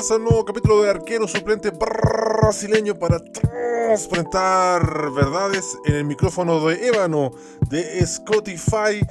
Bienvenidos 0.00 0.10
a 0.12 0.16
un 0.16 0.24
nuevo 0.30 0.44
capítulo 0.46 0.82
de 0.82 0.88
Arquero 0.88 1.28
Suplente 1.28 1.72
Brasileño 1.72 2.98
para 2.98 3.18
transparentar 3.18 5.12
verdades 5.12 5.76
en 5.84 5.94
el 5.94 6.04
micrófono 6.06 6.66
de 6.66 6.88
ébano 6.88 7.32
de 7.68 7.98
Spotify 7.98 9.06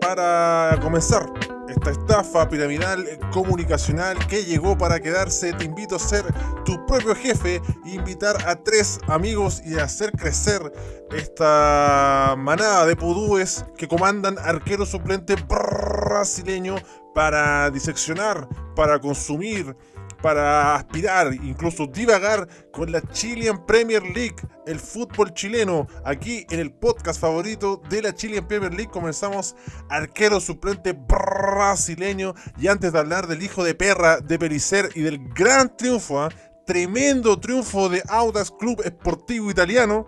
para 0.00 0.78
comenzar 0.80 1.32
esta 1.68 1.90
estafa 1.90 2.48
piramidal 2.48 3.04
comunicacional 3.32 4.24
que 4.28 4.44
llegó 4.44 4.78
para 4.78 5.00
quedarse. 5.00 5.52
Te 5.54 5.64
invito 5.64 5.96
a 5.96 5.98
ser 5.98 6.24
tu 6.64 6.86
propio 6.86 7.16
jefe, 7.16 7.60
invitar 7.84 8.36
a 8.46 8.54
tres 8.54 9.00
amigos 9.08 9.60
y 9.64 9.80
hacer 9.80 10.12
crecer 10.12 10.72
esta 11.10 12.36
manada 12.38 12.86
de 12.86 12.94
pudúes 12.94 13.64
que 13.76 13.88
comandan 13.88 14.38
arquero 14.38 14.86
suplente 14.86 15.34
brasileño 15.34 16.76
para 17.16 17.68
diseccionar, 17.70 18.48
para 18.76 19.00
consumir, 19.00 19.74
para 20.22 20.74
aspirar, 20.74 21.32
incluso 21.34 21.86
divagar 21.86 22.46
con 22.72 22.92
la 22.92 23.00
Chilean 23.00 23.64
Premier 23.66 24.02
League, 24.02 24.36
el 24.66 24.78
fútbol 24.78 25.32
chileno. 25.32 25.86
Aquí 26.04 26.46
en 26.50 26.60
el 26.60 26.72
podcast 26.72 27.20
favorito 27.20 27.80
de 27.88 28.02
la 28.02 28.14
Chilean 28.14 28.46
Premier 28.46 28.72
League 28.72 28.90
comenzamos 28.90 29.56
arquero 29.88 30.40
suplente 30.40 30.92
brasileño. 30.92 32.34
Y 32.58 32.68
antes 32.68 32.92
de 32.92 32.98
hablar 32.98 33.26
del 33.26 33.42
hijo 33.42 33.64
de 33.64 33.74
perra 33.74 34.18
de 34.20 34.38
Pericer 34.38 34.90
y 34.94 35.02
del 35.02 35.18
gran 35.34 35.76
triunfo, 35.76 36.22
¿ah? 36.22 36.28
tremendo 36.66 37.38
triunfo 37.40 37.88
de 37.88 38.02
Audax 38.08 38.52
Club 38.52 38.80
Esportivo 38.84 39.50
Italiano 39.50 40.06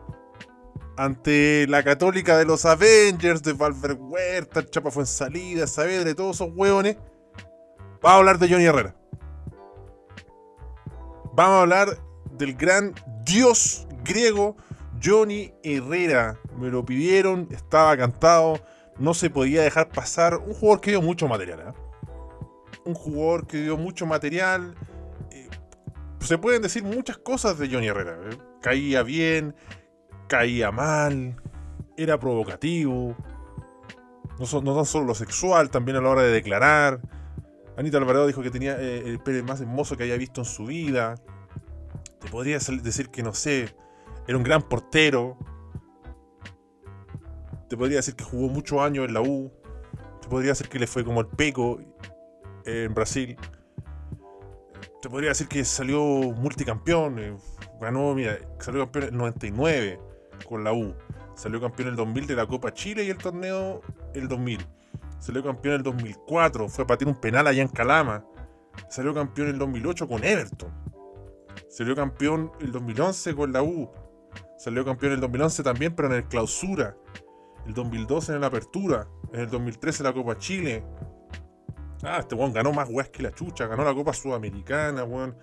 ante 0.96 1.66
la 1.68 1.82
católica 1.82 2.36
de 2.36 2.44
los 2.44 2.64
Avengers, 2.64 3.42
de 3.42 3.54
Valver 3.54 3.94
Huerta, 3.94 4.64
Chapa 4.64 4.90
Fuensalida, 4.90 5.66
Saavedra 5.66 6.04
de 6.04 6.14
todos 6.14 6.36
esos 6.36 6.50
hueones. 6.54 6.96
Vamos 8.02 8.04
a 8.04 8.16
hablar 8.16 8.38
de 8.38 8.48
Johnny 8.48 8.64
Herrera. 8.64 9.01
Vamos 11.34 11.54
a 11.54 11.60
hablar 11.62 11.98
del 12.32 12.54
gran 12.54 12.94
dios 13.24 13.86
griego 14.04 14.54
Johnny 15.02 15.54
Herrera. 15.62 16.38
Me 16.58 16.68
lo 16.68 16.84
pidieron, 16.84 17.48
estaba 17.50 17.96
cantado, 17.96 18.60
no 18.98 19.14
se 19.14 19.30
podía 19.30 19.62
dejar 19.62 19.88
pasar. 19.88 20.36
Un 20.36 20.52
jugador 20.52 20.82
que 20.82 20.90
dio 20.90 21.00
mucho 21.00 21.28
material. 21.28 21.60
¿eh? 21.60 21.72
Un 22.84 22.92
jugador 22.92 23.46
que 23.46 23.62
dio 23.62 23.78
mucho 23.78 24.04
material. 24.04 24.74
Eh, 25.30 25.48
se 26.20 26.36
pueden 26.36 26.60
decir 26.60 26.84
muchas 26.84 27.16
cosas 27.16 27.56
de 27.58 27.70
Johnny 27.70 27.86
Herrera. 27.86 28.18
¿eh? 28.30 28.36
Caía 28.60 29.02
bien, 29.02 29.56
caía 30.28 30.70
mal, 30.70 31.40
era 31.96 32.18
provocativo. 32.18 33.16
No, 34.38 34.60
no 34.60 34.76
tan 34.76 34.84
solo 34.84 35.06
lo 35.06 35.14
sexual, 35.14 35.70
también 35.70 35.96
a 35.96 36.02
la 36.02 36.10
hora 36.10 36.22
de 36.22 36.32
declarar. 36.32 37.00
Anita 37.82 37.98
Alvarado 37.98 38.28
dijo 38.28 38.42
que 38.42 38.50
tenía 38.50 38.80
eh, 38.80 39.02
el 39.04 39.18
pelo 39.18 39.42
más 39.42 39.60
hermoso 39.60 39.96
que 39.96 40.04
haya 40.04 40.16
visto 40.16 40.40
en 40.40 40.44
su 40.44 40.66
vida. 40.66 41.16
Te 42.20 42.28
podría 42.28 42.60
decir 42.60 43.08
que, 43.08 43.24
no 43.24 43.34
sé, 43.34 43.74
era 44.28 44.38
un 44.38 44.44
gran 44.44 44.62
portero. 44.62 45.36
Te 47.68 47.76
podría 47.76 47.96
decir 47.96 48.14
que 48.14 48.22
jugó 48.22 48.48
muchos 48.48 48.80
años 48.80 49.08
en 49.08 49.14
la 49.14 49.20
U. 49.20 49.52
Te 50.20 50.28
podría 50.28 50.52
decir 50.52 50.68
que 50.68 50.78
le 50.78 50.86
fue 50.86 51.04
como 51.04 51.22
el 51.22 51.26
Peco 51.26 51.80
en 52.66 52.94
Brasil. 52.94 53.36
Te 55.00 55.10
podría 55.10 55.30
decir 55.30 55.48
que 55.48 55.64
salió 55.64 56.00
multicampeón. 56.04 57.18
Eh, 57.18 57.36
ganó, 57.80 58.14
mira, 58.14 58.38
salió 58.60 58.82
campeón 58.82 59.06
en 59.06 59.10
el 59.14 59.18
99 59.18 60.00
con 60.48 60.62
la 60.62 60.72
U. 60.72 60.94
Salió 61.34 61.60
campeón 61.60 61.88
en 61.88 61.94
el 61.94 61.96
2000 61.96 62.28
de 62.28 62.36
la 62.36 62.46
Copa 62.46 62.72
Chile 62.72 63.02
y 63.02 63.10
el 63.10 63.18
torneo 63.18 63.80
el 64.14 64.28
2000 64.28 64.64
Salió 65.22 65.44
campeón 65.44 65.74
en 65.74 65.78
el 65.78 65.84
2004, 65.84 66.68
fue 66.68 66.82
a 66.82 66.86
patir 66.88 67.06
un 67.06 67.14
penal 67.14 67.46
allá 67.46 67.62
en 67.62 67.68
Calama. 67.68 68.26
Salió 68.90 69.14
campeón 69.14 69.46
en 69.46 69.52
el 69.54 69.58
2008 69.60 70.08
con 70.08 70.24
Everton. 70.24 70.72
Salió 71.68 71.94
campeón 71.94 72.50
en 72.58 72.66
el 72.66 72.72
2011 72.72 73.36
con 73.36 73.52
la 73.52 73.62
U. 73.62 73.88
Salió 74.58 74.84
campeón 74.84 75.12
en 75.12 75.14
el 75.18 75.20
2011 75.20 75.62
también, 75.62 75.94
pero 75.94 76.08
en 76.08 76.14
el 76.14 76.24
clausura. 76.24 76.96
El 77.64 77.72
2012 77.72 78.32
en 78.32 78.40
la 78.40 78.48
apertura. 78.48 79.06
En 79.32 79.42
el 79.42 79.48
2013 79.48 80.02
en 80.02 80.04
la 80.08 80.12
Copa 80.12 80.38
Chile. 80.38 80.84
Ah, 82.02 82.18
este 82.18 82.34
weón 82.34 82.52
ganó 82.52 82.72
más 82.72 82.88
weas 82.90 83.08
que 83.08 83.22
la 83.22 83.30
chucha. 83.30 83.68
Ganó 83.68 83.84
la 83.84 83.94
Copa 83.94 84.12
Sudamericana, 84.12 85.04
weón. 85.04 85.36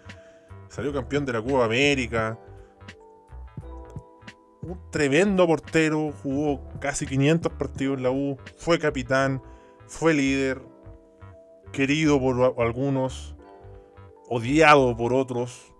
Salió 0.67 0.91
campeón 0.91 1.25
de 1.25 1.31
la 1.31 1.41
Copa 1.41 1.63
América. 1.63 2.37
Un 4.61 4.91
tremendo 4.91 5.47
portero. 5.47 6.11
Jugó 6.21 6.67
casi 6.81 7.05
500 7.05 7.53
partidos 7.53 7.95
en 7.95 8.03
la 8.03 8.11
U. 8.11 8.37
Fue 8.57 8.77
capitán 8.77 9.41
fue 9.89 10.13
líder, 10.13 10.61
querido 11.73 12.19
por 12.19 12.55
algunos, 12.61 13.35
odiado 14.29 14.95
por 14.95 15.13
otros. 15.13 15.73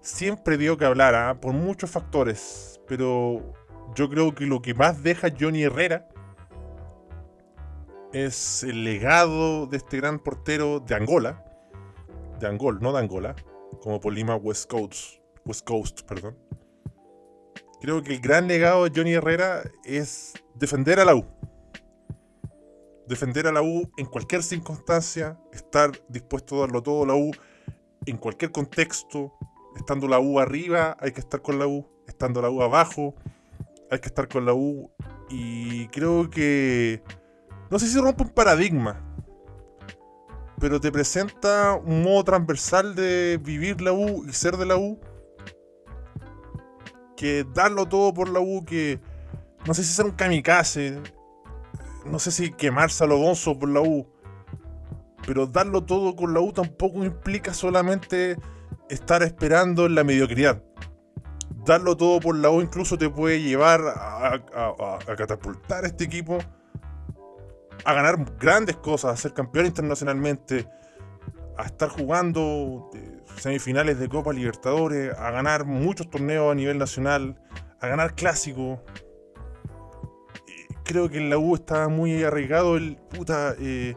Siempre 0.00 0.58
dio 0.58 0.76
que 0.76 0.84
hablar, 0.84 1.14
¿ah? 1.14 1.40
por 1.40 1.52
muchos 1.52 1.90
factores, 1.90 2.80
pero 2.88 3.54
yo 3.94 4.10
creo 4.10 4.34
que 4.34 4.44
lo 4.44 4.60
que 4.60 4.74
más 4.74 5.02
deja 5.04 5.28
Johnny 5.38 5.62
Herrera 5.62 6.08
es 8.12 8.64
el 8.64 8.84
legado 8.84 9.66
de 9.66 9.76
este 9.76 9.98
gran 9.98 10.18
portero 10.18 10.80
de 10.80 10.96
Angola, 10.96 11.44
de 12.40 12.48
Angol, 12.48 12.80
no 12.80 12.92
de 12.92 12.98
Angola, 12.98 13.36
como 13.80 14.00
por 14.00 14.12
Lima 14.12 14.34
West 14.34 14.68
Coast, 14.68 15.20
West 15.46 15.64
Coast, 15.64 16.02
perdón. 16.02 16.36
Creo 17.80 18.02
que 18.02 18.14
el 18.14 18.20
gran 18.20 18.48
legado 18.48 18.84
de 18.84 18.92
Johnny 18.94 19.12
Herrera 19.12 19.62
es 19.84 20.34
defender 20.56 20.98
a 20.98 21.04
la 21.04 21.14
U 21.14 21.24
defender 23.06 23.46
a 23.46 23.52
la 23.52 23.62
U 23.62 23.90
en 23.96 24.06
cualquier 24.06 24.42
circunstancia, 24.42 25.38
estar 25.52 25.90
dispuesto 26.08 26.56
a 26.56 26.60
darlo 26.62 26.82
todo 26.82 27.04
a 27.04 27.06
la 27.06 27.14
U 27.14 27.30
en 28.06 28.16
cualquier 28.16 28.52
contexto, 28.52 29.32
estando 29.76 30.08
la 30.08 30.18
U 30.18 30.38
arriba, 30.38 30.96
hay 31.00 31.12
que 31.12 31.20
estar 31.20 31.42
con 31.42 31.58
la 31.58 31.66
U, 31.66 31.86
estando 32.06 32.42
la 32.42 32.50
U 32.50 32.62
abajo, 32.62 33.14
hay 33.90 34.00
que 34.00 34.08
estar 34.08 34.28
con 34.28 34.46
la 34.46 34.54
U. 34.54 34.90
Y 35.28 35.88
creo 35.88 36.30
que, 36.30 37.02
no 37.70 37.78
sé 37.78 37.86
si 37.86 37.98
rompe 37.98 38.24
un 38.24 38.30
paradigma, 38.30 39.00
pero 40.58 40.80
te 40.80 40.92
presenta 40.92 41.74
un 41.74 42.02
modo 42.02 42.24
transversal 42.24 42.94
de 42.94 43.40
vivir 43.42 43.80
la 43.80 43.92
U 43.92 44.24
y 44.28 44.32
ser 44.32 44.56
de 44.56 44.66
la 44.66 44.76
U, 44.76 45.00
que 47.16 47.44
darlo 47.54 47.86
todo 47.86 48.12
por 48.12 48.28
la 48.28 48.40
U, 48.40 48.64
que 48.64 49.00
no 49.66 49.74
sé 49.74 49.84
si 49.84 49.92
ser 49.92 50.06
un 50.06 50.12
kamikaze, 50.12 51.00
no 52.04 52.18
sé 52.18 52.30
si 52.30 52.52
quemarse 52.52 53.04
a 53.04 53.06
lo 53.06 53.18
bonzo 53.18 53.58
por 53.58 53.68
la 53.68 53.80
U, 53.80 54.06
pero 55.26 55.46
darlo 55.46 55.84
todo 55.84 56.16
con 56.16 56.34
la 56.34 56.40
U 56.40 56.52
tampoco 56.52 57.04
implica 57.04 57.54
solamente 57.54 58.38
estar 58.88 59.22
esperando 59.22 59.86
en 59.86 59.94
la 59.94 60.04
mediocridad. 60.04 60.62
Darlo 61.64 61.96
todo 61.96 62.18
por 62.20 62.36
la 62.36 62.50
U 62.50 62.60
incluso 62.60 62.98
te 62.98 63.08
puede 63.08 63.40
llevar 63.40 63.80
a, 63.86 64.42
catapultar 65.16 65.84
a 65.84 65.86
este 65.86 66.04
equipo 66.04 66.38
a 67.84 67.94
ganar 67.94 68.36
grandes 68.38 68.76
cosas, 68.76 69.12
a 69.12 69.16
ser 69.16 69.32
campeón 69.32 69.66
internacionalmente, 69.66 70.68
a 71.56 71.64
estar 71.64 71.88
jugando 71.88 72.90
semifinales 73.36 73.98
de 73.98 74.08
Copa 74.08 74.32
Libertadores, 74.32 75.16
a 75.18 75.30
ganar 75.30 75.64
muchos 75.64 76.08
torneos 76.08 76.50
a 76.50 76.54
nivel 76.54 76.78
nacional, 76.78 77.40
a 77.80 77.86
ganar 77.88 78.14
clásicos 78.14 78.80
creo 80.84 81.08
que 81.08 81.18
en 81.18 81.30
la 81.30 81.38
U 81.38 81.54
estaba 81.54 81.88
muy 81.88 82.22
arraigado 82.22 82.76
el 82.76 82.96
puta. 82.96 83.54
Eh, 83.58 83.94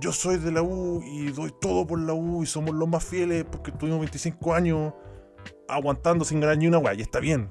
yo 0.00 0.12
soy 0.12 0.38
de 0.38 0.52
la 0.52 0.62
U 0.62 1.02
y 1.04 1.30
doy 1.30 1.52
todo 1.60 1.86
por 1.86 1.98
la 1.98 2.12
U 2.12 2.42
y 2.42 2.46
somos 2.46 2.74
los 2.74 2.88
más 2.88 3.04
fieles 3.04 3.44
porque 3.44 3.72
tuvimos 3.72 4.00
25 4.00 4.54
años 4.54 4.92
aguantando 5.68 6.24
sin 6.24 6.40
ganar 6.40 6.58
ni 6.58 6.66
una 6.66 6.78
weá. 6.78 6.94
Y 6.94 7.02
está 7.02 7.20
bien. 7.20 7.50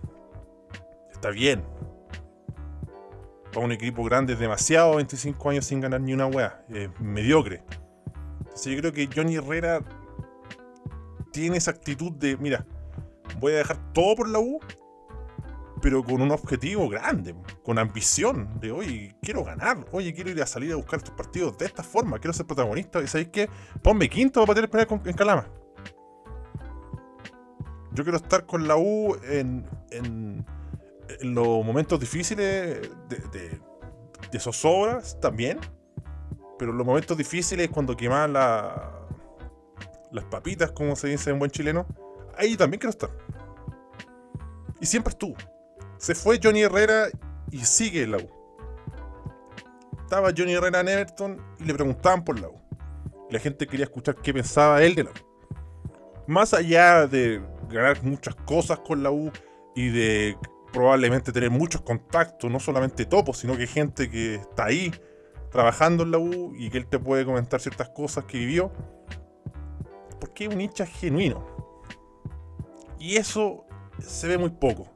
Está 1.11 1.29
bien. 1.29 1.63
Para 3.53 3.65
un 3.65 3.71
equipo 3.71 4.03
grande 4.03 4.33
es 4.33 4.39
demasiado 4.39 4.95
25 4.95 5.49
años 5.49 5.65
sin 5.65 5.79
ganar 5.79 6.01
ni 6.01 6.13
una 6.13 6.27
weá. 6.27 6.65
Es 6.69 6.89
mediocre. 6.99 7.63
Entonces 8.39 8.73
yo 8.73 8.79
creo 8.79 8.91
que 8.91 9.09
Johnny 9.13 9.35
Herrera 9.35 9.81
tiene 11.31 11.57
esa 11.57 11.71
actitud 11.71 12.11
de, 12.11 12.37
mira, 12.37 12.65
voy 13.39 13.53
a 13.53 13.57
dejar 13.57 13.93
todo 13.93 14.15
por 14.15 14.29
la 14.29 14.39
U 14.39 14.59
pero 15.85 16.03
con 16.03 16.19
un 16.19 16.31
objetivo 16.31 16.89
grande, 16.89 17.35
con 17.61 17.77
ambición, 17.77 18.59
de 18.59 18.71
oye, 18.71 19.15
quiero 19.21 19.43
ganar, 19.43 19.85
oye, 19.91 20.15
quiero 20.15 20.31
ir 20.31 20.41
a 20.41 20.47
salir 20.47 20.71
a 20.71 20.77
buscar 20.77 20.97
estos 20.97 21.13
partidos 21.13 21.59
de 21.59 21.67
esta 21.67 21.83
forma, 21.83 22.17
quiero 22.17 22.33
ser 22.33 22.47
protagonista, 22.47 23.03
y 23.03 23.07
sabéis 23.07 23.29
qué, 23.31 23.47
ponme 23.83 24.09
quinto 24.09 24.43
para 24.47 24.55
tener 24.55 24.69
penal 24.71 25.01
en 25.05 25.13
Calama. 25.13 25.47
Yo 27.91 28.03
quiero 28.03 28.17
estar 28.17 28.47
con 28.47 28.67
la 28.67 28.77
U 28.77 29.15
en, 29.29 29.69
en, 29.91 30.43
los 31.21 31.63
momentos 31.63 31.99
difíciles 31.99 32.81
de, 33.07 33.17
de, 33.31 33.59
de 34.31 35.15
también, 35.21 35.59
pero 36.57 36.73
los 36.73 36.83
momentos 36.83 37.15
difíciles 37.15 37.69
cuando 37.69 37.95
queman 37.95 38.33
la, 38.33 39.05
las 40.11 40.25
papitas, 40.25 40.71
como 40.71 40.95
se 40.95 41.09
dice 41.09 41.29
en 41.29 41.37
buen 41.37 41.51
chileno, 41.51 41.85
ahí 42.35 42.57
también 42.57 42.79
quiero 42.79 42.89
estar. 42.89 43.11
Y 44.81 44.87
siempre 44.87 45.11
estuvo. 45.11 45.35
Se 45.97 46.15
fue 46.15 46.39
Johnny 46.41 46.61
Herrera 46.61 47.07
y 47.51 47.59
sigue 47.59 48.05
la 48.07 48.17
U. 48.17 48.29
Estaba 50.01 50.31
Johnny 50.35 50.53
Herrera 50.53 50.81
en 50.81 50.89
Everton 50.89 51.41
y 51.59 51.63
le 51.63 51.73
preguntaban 51.73 52.23
por 52.23 52.39
la 52.39 52.49
U. 52.49 52.61
La 53.29 53.39
gente 53.39 53.65
quería 53.65 53.85
escuchar 53.85 54.15
qué 54.15 54.33
pensaba 54.33 54.83
él 54.83 54.95
de 54.95 55.05
la 55.05 55.11
U. 55.11 55.13
más 56.27 56.53
allá 56.53 57.07
de 57.07 57.41
ganar 57.69 58.03
muchas 58.03 58.35
cosas 58.35 58.79
con 58.79 59.03
la 59.03 59.11
U 59.11 59.31
y 59.75 59.89
de 59.89 60.37
probablemente 60.71 61.31
tener 61.31 61.49
muchos 61.49 61.81
contactos, 61.81 62.51
no 62.51 62.59
solamente 62.59 63.05
topos, 63.05 63.37
sino 63.37 63.57
que 63.57 63.67
gente 63.67 64.09
que 64.09 64.35
está 64.35 64.65
ahí 64.65 64.91
trabajando 65.49 66.03
en 66.03 66.11
la 66.11 66.17
U 66.17 66.53
y 66.57 66.69
que 66.69 66.77
él 66.77 66.87
te 66.87 66.99
puede 66.99 67.25
comentar 67.25 67.61
ciertas 67.61 67.89
cosas 67.89 68.25
que 68.25 68.37
vivió, 68.37 68.71
porque 70.19 70.45
es 70.45 70.53
un 70.53 70.59
hincha 70.59 70.85
genuino. 70.85 71.47
Y 72.99 73.15
eso 73.15 73.65
se 73.99 74.27
ve 74.27 74.37
muy 74.37 74.49
poco. 74.49 74.94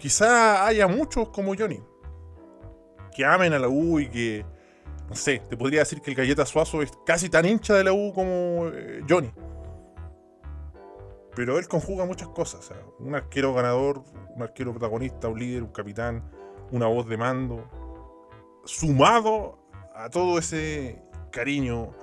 Quizá 0.00 0.66
haya 0.66 0.88
muchos 0.88 1.28
como 1.28 1.54
Johnny, 1.54 1.82
que 3.14 3.22
amen 3.22 3.52
a 3.52 3.58
la 3.58 3.68
U 3.68 4.00
y 4.00 4.08
que, 4.08 4.46
no 5.10 5.14
sé, 5.14 5.42
te 5.46 5.58
podría 5.58 5.80
decir 5.80 6.00
que 6.00 6.10
el 6.10 6.16
Galleta 6.16 6.46
Suazo 6.46 6.80
es 6.80 6.90
casi 7.04 7.28
tan 7.28 7.44
hincha 7.44 7.74
de 7.74 7.84
la 7.84 7.92
U 7.92 8.10
como 8.14 8.70
eh, 8.72 9.02
Johnny. 9.06 9.30
Pero 11.36 11.58
él 11.58 11.68
conjuga 11.68 12.06
muchas 12.06 12.28
cosas. 12.28 12.72
un 12.98 13.14
arquero 13.14 13.52
ganador, 13.52 14.02
un 14.34 14.42
arquero 14.42 14.70
protagonista, 14.70 15.28
un 15.28 15.38
líder, 15.38 15.62
un 15.62 15.72
capitán, 15.72 16.24
una 16.70 16.86
voz 16.86 17.06
de 17.06 17.18
mando, 17.18 17.68
sumado 18.64 19.58
a 19.94 20.08
todo 20.08 20.38
ese 20.38 21.02
cariño 21.30 21.94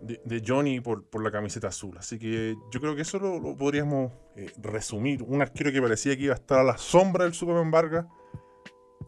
de, 0.00 0.42
Johnny 0.46 0.80
por, 0.80 1.04
la 1.22 1.30
camiseta 1.30 1.68
azul. 1.68 1.96
Así 1.98 2.18
que 2.18 2.56
yo 2.70 2.80
creo 2.80 2.96
que 2.96 3.02
eso 3.02 3.18
lo, 3.18 3.56
podríamos 3.56 4.12
eh, 4.36 4.50
resumir. 4.58 5.22
Un 5.22 5.42
arquero 5.42 5.72
que 5.72 5.80
parecía 5.80 6.16
que 6.16 6.24
iba 6.24 6.34
a 6.34 6.36
estar 6.36 6.58
a 6.58 6.64
la 6.64 6.78
sombra 6.78 7.24
del 7.24 7.34
Superman 7.34 7.70
Vargas 7.70 8.06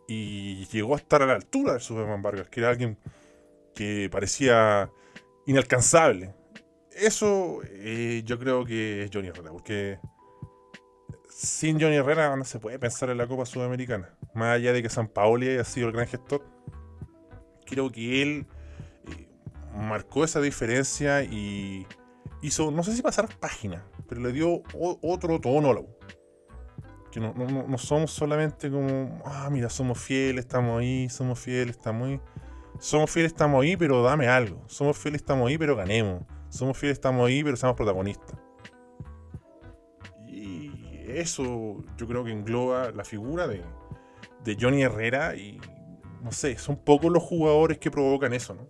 y 0.07 0.67
llegó 0.67 0.95
a 0.95 0.99
estar 0.99 1.23
a 1.23 1.27
la 1.27 1.35
altura 1.35 1.73
del 1.73 1.81
Superman 1.81 2.23
Vargas, 2.23 2.49
que 2.49 2.61
era 2.61 2.71
alguien 2.71 2.99
que 3.75 4.09
parecía 4.11 4.91
inalcanzable. 5.47 6.35
Eso 6.91 7.61
eh, 7.65 8.23
yo 8.25 8.39
creo 8.39 8.65
que 8.65 9.05
es 9.05 9.11
Johnny 9.13 9.29
Herrera, 9.29 9.51
porque 9.51 9.99
sin 11.31 11.81
Johnny 11.81 11.97
Herrera 11.97 12.37
no 12.37 12.45
se 12.45 12.59
puede 12.59 12.79
pensar 12.79 13.09
en 13.11 13.19
la 13.19 13.27
Copa 13.27 13.47
Sudamericana. 13.47 14.15
Más 14.35 14.57
allá 14.57 14.73
de 14.73 14.83
que 14.83 14.91
San 14.91 15.09
Paoli 15.09 15.49
haya 15.49 15.65
sido 15.65 15.89
el 15.89 15.95
gran 15.95 16.07
gestor, 16.07 16.45
creo 17.65 17.91
que 17.91 18.23
él 18.23 18.47
marcó 19.75 20.25
esa 20.25 20.41
diferencia 20.41 21.23
y 21.23 21.87
hizo, 22.43 22.71
no 22.71 22.83
sé 22.83 22.95
si 22.95 23.03
pasar 23.03 23.29
página, 23.39 23.85
pero 24.09 24.21
le 24.21 24.33
dio 24.33 24.63
otro 25.03 25.41
tono 25.41 25.73
a. 25.73 25.99
Que 27.11 27.21
no, 27.21 27.35
no, 27.35 27.79
somos 27.79 28.11
solamente 28.11 28.71
como, 28.71 29.21
ah, 29.27 29.49
mira, 29.51 29.69
somos 29.69 29.99
fieles, 29.99 30.47
estamos 30.47 30.81
ahí, 30.81 31.09
somos 31.11 31.39
fieles, 31.39 31.77
estamos 31.77 32.09
ahí. 32.09 32.21
Somos 32.79 33.11
fieles, 33.11 33.33
estamos 33.33 33.63
ahí, 33.63 33.77
pero 33.77 34.03
dame 34.03 34.29
algo. 34.29 34.65
Somos 34.67 34.97
fieles, 34.97 35.21
estamos 35.21 35.49
ahí, 35.49 35.59
pero 35.59 35.77
ganemos. 35.77 36.23
Somos 36.49 36.77
fieles, 36.79 36.97
estamos 36.97 37.29
ahí, 37.29 37.45
pero 37.45 37.57
seamos 37.57 37.77
protagonistas. 37.77 38.39
Y 40.27 40.71
eso 41.07 41.85
yo 41.99 42.09
creo 42.09 42.25
que 42.25 42.33
engloba 42.33 42.91
la 42.93 43.05
figura 43.05 43.47
de, 43.47 43.63
de 44.43 44.57
Johnny 44.59 44.83
Herrera 44.83 45.37
y 45.37 45.61
no 46.23 46.33
sé, 46.33 46.57
son 46.57 46.77
pocos 46.77 47.13
los 47.13 47.23
jugadores 47.23 47.79
que 47.79 47.91
provocan 47.91 48.33
eso, 48.33 48.55
¿no? 48.55 48.67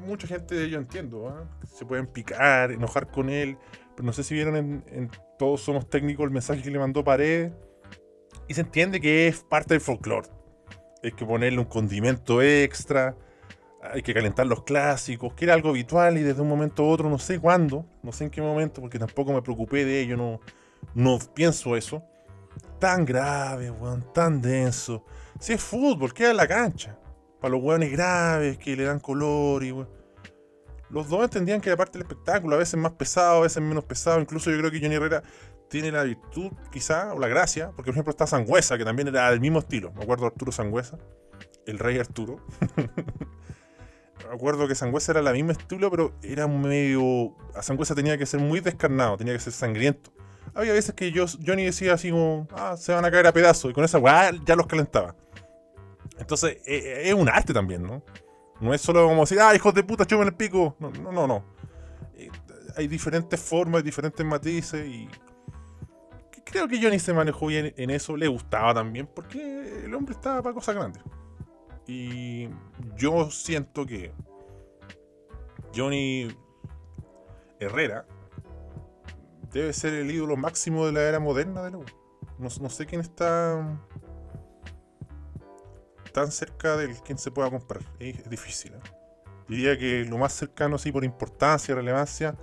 Mucha 0.00 0.26
gente, 0.26 0.68
yo 0.68 0.78
entiendo, 0.78 1.28
¿ah? 1.28 1.48
se 1.66 1.84
pueden 1.84 2.06
picar, 2.06 2.70
enojar 2.70 3.10
con 3.10 3.28
él, 3.30 3.56
pero 3.94 4.04
no 4.04 4.12
sé 4.12 4.22
si 4.22 4.34
vieron 4.34 4.56
en, 4.56 5.10
Todos 5.38 5.62
Somos 5.62 5.88
Técnicos 5.88 6.24
el 6.24 6.30
mensaje 6.30 6.62
que 6.62 6.70
le 6.70 6.78
mandó 6.78 7.04
Paredes, 7.04 7.52
y 8.48 8.54
se 8.54 8.60
entiende 8.60 9.00
que 9.00 9.28
es 9.28 9.42
parte 9.42 9.74
del 9.74 9.80
folclore. 9.80 10.28
Hay 11.02 11.12
que 11.12 11.24
ponerle 11.24 11.58
un 11.58 11.64
condimento 11.66 12.42
extra, 12.42 13.16
hay 13.82 14.02
que 14.02 14.14
calentar 14.14 14.46
los 14.46 14.64
clásicos, 14.64 15.34
que 15.34 15.44
era 15.44 15.54
algo 15.54 15.70
habitual 15.70 16.18
y 16.18 16.22
desde 16.22 16.42
un 16.42 16.48
momento 16.48 16.84
a 16.84 16.88
otro, 16.88 17.08
no 17.08 17.18
sé 17.18 17.38
cuándo, 17.38 17.86
no 18.02 18.12
sé 18.12 18.24
en 18.24 18.30
qué 18.30 18.42
momento, 18.42 18.80
porque 18.80 18.98
tampoco 18.98 19.32
me 19.32 19.42
preocupé 19.42 19.84
de 19.84 20.00
ello, 20.00 20.16
no, 20.16 20.40
no 20.94 21.18
pienso 21.34 21.76
eso 21.76 22.02
tan 22.78 23.04
grave, 23.04 23.70
weón, 23.70 24.12
tan 24.12 24.40
denso. 24.40 25.04
Si 25.38 25.52
es 25.52 25.62
fútbol, 25.62 26.12
queda 26.12 26.30
en 26.30 26.36
la 26.36 26.48
cancha. 26.48 26.98
Para 27.46 27.58
los 27.58 27.64
weones 27.64 27.92
graves 27.92 28.58
que 28.58 28.74
le 28.74 28.82
dan 28.82 28.98
color 28.98 29.62
y 29.62 29.70
weón. 29.70 29.88
Los 30.90 31.08
dos 31.08 31.22
entendían 31.22 31.60
que 31.60 31.68
era 31.68 31.76
parte 31.76 31.92
del 31.96 32.02
espectáculo, 32.02 32.56
a 32.56 32.58
veces 32.58 32.74
más 32.74 32.90
pesado, 32.90 33.36
a 33.36 33.40
veces 33.42 33.62
menos 33.62 33.84
pesado. 33.84 34.20
Incluso 34.20 34.50
yo 34.50 34.58
creo 34.58 34.72
que 34.72 34.80
Johnny 34.80 34.96
Herrera 34.96 35.22
tiene 35.70 35.92
la 35.92 36.02
virtud, 36.02 36.50
quizá, 36.72 37.14
o 37.14 37.20
la 37.20 37.28
gracia, 37.28 37.66
porque 37.66 37.84
por 37.84 37.94
ejemplo 37.94 38.10
está 38.10 38.26
Sangüesa, 38.26 38.76
que 38.76 38.84
también 38.84 39.06
era 39.06 39.30
del 39.30 39.40
mismo 39.40 39.60
estilo. 39.60 39.92
Me 39.92 40.02
acuerdo 40.02 40.22
de 40.22 40.32
Arturo 40.32 40.50
Sangüesa, 40.50 40.98
el 41.66 41.78
rey 41.78 42.00
Arturo. 42.00 42.44
Me 44.28 44.34
acuerdo 44.34 44.66
que 44.66 44.74
Sangüesa 44.74 45.12
era 45.12 45.22
la 45.22 45.32
misma 45.32 45.52
estilo, 45.52 45.88
pero 45.88 46.14
era 46.24 46.48
medio. 46.48 47.36
A 47.54 47.62
Sangüesa 47.62 47.94
tenía 47.94 48.18
que 48.18 48.26
ser 48.26 48.40
muy 48.40 48.58
descarnado, 48.58 49.16
tenía 49.16 49.34
que 49.34 49.38
ser 49.40 49.52
sangriento 49.52 50.10
había 50.56 50.72
veces 50.72 50.94
que 50.94 51.12
yo, 51.12 51.26
Johnny 51.46 51.64
decía 51.64 51.92
así 51.92 52.10
como, 52.10 52.48
ah, 52.52 52.76
se 52.78 52.92
van 52.92 53.04
a 53.04 53.10
caer 53.10 53.26
a 53.26 53.32
pedazos, 53.32 53.70
y 53.70 53.74
con 53.74 53.84
esa 53.84 53.98
weá 53.98 54.32
ya 54.44 54.56
los 54.56 54.66
calentaba. 54.66 55.14
Entonces, 56.18 56.58
e, 56.66 56.76
e, 56.76 57.08
es 57.08 57.14
un 57.14 57.28
arte 57.28 57.52
también, 57.52 57.82
¿no? 57.82 58.02
No 58.60 58.72
es 58.72 58.80
solo 58.80 59.06
como 59.06 59.20
decir, 59.22 59.38
ah, 59.40 59.54
hijos 59.54 59.74
de 59.74 59.82
puta, 59.82 60.06
chumen 60.06 60.28
el 60.28 60.34
pico. 60.34 60.76
No, 60.78 60.90
no, 60.90 61.12
no. 61.12 61.26
no. 61.26 61.44
Eh, 62.14 62.30
hay 62.76 62.88
diferentes 62.88 63.40
formas, 63.40 63.84
diferentes 63.84 64.24
matices 64.24 64.86
y 64.86 65.08
creo 66.46 66.68
que 66.68 66.80
Johnny 66.80 66.98
se 66.98 67.12
manejó 67.12 67.46
bien 67.46 67.74
en 67.76 67.90
eso, 67.90 68.16
le 68.16 68.28
gustaba 68.28 68.72
también, 68.72 69.06
porque 69.06 69.84
el 69.84 69.94
hombre 69.94 70.14
estaba 70.14 70.42
para 70.42 70.54
cosas 70.54 70.74
grandes. 70.74 71.02
Y 71.86 72.48
yo 72.96 73.30
siento 73.30 73.84
que 73.84 74.12
Johnny 75.74 76.28
Herrera 77.60 78.06
debe 79.52 79.72
ser 79.72 79.94
el 79.94 80.10
ídolo 80.10 80.36
máximo 80.36 80.86
de 80.86 80.92
la 80.92 81.02
era 81.02 81.20
moderna 81.20 81.62
de 81.62 81.72
la. 81.72 81.78
No, 82.38 82.70
sé 82.70 82.86
quién 82.86 83.00
está 83.00 83.78
tan 86.16 86.32
cerca 86.32 86.78
del 86.78 86.94
quien 87.02 87.18
se 87.18 87.30
pueda 87.30 87.50
comprar. 87.50 87.82
Es, 87.98 88.26
difícil. 88.30 88.72
¿eh? 88.72 88.80
Diría 89.48 89.76
que 89.76 90.06
lo 90.06 90.16
más 90.16 90.32
cercano, 90.32 90.78
sí, 90.78 90.90
por 90.90 91.04
importancia, 91.04 91.74
relevancia, 91.74 92.34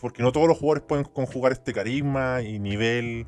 porque 0.00 0.22
no 0.22 0.32
todos 0.32 0.48
los 0.48 0.56
jugadores 0.56 0.84
pueden 0.84 1.04
conjugar 1.04 1.52
este 1.52 1.74
carisma 1.74 2.40
y 2.40 2.58
nivel. 2.58 3.26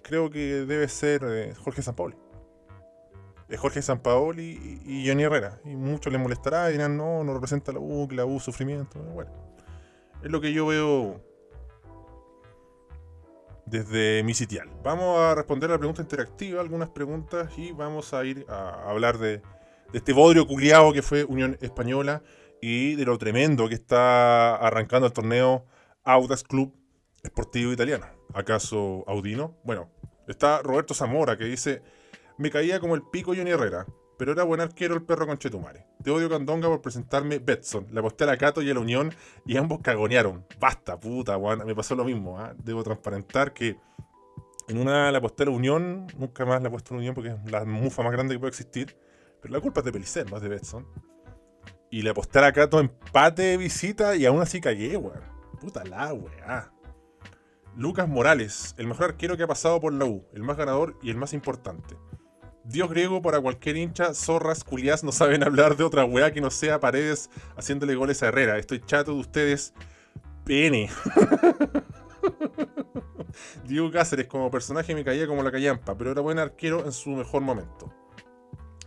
Creo 0.00 0.30
que 0.30 0.64
debe 0.64 0.88
ser 0.88 1.22
eh, 1.28 1.54
Jorge 1.54 1.82
Sampaoli. 1.82 2.16
Es 3.50 3.60
Jorge 3.60 3.82
Sampaoli 3.82 4.80
y, 4.86 5.02
y 5.02 5.06
Johnny 5.06 5.24
Herrera. 5.24 5.60
Y 5.66 5.76
muchos 5.76 6.10
les 6.10 6.22
molestará 6.22 6.70
y 6.70 6.72
dirán, 6.72 6.96
no, 6.96 7.22
no 7.24 7.34
representa 7.34 7.72
la 7.72 7.80
U, 7.80 8.08
que 8.08 8.16
la 8.16 8.24
U, 8.24 8.40
sufrimiento. 8.40 8.98
Bueno, 9.00 9.30
es 10.22 10.30
lo 10.30 10.40
que 10.40 10.54
yo 10.54 10.66
veo 10.66 11.27
desde 13.68 14.22
mi 14.24 14.34
sitial. 14.34 14.68
Vamos 14.82 15.18
a 15.18 15.34
responder 15.34 15.70
a 15.70 15.74
la 15.74 15.78
pregunta 15.78 16.02
interactiva, 16.02 16.60
algunas 16.60 16.90
preguntas, 16.90 17.50
y 17.56 17.72
vamos 17.72 18.14
a 18.14 18.24
ir 18.24 18.44
a 18.48 18.90
hablar 18.90 19.18
de, 19.18 19.42
este 19.92 20.12
bodrio 20.12 20.46
culiado 20.46 20.92
que 20.92 21.02
fue 21.02 21.24
Unión 21.24 21.56
Española 21.60 22.22
y 22.60 22.94
de 22.96 23.04
lo 23.04 23.16
tremendo 23.18 23.68
que 23.68 23.74
está 23.74 24.56
arrancando 24.56 25.06
el 25.06 25.12
torneo 25.12 25.64
Audax 26.04 26.42
Club 26.44 26.74
Esportivo 27.22 27.72
Italiano. 27.72 28.06
¿Acaso 28.34 29.04
Audino? 29.06 29.56
Bueno, 29.64 29.90
está 30.26 30.60
Roberto 30.62 30.94
Zamora 30.94 31.38
que 31.38 31.44
dice: 31.44 31.82
Me 32.36 32.50
caía 32.50 32.80
como 32.80 32.94
el 32.94 33.02
pico 33.02 33.34
Johnny 33.34 33.50
Herrera 33.50 33.86
pero 34.18 34.32
era 34.32 34.42
buen 34.42 34.60
arquero 34.60 34.94
el 34.94 35.02
perro 35.02 35.26
con 35.26 35.38
Chetumare. 35.38 35.86
Te 36.02 36.10
odio 36.10 36.28
Candonga 36.28 36.68
por 36.68 36.82
presentarme 36.82 37.38
Betson. 37.38 37.86
Le 37.92 38.00
aposté 38.00 38.24
a 38.24 38.26
la 38.26 38.36
Cato 38.36 38.60
y 38.60 38.70
a 38.70 38.74
la 38.74 38.80
Unión 38.80 39.14
y 39.46 39.56
ambos 39.56 39.78
cagonearon. 39.80 40.44
Basta, 40.58 40.98
puta, 40.98 41.38
Me 41.38 41.74
pasó 41.74 41.94
lo 41.94 42.04
mismo. 42.04 42.38
¿ah? 42.38 42.52
Debo 42.58 42.82
transparentar 42.82 43.54
que 43.54 43.76
en 44.66 44.78
una 44.78 45.10
le 45.12 45.18
aposté 45.18 45.44
a 45.44 45.46
la 45.46 45.52
Unión, 45.52 46.08
nunca 46.18 46.44
más 46.44 46.60
le 46.60 46.68
aposté 46.68 46.92
a 46.92 46.94
la 46.94 46.98
Unión 46.98 47.14
porque 47.14 47.30
es 47.30 47.50
la 47.50 47.64
mufa 47.64 48.02
más 48.02 48.10
grande 48.10 48.34
que 48.34 48.40
puede 48.40 48.50
existir. 48.50 48.96
Pero 49.40 49.54
la 49.54 49.60
culpa 49.60 49.80
es 49.80 49.86
de 49.86 49.92
Pelicer, 49.92 50.28
no 50.28 50.36
es 50.36 50.42
de 50.42 50.48
Betson. 50.48 50.86
Y 51.90 52.02
le 52.02 52.10
aposté 52.10 52.40
a 52.40 52.42
la 52.42 52.52
Cato 52.52 52.80
empate 52.80 53.42
de 53.42 53.56
visita 53.56 54.16
y 54.16 54.26
aún 54.26 54.42
así 54.42 54.60
cagué, 54.60 54.96
weón. 54.96 55.22
Puta 55.60 55.84
la 55.84 56.12
weá. 56.12 56.72
Lucas 57.76 58.08
Morales, 58.08 58.74
el 58.78 58.88
mejor 58.88 59.10
arquero 59.10 59.36
que 59.36 59.44
ha 59.44 59.46
pasado 59.46 59.80
por 59.80 59.92
la 59.92 60.04
U, 60.04 60.26
el 60.32 60.42
más 60.42 60.56
ganador 60.56 60.96
y 61.02 61.10
el 61.10 61.16
más 61.16 61.32
importante. 61.32 61.96
Dios 62.68 62.90
griego 62.90 63.22
para 63.22 63.40
cualquier 63.40 63.78
hincha, 63.78 64.12
zorras, 64.12 64.62
culiás 64.62 65.02
no 65.02 65.10
saben 65.10 65.42
hablar 65.42 65.78
de 65.78 65.84
otra 65.84 66.04
weá 66.04 66.34
que 66.34 66.42
no 66.42 66.50
sea 66.50 66.78
paredes 66.78 67.30
haciéndole 67.56 67.94
goles 67.94 68.22
a 68.22 68.26
Herrera. 68.26 68.58
Estoy 68.58 68.82
chato 68.84 69.14
de 69.14 69.20
ustedes. 69.20 69.72
Pene. 70.44 70.90
Diego 73.64 73.90
Cáceres 73.90 74.26
como 74.26 74.50
personaje 74.50 74.94
me 74.94 75.02
caía 75.02 75.26
como 75.26 75.42
la 75.42 75.50
callampa, 75.50 75.96
pero 75.96 76.12
era 76.12 76.20
buen 76.20 76.38
arquero 76.38 76.84
en 76.84 76.92
su 76.92 77.08
mejor 77.08 77.40
momento. 77.40 77.90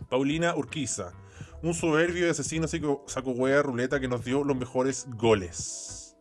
Paulina 0.08 0.54
Urquiza, 0.54 1.12
un 1.60 1.74
soberbio 1.74 2.28
y 2.28 2.30
asesino 2.30 2.68
saco 2.68 3.30
hueá 3.32 3.62
ruleta 3.62 3.98
que 3.98 4.06
nos 4.06 4.24
dio 4.24 4.44
los 4.44 4.56
mejores 4.56 5.08
goles. 5.16 6.16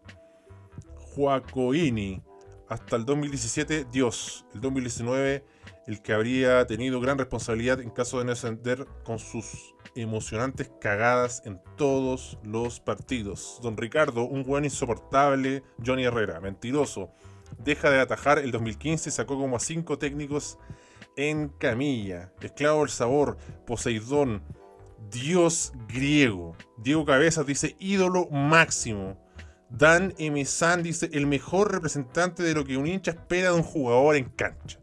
Joacoini, 1.14 2.24
hasta 2.70 2.96
el 2.96 3.06
2017 3.06 3.86
Dios. 3.92 4.48
El 4.56 4.62
2019 4.62 5.46
el 5.92 6.02
que 6.02 6.14
habría 6.14 6.66
tenido 6.68 7.02
gran 7.02 7.18
responsabilidad 7.18 7.82
en 7.82 7.90
caso 7.90 8.20
de 8.20 8.26
no 8.26 8.32
ascender 8.32 8.88
con 9.04 9.20
sus 9.20 9.76
emocionantes 9.94 10.72
cagadas 10.80 11.42
en 11.46 11.60
todos 11.76 12.40
los 12.44 12.80
partidos. 12.80 13.60
Don 13.62 13.76
Ricardo, 13.76 14.24
un 14.24 14.44
buen 14.44 14.64
insoportable, 14.64 15.64
Johnny 15.86 16.06
Herrera, 16.06 16.40
mentiroso. 16.40 17.12
Deja 17.58 17.90
de 17.90 18.00
atajar 18.00 18.40
el 18.40 18.52
2015 18.52 19.10
y 19.10 19.12
sacó 19.12 19.38
como 19.38 19.58
a 19.58 19.60
cinco 19.60 19.98
técnicos 19.98 20.58
en 21.18 21.50
camilla. 21.50 22.32
Esclavo 22.42 22.80
del 22.80 22.90
sabor, 22.90 23.38
Poseidón, 23.68 24.42
Dios 25.12 25.74
griego. 25.90 26.56
Diego 26.78 27.04
Cabezas 27.04 27.46
dice 27.46 27.76
ídolo 27.80 28.30
máximo. 28.30 29.18
Dan 29.70 30.14
M. 30.18 30.42
Dice 30.84 31.10
el 31.12 31.28
mejor 31.28 31.74
representante 31.74 32.44
de 32.44 32.54
lo 32.54 32.64
que 32.64 32.78
un 32.78 32.88
hincha 32.88 33.12
espera 33.12 33.52
de 33.52 33.58
un 33.58 33.64
jugador 33.64 34.16
en 34.16 34.30
cancha. 34.30 34.81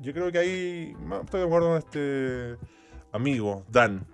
Yo 0.00 0.12
creo 0.12 0.30
que 0.30 0.38
ahí 0.38 0.96
estoy 1.22 1.40
de 1.40 1.46
acuerdo 1.46 1.68
con 1.68 1.78
este 1.78 2.56
amigo, 3.12 3.64
Dan. 3.68 4.06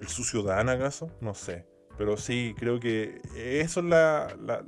¿El 0.00 0.08
sucio 0.08 0.42
Dan 0.42 0.68
acaso? 0.68 1.10
No 1.20 1.34
sé. 1.34 1.66
Pero 1.98 2.16
sí, 2.16 2.54
creo 2.58 2.78
que 2.78 3.20
eso 3.34 3.80
es 3.80 3.86
la, 3.86 4.36
la, 4.40 4.62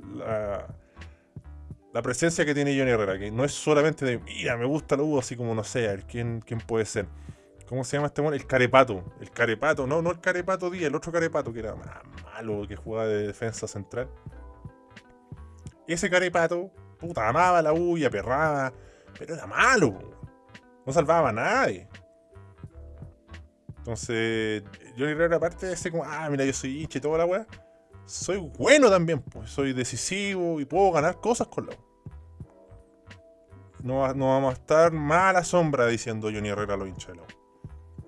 la, 1.93 2.01
presencia 2.01 2.43
que 2.43 2.55
tiene 2.55 2.77
Johnny 2.77 2.91
Herrera, 2.91 3.19
que 3.19 3.29
no 3.29 3.45
es 3.45 3.51
solamente 3.51 4.03
de, 4.03 4.17
mira, 4.19 4.57
me 4.57 4.65
gusta 4.65 4.97
la 4.97 5.03
U, 5.03 5.19
así 5.19 5.35
como 5.35 5.53
no 5.53 5.63
sé, 5.63 5.81
ver, 5.81 6.05
¿quién, 6.05 6.41
quién 6.41 6.59
puede 6.59 6.85
ser? 6.85 7.07
¿Cómo 7.67 7.83
se 7.83 7.97
llama 7.97 8.07
este 8.07 8.23
mono? 8.23 8.35
El 8.35 8.47
carepato. 8.47 9.03
El 9.21 9.29
carepato, 9.29 9.85
no, 9.85 10.01
no 10.01 10.09
el 10.09 10.19
carepato 10.19 10.71
Díaz, 10.71 10.87
el 10.87 10.95
otro 10.95 11.11
carepato 11.11 11.53
que 11.53 11.59
era 11.59 11.75
malo, 12.23 12.67
que 12.67 12.75
jugaba 12.75 13.05
de 13.05 13.27
defensa 13.27 13.67
central. 13.67 14.09
Ese 15.87 16.09
carepato, 16.09 16.71
puta, 16.99 17.27
amaba 17.27 17.61
la 17.61 17.71
U 17.71 17.95
y 17.95 18.05
aperraba, 18.05 18.73
pero 19.19 19.35
era 19.35 19.45
malo, 19.45 20.18
no 20.85 20.93
salvaba 20.93 21.29
a 21.29 21.33
nadie. 21.33 21.87
Entonces, 23.77 24.63
Johnny 24.97 25.11
Herrera, 25.11 25.37
aparte 25.37 25.65
de 25.65 25.73
ese 25.73 25.89
como, 25.89 26.03
ah, 26.03 26.27
mira, 26.29 26.45
yo 26.45 26.53
soy 26.53 26.81
hincha 26.81 26.97
y 26.99 27.01
toda 27.01 27.17
la 27.17 27.25
weá, 27.25 27.47
soy 28.05 28.37
bueno 28.37 28.89
también, 28.89 29.21
pues, 29.21 29.49
soy 29.49 29.73
decisivo 29.73 30.59
y 30.59 30.65
puedo 30.65 30.91
ganar 30.91 31.19
cosas 31.19 31.47
con 31.47 31.67
la. 31.67 31.73
No, 33.81 34.13
no 34.13 34.27
vamos 34.27 34.51
a 34.51 34.57
estar 34.57 34.91
mala 34.91 35.43
sombra 35.43 35.87
diciendo 35.87 36.29
Johnny 36.31 36.49
Herrera 36.49 36.75
lo 36.75 36.85
hincha 36.85 37.11
de 37.11 37.17
la. 37.17 37.23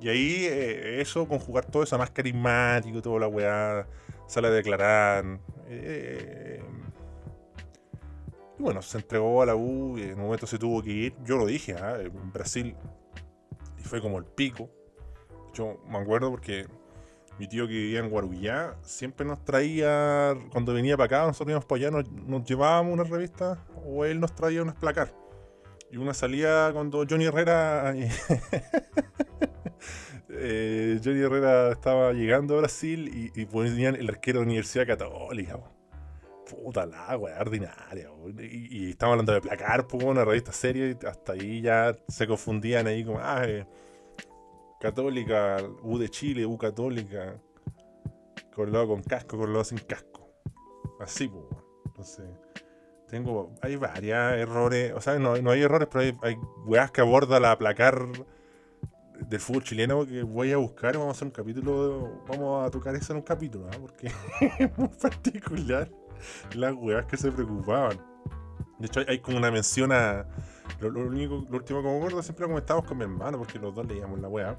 Y 0.02 0.10
ahí 0.10 0.46
eh, 0.46 1.00
eso, 1.00 1.28
conjugar 1.28 1.66
todo 1.66 1.84
eso 1.84 1.98
más 1.98 2.10
carismático, 2.10 3.02
toda 3.02 3.20
la 3.22 3.28
weá, 3.28 3.88
sale 4.28 4.48
a 4.48 4.52
declarar. 4.52 5.40
Eh, 5.68 6.62
y 8.62 8.64
bueno, 8.64 8.84
se 8.84 9.00
entregó 9.00 9.42
a 9.42 9.46
la 9.48 9.56
U 9.56 9.98
y 9.98 10.04
en 10.04 10.14
un 10.20 10.26
momento 10.26 10.46
se 10.46 10.60
tuvo 10.60 10.84
que 10.84 10.92
ir. 10.92 11.16
Yo 11.26 11.36
lo 11.36 11.48
dije, 11.48 11.74
¿ah? 11.74 11.98
en 12.00 12.32
Brasil. 12.32 12.76
Y 13.80 13.82
fue 13.82 14.00
como 14.00 14.20
el 14.20 14.26
pico. 14.26 14.70
Yo 15.56 15.82
me 15.90 15.98
acuerdo 15.98 16.30
porque 16.30 16.68
mi 17.40 17.48
tío 17.48 17.66
que 17.66 17.74
vivía 17.74 18.02
en 18.02 18.10
Guarujá 18.12 18.76
siempre 18.84 19.26
nos 19.26 19.44
traía, 19.44 20.36
cuando 20.52 20.76
venía 20.76 20.96
para 20.96 21.06
acá, 21.06 21.26
nosotros 21.26 21.50
íbamos 21.50 21.66
para 21.66 21.88
allá, 21.88 22.04
nos, 22.28 22.44
llevábamos 22.44 22.94
una 22.94 23.04
revista 23.04 23.66
o 23.84 24.06
él 24.06 24.20
nos 24.20 24.36
traía 24.36 24.62
unas 24.62 24.76
placar. 24.76 25.12
Y 25.90 25.98
una 25.98 26.14
salía 26.14 26.70
cuando 26.72 27.04
Johnny 27.10 27.26
Herrera 27.26 27.96
Eh, 30.34 31.00
Johnny 31.04 31.20
Herrera 31.20 31.72
estaba 31.72 32.14
llegando 32.14 32.56
a 32.56 32.60
Brasil 32.60 33.32
y, 33.36 33.46
ponían 33.48 33.96
el 33.96 34.08
arquero 34.08 34.40
de 34.40 34.46
la 34.46 34.50
Universidad 34.50 34.88
Católica. 34.88 35.60
Puta 36.52 36.86
la 36.86 37.18
weá, 37.18 37.40
ordinaria. 37.40 38.10
Y, 38.40 38.88
y 38.88 38.90
estamos 38.92 39.14
hablando 39.14 39.32
de 39.32 39.40
placar, 39.40 39.88
una 40.04 40.26
revista 40.26 40.52
seria, 40.52 40.88
y 40.88 40.98
hasta 41.08 41.32
ahí 41.32 41.62
ya 41.62 41.96
se 42.10 42.28
confundían 42.28 42.88
ahí 42.88 43.06
como, 43.06 43.20
ah, 43.20 43.44
eh, 43.46 43.66
Católica, 44.82 45.58
U 45.84 45.98
de 45.98 46.10
Chile, 46.10 46.46
U 46.46 46.58
Católica, 46.58 47.40
colado 48.54 48.90
con 48.90 49.02
casco, 49.02 49.38
colado 49.38 49.64
sin 49.64 49.78
casco. 49.78 50.30
Así, 51.00 51.30
pues. 51.30 51.46
Entonces, 51.86 52.26
tengo, 53.08 53.54
hay 53.62 53.78
varios 53.78 54.34
errores, 54.34 54.92
o 54.94 55.00
sea, 55.00 55.20
no, 55.20 55.38
no 55.38 55.52
hay 55.52 55.62
errores, 55.62 55.88
pero 55.90 56.18
hay, 56.22 56.38
weas 56.66 56.92
que 56.92 57.02
aborda 57.02 57.40
la 57.40 57.58
placar 57.58 58.08
del 59.30 59.40
fútbol 59.40 59.64
chileno 59.64 60.06
que 60.06 60.24
voy 60.24 60.52
a 60.52 60.58
buscar. 60.58 60.98
Vamos 60.98 61.10
a 61.10 61.12
hacer 61.12 61.28
un 61.28 61.32
capítulo. 61.32 62.24
vamos 62.28 62.68
a 62.68 62.72
tocar 62.72 62.94
eso 62.96 63.14
en 63.14 63.18
un 63.18 63.24
capítulo, 63.24 63.70
¿ah? 63.72 63.78
porque 63.80 64.12
es 64.60 64.78
muy 64.78 64.90
particular 64.90 65.90
las 66.56 66.74
weas 66.74 67.06
que 67.06 67.18
se 67.18 67.32
preocupaban. 67.32 68.00
De 68.80 68.88
hecho, 68.88 69.02
hay, 69.08 69.20
como 69.20 69.38
una 69.38 69.52
mención 69.52 69.92
a. 69.92 70.26
Lo, 70.80 70.90
único, 70.90 71.46
lo 71.50 71.58
último 71.58 71.84
que 71.84 71.88
me 71.90 71.98
acuerdo 71.98 72.24
siempre 72.24 72.48
comentábamos 72.48 72.88
con 72.88 72.98
mi 72.98 73.04
hermano, 73.04 73.38
porque 73.38 73.60
los 73.60 73.76
dos 73.76 73.86
leíamos 73.86 74.20
la 74.20 74.28
wea. 74.28 74.58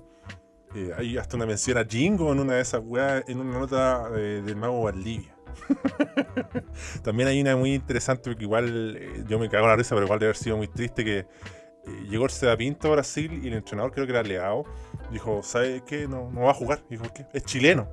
Eh, 0.75 0.92
hay 0.97 1.19
hasta 1.19 1.37
una 1.37 1.47
mención 1.47 1.76
a 1.76 1.85
Jingo 1.85 2.33
en 2.33 2.40
una 2.40 2.54
de 2.54 2.61
esas 2.61 2.81
weas, 2.85 3.25
en 3.28 3.40
una 3.40 3.59
nota 3.59 4.09
eh, 4.14 4.42
del 4.45 4.57
mago 4.57 4.85
Valdivia. 4.85 5.35
También 7.02 7.28
hay 7.28 7.40
una 7.40 7.57
muy 7.57 7.75
interesante, 7.75 8.31
porque 8.31 8.45
igual 8.45 8.97
eh, 8.97 9.25
yo 9.26 9.38
me 9.38 9.49
cago 9.49 9.64
en 9.64 9.71
la 9.71 9.76
risa, 9.76 9.95
pero 9.95 10.07
igual 10.07 10.19
debe 10.19 10.31
haber 10.31 10.37
sido 10.37 10.57
muy 10.57 10.69
triste 10.69 11.04
que 11.04 11.19
eh, 11.19 12.07
llegó 12.09 12.25
el 12.25 12.31
Seda 12.31 12.57
Pinto 12.57 12.88
a 12.88 12.92
Brasil 12.92 13.40
y 13.42 13.49
el 13.49 13.54
entrenador, 13.54 13.92
creo 13.92 14.07
que 14.07 14.12
era 14.12 14.23
Leao, 14.23 14.64
dijo, 15.11 15.42
¿sabe 15.42 15.83
qué? 15.87 16.07
No, 16.07 16.31
no 16.31 16.42
va 16.42 16.52
a 16.52 16.54
jugar. 16.54 16.83
Dijo, 16.88 17.04
¿qué? 17.14 17.26
Es 17.33 17.45
chileno. 17.45 17.88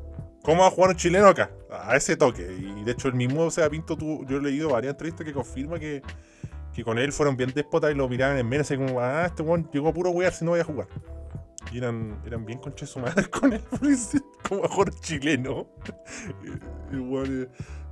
¿Cómo 0.49 0.63
va 0.63 0.69
a 0.69 0.71
jugar 0.71 0.89
un 0.89 0.95
chileno 0.95 1.27
acá? 1.27 1.51
A 1.69 1.95
ese 1.95 2.17
toque. 2.17 2.41
Y 2.41 2.83
de 2.83 2.93
hecho 2.93 3.07
el 3.07 3.13
mismo 3.13 3.51
Seda 3.51 3.69
Pinto, 3.69 3.95
yo 4.25 4.37
he 4.37 4.41
leído 4.41 4.69
varias 4.69 4.93
entrevistas 4.93 5.23
que 5.23 5.31
confirma 5.31 5.77
que, 5.77 6.01
que 6.73 6.83
con 6.83 6.97
él 6.97 7.13
fueron 7.13 7.37
bien 7.37 7.51
déspotas 7.53 7.91
y 7.91 7.93
lo 7.93 8.09
miraban 8.09 8.35
en 8.35 8.49
menos, 8.49 8.65
así 8.65 8.75
como, 8.75 8.99
ah, 8.99 9.27
este 9.27 9.43
weón 9.43 9.69
llegó 9.71 9.89
a 9.89 9.93
puro 9.93 10.09
wear 10.09 10.33
si 10.33 10.43
no 10.43 10.49
voy 10.49 10.59
a 10.59 10.63
jugar. 10.63 10.87
Y 11.71 11.77
eran, 11.77 12.19
eran 12.25 12.47
bien 12.47 12.57
conches 12.57 12.97
madre 12.97 13.29
con 13.29 13.53
él, 13.53 13.61
como 14.41 14.67
jugar 14.67 14.89
chileno. 15.01 15.67
Igual, 16.91 17.51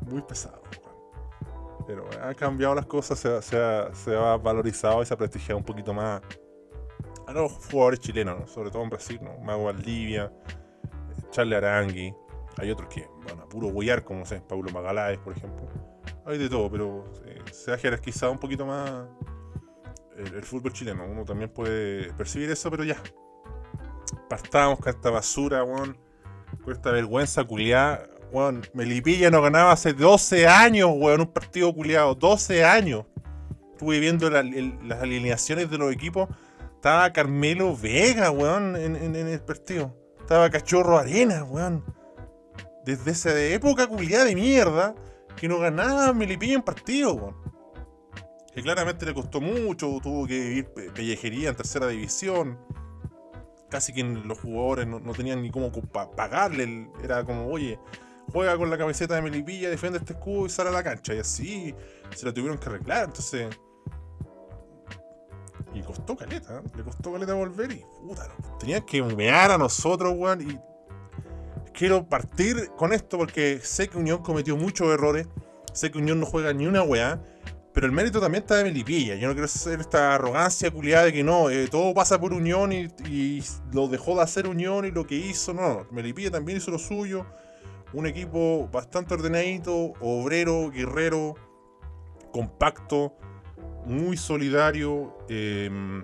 muy 0.09 0.23
pesado. 0.23 0.63
Pero 1.85 2.09
han 2.23 2.33
cambiado 2.33 2.73
las 2.73 2.87
cosas, 2.87 3.19
se, 3.19 3.39
se, 3.43 3.55
se 3.93 4.15
ha 4.15 4.35
valorizado 4.35 5.03
y 5.03 5.05
se 5.05 5.13
ha 5.13 5.17
prestigiado 5.17 5.59
un 5.59 5.63
poquito 5.63 5.93
más 5.93 6.23
a 7.27 7.33
los 7.33 7.51
jugadores 7.67 7.99
chilenos, 7.99 8.49
sobre 8.49 8.71
todo 8.71 8.81
en 8.81 8.89
Brasil, 8.89 9.19
¿no? 9.21 9.37
Mago 9.45 9.65
Valdivia, 9.65 10.33
Charlie 11.29 11.55
Arangui. 11.55 12.15
Hay 12.57 12.71
otros 12.71 12.89
que 12.89 13.07
van 13.27 13.39
a 13.39 13.45
puro 13.45 13.71
guiar, 13.71 14.03
como 14.03 14.25
sé, 14.25 14.41
Paulo 14.41 14.71
Magaláes, 14.71 15.19
por 15.19 15.37
ejemplo. 15.37 15.67
Hay 16.25 16.37
de 16.37 16.49
todo, 16.49 16.69
pero 16.69 17.13
eh, 17.25 17.41
se 17.51 17.71
ha 17.71 17.77
jerarquizado 17.77 18.31
un 18.31 18.39
poquito 18.39 18.65
más 18.65 19.07
el, 20.17 20.43
fútbol 20.43 20.73
chileno. 20.73 21.05
Uno 21.05 21.23
también 21.23 21.49
puede 21.51 22.11
percibir 22.13 22.49
eso, 22.49 22.69
pero 22.71 22.83
ya. 22.83 23.01
Partamos 24.29 24.79
con 24.79 24.89
esta 24.89 25.09
basura, 25.09 25.63
weón. 25.63 25.97
Con 26.63 26.73
esta 26.73 26.91
vergüenza 26.91 27.43
culiada 27.43 28.07
Weón, 28.31 28.61
Melipilla 28.73 29.31
no 29.31 29.41
ganaba 29.41 29.71
hace 29.71 29.93
12 29.93 30.47
años, 30.47 30.89
weón, 30.93 31.21
un 31.21 31.33
partido 31.33 31.73
culiado. 31.73 32.15
12 32.15 32.65
años. 32.65 33.05
Estuve 33.71 33.99
viendo 33.99 34.29
las 34.29 35.01
alineaciones 35.01 35.69
de 35.69 35.77
los 35.77 35.93
equipos. 35.93 36.27
Estaba 36.75 37.11
Carmelo 37.13 37.75
Vega, 37.77 38.31
weón, 38.31 38.75
en, 38.75 39.15
el 39.15 39.39
partido. 39.41 39.95
Estaba 40.19 40.49
Cachorro 40.49 40.97
Arena, 40.97 41.43
weón. 41.43 41.83
Desde 42.87 43.11
esa 43.11 43.37
época 43.37 43.85
culiada 43.85 44.23
de 44.23 44.33
mierda 44.33 44.95
que 45.35 45.49
no 45.49 45.59
ganaba 45.59 46.13
Melipilla 46.13 46.53
en 46.53 46.61
partido, 46.61 47.15
weón. 47.15 47.35
Que 48.55 48.63
claramente 48.63 49.05
le 49.05 49.13
costó 49.13 49.41
mucho, 49.41 49.99
tuvo 50.01 50.25
que 50.25 50.39
vivir 50.39 50.69
pellejería 50.95 51.49
en 51.49 51.57
tercera 51.57 51.87
división. 51.87 52.57
Casi 53.69 53.91
que 53.91 54.05
los 54.05 54.39
jugadores 54.39 54.87
no, 54.87 55.01
tenían 55.11 55.41
ni 55.41 55.51
cómo 55.51 55.69
pagarle. 56.15 56.89
Era 57.03 57.25
como, 57.25 57.49
oye, 57.49 57.77
juega 58.31 58.57
con 58.57 58.69
la 58.69 58.77
camiseta 58.77 59.15
de 59.15 59.21
Melipilla, 59.21 59.69
defiende 59.69 59.99
este 59.99 60.13
escudo 60.13 60.45
y 60.45 60.49
sale 60.49 60.69
a 60.69 60.71
la 60.71 60.81
cancha. 60.81 61.13
Y 61.13 61.19
así 61.19 61.75
se 62.15 62.25
la 62.25 62.33
tuvieron 62.33 62.57
que 62.57 62.69
arreglar. 62.69 63.07
Entonces. 63.07 63.49
Y 65.73 65.81
costó 65.81 66.15
caleta, 66.15 66.59
¿eh? 66.59 66.69
le 66.77 66.83
costó 66.83 67.11
caleta 67.11 67.33
volver 67.33 67.69
y 67.69 67.83
puta, 68.01 68.29
tenían 68.61 68.83
que 68.83 69.03
mear 69.03 69.51
a 69.51 69.57
nosotros, 69.57 70.13
weón. 70.15 70.66
Quiero 71.77 72.09
partir 72.09 72.71
con 72.75 72.91
esto 72.91 73.17
porque 73.17 73.59
sé 73.61 73.87
que 73.87 73.97
Unión 73.97 74.23
cometió 74.23 74.57
muchos 74.57 74.91
errores. 74.91 75.27
Sé 75.73 75.91
que 75.91 75.99
Unión 75.99 76.19
no 76.19 76.25
juega 76.25 76.51
ni 76.51 76.65
una 76.65 76.81
weá. 76.81 77.21
Pero 77.73 77.85
el 77.85 77.93
mérito 77.93 78.19
también 78.19 78.41
está 78.41 78.55
de 78.55 78.63
Melipilla. 78.63 79.15
Yo 79.15 79.27
no 79.27 79.33
quiero 79.33 79.45
hacer 79.45 79.79
esta 79.79 80.15
arrogancia 80.15 80.71
culiada 80.71 81.05
de 81.05 81.13
que 81.13 81.23
no, 81.23 81.51
eh, 81.51 81.67
todo 81.67 81.93
pasa 81.93 82.19
por 82.19 82.33
Unión 82.33 82.73
y, 82.73 83.43
lo 83.71 83.87
dejó 83.87 84.15
de 84.15 84.23
hacer 84.23 84.47
Unión 84.47 84.85
y 84.85 84.91
lo 84.91 85.05
que 85.05 85.15
hizo. 85.15 85.53
No, 85.53 85.61
no, 85.61 85.87
Melipilla 85.91 86.31
también 86.31 86.57
hizo 86.57 86.71
lo 86.71 86.79
suyo 86.79 87.25
un 87.93 88.05
equipo 88.05 88.67
bastante 88.71 89.13
ordenadito, 89.13 89.93
obrero, 90.01 90.69
guerrero, 90.71 91.35
compacto, 92.31 93.13
muy 93.85 94.17
solidario. 94.17 95.17
Em, 95.29 96.03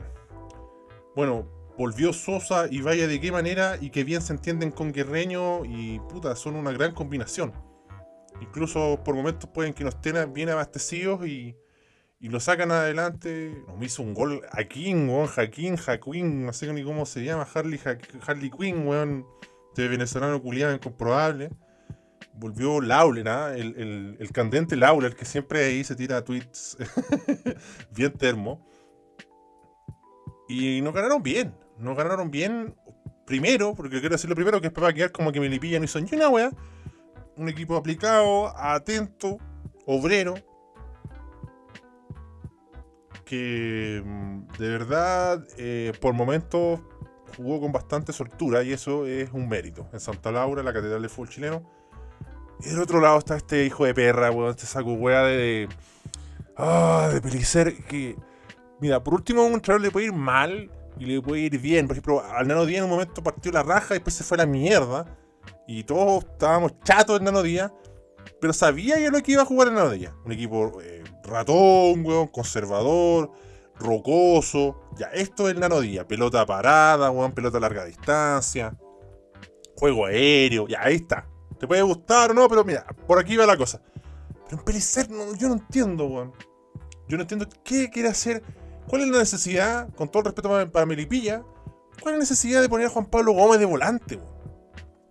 bueno, 1.15 1.47
volvió 1.77 2.13
Sosa 2.13 2.67
y 2.69 2.81
vaya 2.81 3.07
de 3.07 3.19
qué 3.19 3.31
manera 3.31 3.77
y 3.79 3.89
que 3.89 4.03
bien 4.03 4.21
se 4.21 4.33
entienden 4.33 4.71
con 4.71 4.91
Guerreño 4.91 5.65
y 5.65 5.99
puta, 6.09 6.35
son 6.35 6.55
una 6.55 6.71
gran 6.71 6.93
combinación. 6.93 7.53
Incluso 8.41 9.01
por 9.03 9.15
momentos 9.15 9.49
pueden 9.49 9.73
que 9.73 9.83
no 9.83 9.89
estén 9.89 10.33
bien 10.33 10.49
abastecidos 10.49 11.25
y, 11.25 11.55
y 12.19 12.29
lo 12.29 12.39
sacan 12.39 12.71
adelante. 12.71 13.63
Nos 13.67 13.83
hizo 13.83 14.03
un 14.03 14.13
gol 14.13 14.41
a 14.51 14.63
King, 14.63 15.07
weón, 15.07 15.27
Jaquín, 15.27 15.77
Jaquín, 15.77 16.45
no 16.45 16.53
sé 16.53 16.71
ni 16.73 16.83
cómo 16.83 17.05
se 17.05 17.23
llama, 17.23 17.47
Harley, 17.53 17.79
Harley 18.25 18.49
Quinn, 18.49 18.87
weón, 18.87 19.25
de 19.75 19.87
venezolano 19.87 20.41
culiado 20.41 20.73
incomprobable. 20.73 21.49
Volvió 22.35 22.81
Lawler, 22.81 23.27
¿ah? 23.29 23.55
el, 23.55 24.17
el, 24.19 24.31
candente 24.31 24.75
Lawler, 24.75 25.15
que 25.15 25.25
siempre 25.25 25.65
ahí 25.65 25.83
se 25.83 25.95
tira 25.95 26.23
tweets 26.23 26.77
bien 27.95 28.11
termo. 28.13 28.65
Y 30.49 30.81
nos 30.81 30.93
ganaron 30.93 31.21
bien, 31.21 31.53
nos 31.77 31.97
ganaron 31.97 32.31
bien. 32.31 32.75
Primero, 33.25 33.73
porque 33.73 34.01
quiero 34.01 34.15
decirlo 34.15 34.35
primero, 34.35 34.59
que 34.59 34.67
es 34.67 34.73
para 34.73 34.91
quedar 34.91 35.11
como 35.11 35.31
que 35.31 35.39
me 35.39 35.47
Melipilla 35.47 35.79
no 35.79 35.85
hizo 35.85 35.99
ni 35.99 36.09
una 36.13 36.29
wea. 36.29 36.51
Un 37.37 37.47
equipo 37.47 37.77
aplicado, 37.77 38.55
atento, 38.57 39.37
obrero, 39.85 40.35
que 43.25 44.03
mm, 44.05 44.47
de 44.59 44.69
verdad 44.69 45.43
eh, 45.57 45.93
por 45.99 46.13
momentos 46.13 46.81
jugó 47.35 47.59
con 47.59 47.71
bastante 47.71 48.13
soltura 48.13 48.63
y 48.63 48.73
eso 48.73 49.05
es 49.05 49.31
un 49.33 49.49
mérito. 49.49 49.87
En 49.93 49.99
Santa 49.99 50.31
Laura, 50.31 50.63
la 50.63 50.73
catedral 50.73 51.01
del 51.01 51.09
fútbol 51.09 51.29
chileno. 51.29 51.63
Y 52.59 52.69
del 52.69 52.79
otro 52.79 53.01
lado 53.01 53.17
está 53.17 53.35
este 53.35 53.65
hijo 53.65 53.85
de 53.85 53.93
perra, 53.93 54.31
weón, 54.31 54.51
este 54.51 54.65
saco 54.65 54.93
wea 54.93 55.23
de. 55.23 55.67
Ah, 56.55 57.09
de 57.11 57.21
Pelicer. 57.21 57.83
Que. 57.85 58.15
Mira, 58.79 59.03
por 59.03 59.15
último, 59.15 59.41
a 59.41 59.45
un 59.45 59.53
entrenador 59.53 59.81
le 59.81 59.91
puede 59.91 60.07
ir 60.07 60.13
mal 60.13 60.69
y 60.99 61.05
le 61.05 61.21
puede 61.21 61.41
ir 61.41 61.59
bien. 61.59 61.87
Por 61.87 61.95
ejemplo, 61.95 62.23
al 62.23 62.47
Nano 62.47 62.65
Díaz 62.65 62.79
en 62.79 62.85
un 62.85 62.91
momento 62.91 63.23
partió 63.23 63.51
la 63.51 63.63
raja 63.63 63.93
y 63.93 63.97
después 63.97 64.15
se 64.15 64.23
fue 64.23 64.35
a 64.35 64.39
la 64.39 64.45
mierda. 64.45 65.17
Y 65.67 65.83
todos 65.83 66.23
estábamos 66.23 66.73
chatos 66.83 67.17
del 67.17 67.25
Nano 67.25 67.41
Díaz. 67.41 67.71
Pero 68.39 68.53
sabía 68.53 68.99
ya 68.99 69.09
lo 69.09 69.21
que 69.21 69.33
iba 69.33 69.41
a 69.41 69.45
jugar 69.45 69.69
el 69.69 69.75
Nano 69.75 69.91
Díaz. 69.91 70.13
Un 70.25 70.31
equipo 70.31 70.81
eh, 70.81 71.03
ratón, 71.23 72.05
weón, 72.05 72.27
conservador, 72.27 73.31
rocoso. 73.79 74.81
Ya, 74.97 75.07
esto 75.07 75.47
es 75.47 75.55
el 75.55 75.59
nanodía. 75.59 76.07
Pelota 76.07 76.45
parada, 76.45 77.11
weón, 77.11 77.31
pelota 77.33 77.57
a 77.57 77.61
larga 77.61 77.85
distancia. 77.85 78.77
Juego 79.75 80.05
aéreo, 80.05 80.67
ya, 80.67 80.81
ahí 80.81 80.95
está. 80.95 81.27
Te 81.59 81.67
puede 81.67 81.81
gustar 81.81 82.31
o 82.31 82.33
no, 82.33 82.47
pero 82.47 82.63
mira, 82.63 82.85
por 83.07 83.19
aquí 83.19 83.35
va 83.35 83.45
la 83.45 83.57
cosa. 83.57 83.81
Pero 84.45 84.57
en 84.57 84.65
Pelicer 84.65 85.09
no, 85.09 85.35
yo 85.35 85.47
no 85.47 85.55
entiendo, 85.55 86.05
weón. 86.05 86.33
Yo 87.07 87.17
no 87.17 87.23
entiendo 87.23 87.47
qué 87.63 87.89
quiere 87.89 88.09
hacer. 88.09 88.43
¿Cuál 88.87 89.03
es 89.03 89.07
la 89.09 89.19
necesidad, 89.19 89.89
con 89.95 90.09
todo 90.09 90.19
el 90.19 90.25
respeto 90.25 90.71
para 90.71 90.85
Melipilla, 90.85 91.43
cuál 92.01 92.15
es 92.15 92.17
la 92.17 92.23
necesidad 92.23 92.61
de 92.61 92.69
poner 92.69 92.87
a 92.87 92.89
Juan 92.89 93.05
Pablo 93.05 93.33
Gómez 93.33 93.59
de 93.59 93.65
volante? 93.65 94.19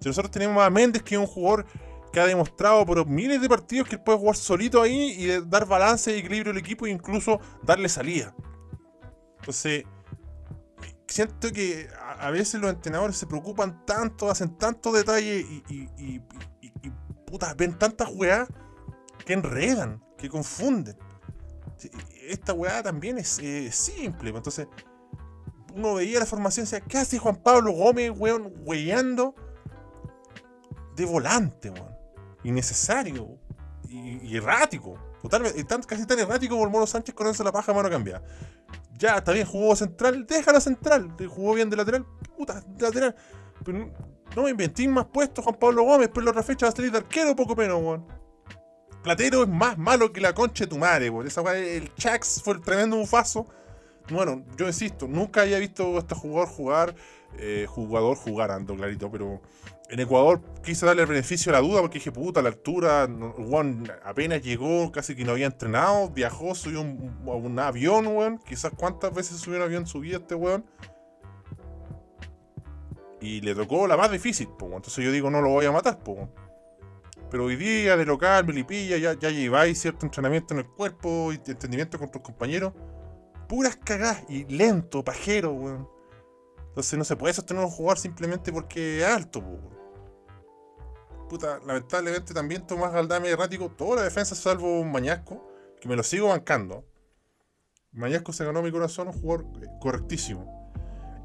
Si 0.00 0.08
nosotros 0.08 0.30
tenemos 0.30 0.62
a 0.62 0.70
Méndez, 0.70 1.02
que 1.02 1.14
es 1.14 1.20
un 1.20 1.26
jugador 1.26 1.64
que 2.12 2.20
ha 2.20 2.26
demostrado 2.26 2.84
por 2.84 3.06
miles 3.06 3.40
de 3.40 3.48
partidos 3.48 3.88
que 3.88 3.96
él 3.96 4.02
puede 4.02 4.18
jugar 4.18 4.36
solito 4.36 4.82
ahí 4.82 5.14
y 5.18 5.40
dar 5.48 5.66
balance 5.66 6.14
y 6.14 6.18
equilibrio 6.18 6.52
al 6.52 6.58
equipo 6.58 6.86
e 6.86 6.90
incluso 6.90 7.40
darle 7.62 7.88
salida. 7.88 8.34
Entonces, 9.38 9.84
siento 11.06 11.52
que 11.52 11.88
a 12.18 12.30
veces 12.30 12.60
los 12.60 12.70
entrenadores 12.70 13.16
se 13.16 13.26
preocupan 13.26 13.84
tanto, 13.86 14.30
hacen 14.30 14.56
tantos 14.56 14.92
detalles 14.92 15.44
y, 15.68 15.88
y, 15.98 16.20
puta, 17.26 17.54
ven 17.54 17.78
tantas 17.78 18.08
weas 18.12 18.48
que 19.24 19.32
enredan, 19.32 20.02
que 20.18 20.28
confunden. 20.28 20.96
Esta 22.28 22.52
weá 22.52 22.82
también 22.82 23.18
es 23.18 23.40
simple. 23.70 24.30
Pues, 24.30 24.40
entonces, 24.40 24.68
uno 25.74 25.94
veía 25.94 26.20
la 26.20 26.26
formación 26.26 26.64
y 26.64 26.70
decía, 26.70 26.80
¿qué 26.80 26.98
hace 26.98 27.18
Juan 27.18 27.36
Pablo 27.36 27.72
Gómez, 27.72 28.12
weón, 28.16 28.52
weyando 28.64 29.34
de 30.96 31.04
volante, 31.04 31.70
weón? 31.70 31.92
innecesario 32.44 33.38
y, 33.88 34.36
errático. 34.36 34.98
Totalmente, 35.22 35.64
casi 35.86 36.06
tan 36.06 36.18
errático 36.18 36.54
como 36.54 36.64
el 36.64 36.70
Mono 36.70 36.86
Sánchez 36.86 37.14
con 37.14 37.26
la 37.26 37.52
paja 37.52 37.72
mano 37.72 37.88
cambiada. 37.88 38.22
Ya, 38.98 39.18
está 39.18 39.32
bien, 39.32 39.46
jugó 39.46 39.76
central, 39.76 40.26
déjala 40.26 40.60
central. 40.60 41.14
Jugó 41.28 41.54
bien 41.54 41.70
de 41.70 41.76
lateral, 41.76 42.06
puta, 42.36 42.60
de 42.60 42.82
lateral. 42.82 43.16
Pero 43.64 43.90
no 44.34 44.42
me 44.42 44.50
inventé 44.50 44.88
más 44.88 45.06
puestos 45.06 45.44
Juan 45.44 45.56
Pablo 45.58 45.84
Gómez, 45.84 46.10
pero 46.12 46.24
la 46.24 46.30
otra 46.30 46.42
fecha 46.42 46.66
va 46.66 46.70
a 46.70 46.76
salir 46.76 46.90
de 46.90 46.98
arquero 46.98 47.36
poco 47.36 47.54
menos, 47.54 47.80
weón. 47.80 48.21
Platero 49.02 49.42
es 49.42 49.48
más 49.48 49.78
malo 49.78 50.12
que 50.12 50.20
la 50.20 50.32
concha 50.32 50.64
de 50.64 50.70
tu 50.70 50.78
madre, 50.78 51.10
weón. 51.10 51.26
Esa 51.26 51.40
el 51.56 51.92
Chax 51.94 52.42
fue 52.42 52.54
el 52.54 52.60
tremendo 52.60 52.96
bufazo. 52.96 53.46
Bueno, 54.10 54.44
yo 54.56 54.66
insisto, 54.66 55.08
nunca 55.08 55.42
había 55.42 55.58
visto 55.58 55.96
a 55.96 56.00
este 56.00 56.14
jugador 56.14 56.48
jugar, 56.48 56.94
eh, 57.38 57.66
jugador 57.68 58.16
jugar, 58.16 58.50
ando 58.50 58.74
clarito, 58.76 59.10
pero 59.10 59.40
en 59.88 60.00
Ecuador 60.00 60.40
quise 60.64 60.86
darle 60.86 61.02
el 61.02 61.08
beneficio 61.08 61.50
a 61.50 61.60
la 61.60 61.60
duda 61.60 61.80
porque 61.80 61.98
dije, 61.98 62.12
puta, 62.12 62.40
a 62.40 62.42
la 62.42 62.48
altura, 62.48 63.08
Juan 63.36 63.90
apenas 64.04 64.42
llegó, 64.42 64.90
casi 64.90 65.14
que 65.14 65.24
no 65.24 65.32
había 65.32 65.46
entrenado, 65.46 66.10
viajó, 66.10 66.54
subió 66.54 66.80
un, 66.80 67.20
un 67.24 67.58
avión, 67.58 68.06
weón. 68.06 68.38
Quizás 68.38 68.72
cuántas 68.76 69.12
veces 69.12 69.38
subió 69.38 69.58
un 69.58 69.64
avión 69.64 69.86
subía 69.86 70.16
este 70.16 70.34
weón. 70.34 70.64
Y 73.20 73.40
le 73.40 73.54
tocó 73.54 73.86
la 73.86 73.96
más 73.96 74.10
difícil, 74.10 74.48
pues. 74.58 74.72
Entonces 74.72 75.04
yo 75.04 75.12
digo, 75.12 75.30
no 75.30 75.40
lo 75.40 75.50
voy 75.50 75.66
a 75.66 75.72
matar, 75.72 75.98
pues. 75.98 76.18
Pero 77.32 77.46
hoy 77.46 77.56
día, 77.56 77.96
de 77.96 78.04
local, 78.04 78.44
Melipilla, 78.44 78.98
ya, 78.98 79.14
ya 79.14 79.30
lleváis 79.30 79.80
cierto 79.80 80.04
entrenamiento 80.04 80.52
en 80.52 80.60
el 80.60 80.66
cuerpo 80.66 81.32
y 81.32 81.36
entendimiento 81.36 81.98
con 81.98 82.10
tus 82.10 82.20
compañeros. 82.20 82.74
Puras 83.48 83.74
cagadas 83.74 84.22
y 84.28 84.44
lento, 84.44 85.02
pajero, 85.02 85.52
weón. 85.52 85.88
Entonces 86.68 86.98
no 86.98 87.04
se 87.04 87.16
puede 87.16 87.32
sostener 87.32 87.64
un 87.64 87.70
jugador 87.70 87.98
simplemente 87.98 88.52
porque 88.52 89.00
es 89.00 89.06
alto, 89.06 89.42
pues 91.30 91.42
lamentablemente 91.66 92.34
también 92.34 92.66
Tomás 92.66 92.92
Galdame 92.92 93.30
errático, 93.30 93.70
toda 93.70 93.96
la 93.96 94.02
defensa 94.02 94.34
salvo 94.34 94.80
un 94.80 94.92
Mañasco, 94.92 95.42
que 95.80 95.88
me 95.88 95.96
lo 95.96 96.02
sigo 96.02 96.28
bancando. 96.28 96.84
Mañasco 97.92 98.34
se 98.34 98.44
ganó 98.44 98.60
mi 98.60 98.70
corazón, 98.70 99.08
un 99.08 99.14
jugador 99.14 99.46
eh, 99.62 99.68
correctísimo. 99.80 100.70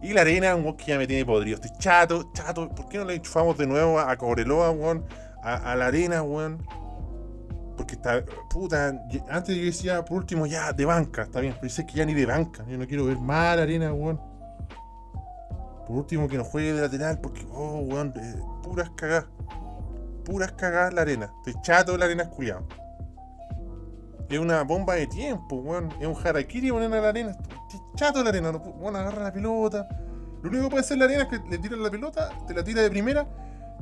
Y 0.02 0.14
la 0.14 0.22
arena, 0.22 0.56
un 0.56 0.78
que 0.78 0.86
ya 0.86 0.98
me 0.98 1.06
tiene 1.06 1.26
podrido. 1.26 1.56
Estoy 1.56 1.72
chato, 1.80 2.32
chato. 2.34 2.70
¿Por 2.70 2.88
qué 2.88 2.98
no 2.98 3.04
le 3.04 3.16
enchufamos 3.16 3.58
de 3.58 3.68
nuevo 3.68 4.00
a 4.00 4.16
Cobreloa, 4.16 4.72
weón? 4.72 5.06
A, 5.48 5.76
la 5.76 5.88
arena, 5.88 6.24
weón. 6.24 6.62
Porque 7.78 7.96
está, 7.96 8.26
puta, 8.50 9.00
antes 9.30 9.56
yo 9.56 9.64
decía, 9.64 10.04
por 10.04 10.18
último, 10.18 10.46
ya, 10.46 10.74
de 10.74 10.84
banca, 10.84 11.22
está 11.22 11.40
bien. 11.40 11.54
Pero 11.54 11.64
dice 11.64 11.86
que 11.86 11.94
ya 11.94 12.06
ni 12.06 12.14
de 12.14 12.26
banca. 12.26 12.66
Yo 12.68 12.78
no 12.78 12.86
quiero 12.86 13.06
ver 13.06 13.18
más 13.18 13.56
la 13.56 13.64
arena, 13.64 13.94
weón. 13.94 14.20
Por 15.88 15.96
último, 15.96 16.28
que 16.28 16.38
no 16.38 16.44
juegue 16.44 16.74
de 16.74 16.82
lateral, 16.82 17.22
porque, 17.22 17.48
oh, 17.50 17.80
weón, 17.80 18.14
puras 18.62 18.90
cagadas 18.98 19.26
puras 20.26 20.52
cagadas 20.52 20.94
la 20.94 21.02
arena. 21.04 21.32
Estoy 21.38 21.62
chato 21.62 21.98
la 21.98 22.06
arena 22.06 22.24
esculiado. 22.24 22.68
Es 24.28 24.40
una 24.40 24.64
bomba 24.64 24.96
de 24.96 25.08
tiempo, 25.08 25.56
weón. 25.56 25.90
Es 26.02 26.08
un 26.08 26.16
harakiri 26.22 26.70
poner 26.70 26.94
a 26.94 27.02
la 27.02 27.08
arena. 27.08 27.32
Estoy 27.32 27.80
chato 27.96 28.22
la 28.22 28.30
arena. 28.30 28.52
No, 28.52 28.60
bueno, 28.60 28.98
agarra 28.98 29.24
la 29.24 29.32
pelota. 29.32 29.88
Lo 30.44 30.50
único 30.50 30.66
que 30.66 30.70
puede 30.72 30.82
hacer 30.82 30.98
la 30.98 31.06
arena 31.06 31.24
es 31.24 31.30
que 31.30 31.50
le 31.50 31.58
tiran 31.58 31.82
la 31.82 31.90
pelota, 31.90 32.30
te 32.46 32.54
la 32.54 32.64
tira 32.64 32.82
de 32.82 32.90
primera 32.90 33.26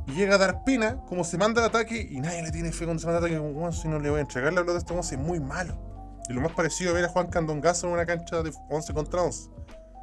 y 0.07 0.13
llega 0.13 0.35
a 0.35 0.37
dar 0.37 0.63
pena 0.63 0.97
como 1.07 1.23
se 1.23 1.37
manda 1.37 1.61
el 1.61 1.67
ataque 1.67 2.07
y 2.09 2.19
nadie 2.19 2.43
le 2.43 2.51
tiene 2.51 2.71
fe 2.71 2.85
cuando 2.85 3.01
se 3.01 3.07
manda 3.07 3.19
el 3.19 3.35
ataque. 3.35 3.53
Como, 3.53 3.71
si 3.71 3.87
no 3.87 3.99
le 3.99 4.09
voy 4.09 4.19
a 4.19 4.21
entregar 4.21 4.53
la 4.53 4.61
pelota 4.61 4.77
a 4.77 4.99
este 4.99 5.15
es 5.15 5.21
muy 5.21 5.39
malo. 5.39 5.75
Y 6.29 6.33
lo 6.33 6.41
más 6.41 6.51
parecido 6.51 6.91
a 6.91 6.93
ver 6.93 7.05
a 7.05 7.09
Juan 7.09 7.27
Candongazo 7.27 7.87
en 7.87 7.93
una 7.93 8.05
cancha 8.05 8.41
de 8.41 8.51
11 8.69 8.93
contra 8.93 9.21
11. 9.21 9.49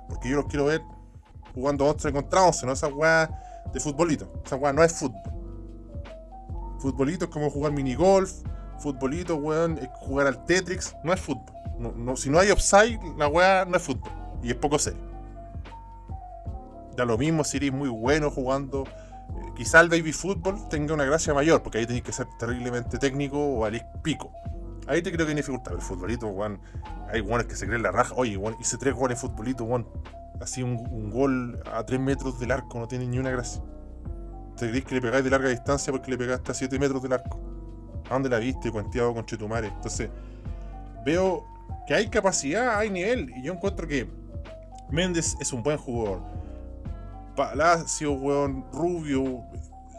Porque 0.08 0.28
yo 0.28 0.36
los 0.36 0.46
quiero 0.46 0.66
ver 0.66 0.82
jugando 1.54 1.86
11 1.86 2.12
contra 2.12 2.42
11, 2.42 2.66
no 2.66 2.72
esa 2.72 2.88
weá 2.88 3.30
de 3.72 3.80
futbolito. 3.80 4.32
Esa 4.44 4.56
weá 4.56 4.72
no 4.72 4.82
es 4.82 4.92
fútbol. 4.92 5.20
Futbolito 6.78 7.26
es 7.26 7.30
como 7.30 7.50
jugar 7.50 7.72
minigolf. 7.72 8.32
Futbolito, 8.78 9.36
weón, 9.36 9.78
es 9.78 9.88
jugar 10.00 10.26
al 10.26 10.44
Tetris. 10.44 10.94
No 11.04 11.12
es 11.12 11.20
fútbol. 11.20 11.54
No, 11.78 12.16
si 12.16 12.30
no 12.30 12.38
hay 12.38 12.50
offside, 12.50 13.00
la 13.16 13.28
weá 13.28 13.64
no 13.64 13.76
es 13.76 13.82
fútbol. 13.82 14.10
Y 14.42 14.50
es 14.50 14.56
poco 14.56 14.78
serio. 14.78 15.00
Da 16.96 17.04
lo 17.04 17.16
mismo 17.16 17.44
si 17.44 17.58
eres 17.58 17.72
muy 17.72 17.88
bueno 17.88 18.30
jugando. 18.30 18.84
Quizá 19.56 19.80
el 19.80 19.88
baby 19.88 20.12
fútbol 20.12 20.68
tenga 20.68 20.94
una 20.94 21.04
gracia 21.04 21.34
mayor, 21.34 21.62
porque 21.62 21.78
ahí 21.78 21.86
tenés 21.86 22.02
que 22.02 22.12
ser 22.12 22.26
terriblemente 22.38 22.98
técnico 22.98 23.38
o 23.38 23.64
al 23.64 23.80
pico. 24.02 24.32
Ahí 24.86 25.02
te 25.02 25.12
creo 25.12 25.26
que 25.26 25.32
hay 25.32 25.36
dificultad. 25.36 25.74
El 25.74 25.80
futbolito, 25.80 26.26
weón. 26.26 26.60
Hay 27.12 27.20
weones 27.20 27.46
que 27.46 27.54
se 27.54 27.66
creen 27.66 27.82
la 27.82 27.92
raja. 27.92 28.14
Oye, 28.16 28.36
weón, 28.36 28.56
hice 28.60 28.76
tres 28.78 28.94
goles 28.94 29.20
futbolito, 29.20 29.64
weón. 29.64 29.86
Así 30.40 30.62
un, 30.62 31.10
gol 31.10 31.62
a 31.72 31.84
tres 31.84 32.00
metros 32.00 32.40
del 32.40 32.50
arco 32.50 32.78
no 32.78 32.88
tiene 32.88 33.06
ni 33.06 33.18
una 33.18 33.30
gracia. 33.30 33.62
¿Te 34.56 34.68
crees 34.68 34.84
que 34.84 34.96
le 34.96 35.00
pegáis 35.00 35.22
de 35.24 35.30
larga 35.30 35.48
distancia 35.48 35.92
porque 35.92 36.10
le 36.10 36.18
pegaste 36.18 36.50
a 36.50 36.54
7 36.54 36.78
metros 36.78 37.02
del 37.02 37.12
arco? 37.12 37.40
¿A 38.10 38.14
dónde 38.14 38.28
la 38.28 38.38
viste, 38.38 38.70
cuenteado 38.70 39.14
con 39.14 39.24
Chetumare? 39.24 39.68
Entonces, 39.68 40.10
veo 41.04 41.44
que 41.86 41.94
hay 41.94 42.08
capacidad, 42.08 42.78
hay 42.78 42.90
nivel, 42.90 43.30
y 43.36 43.42
yo 43.42 43.52
encuentro 43.52 43.86
que 43.86 44.08
Méndez 44.90 45.36
es 45.40 45.52
un 45.52 45.62
buen 45.62 45.78
jugador. 45.78 46.20
Palacio, 47.34 48.12
weón, 48.12 48.66
Rubio, 48.72 49.44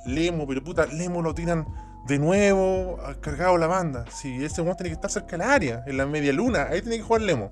Lemo, 0.06 0.48
pero 0.48 0.64
puta, 0.64 0.86
Lemo 0.86 1.22
lo 1.22 1.34
tiran 1.34 1.68
de 2.08 2.20
nuevo 2.20 2.98
cargado 3.22 3.58
la 3.58 3.68
banda. 3.68 4.06
Si 4.10 4.44
ese 4.44 4.62
weón 4.62 4.76
tiene 4.76 4.90
que 4.90 4.96
estar 4.96 5.12
cerca 5.12 5.38
del 5.38 5.42
área, 5.42 5.84
en 5.88 5.98
la 5.98 6.06
media 6.06 6.34
luna, 6.34 6.68
ahí 6.70 6.82
tiene 6.82 6.98
que 6.98 7.04
jugar 7.04 7.22
Lemo. 7.22 7.52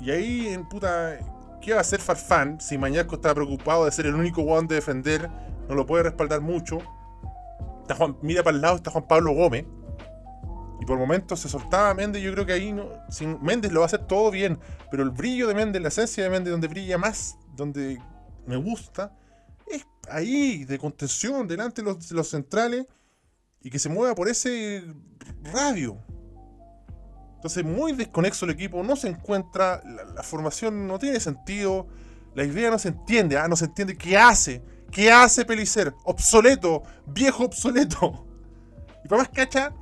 Y 0.00 0.10
ahí, 0.10 0.48
en 0.48 0.68
puta, 0.68 1.18
¿Qué 1.66 1.72
va 1.72 1.78
a 1.78 1.80
hacer 1.80 2.00
Farfán 2.00 2.60
si 2.60 2.78
Mañasco 2.78 3.16
está 3.16 3.34
preocupado 3.34 3.86
de 3.86 3.90
ser 3.90 4.06
el 4.06 4.14
único 4.14 4.40
guan 4.42 4.68
de 4.68 4.76
defender? 4.76 5.28
No 5.68 5.74
lo 5.74 5.84
puede 5.84 6.04
respaldar 6.04 6.40
mucho. 6.40 6.78
mira 8.22 8.44
para 8.44 8.54
el 8.54 8.62
lado, 8.62 8.76
está 8.76 8.92
Juan 8.92 9.08
Pablo 9.08 9.32
Gómez. 9.32 9.66
Y 10.86 10.88
por 10.88 10.98
momentos 10.98 11.40
se 11.40 11.48
soltaba 11.48 11.92
Méndez, 11.94 12.22
yo 12.22 12.30
creo 12.32 12.46
que 12.46 12.52
ahí 12.52 12.72
no. 12.72 12.88
Sin, 13.10 13.42
Méndez 13.42 13.72
lo 13.72 13.80
va 13.80 13.86
a 13.86 13.88
hacer 13.88 14.06
todo 14.06 14.30
bien, 14.30 14.56
pero 14.88 15.02
el 15.02 15.10
brillo 15.10 15.48
de 15.48 15.54
Méndez, 15.54 15.82
la 15.82 15.88
esencia 15.88 16.22
de 16.22 16.30
Méndez, 16.30 16.52
donde 16.52 16.68
brilla 16.68 16.96
más, 16.96 17.36
donde 17.56 18.00
me 18.46 18.56
gusta, 18.56 19.12
es 19.66 19.84
ahí, 20.08 20.64
de 20.64 20.78
contención, 20.78 21.48
delante 21.48 21.82
de 21.82 22.14
los, 22.14 22.28
centrales, 22.28 22.86
y 23.60 23.68
que 23.68 23.80
se 23.80 23.88
mueva 23.88 24.14
por 24.14 24.28
ese 24.28 24.84
radio. 25.52 25.98
Entonces, 27.34 27.64
muy 27.64 27.90
desconexo 27.90 28.44
el 28.44 28.52
equipo, 28.52 28.80
no 28.84 28.94
se 28.94 29.08
encuentra, 29.08 29.82
la, 30.14 30.22
formación 30.22 30.86
no 30.86 31.00
tiene 31.00 31.18
sentido, 31.18 31.88
la 32.36 32.44
idea 32.44 32.70
no 32.70 32.78
se 32.78 32.90
entiende, 32.90 33.36
ah, 33.36 33.48
no 33.48 33.56
se 33.56 33.64
entiende 33.64 33.98
qué 33.98 34.16
hace, 34.16 34.62
qué 34.92 35.10
hace 35.10 35.44
Pelicer, 35.44 35.92
obsoleto, 36.04 36.84
viejo 37.06 37.44
obsoleto. 37.44 38.24
Y 39.04 39.08
para 39.08 39.22
más 39.22 39.30
cacha, 39.30 39.72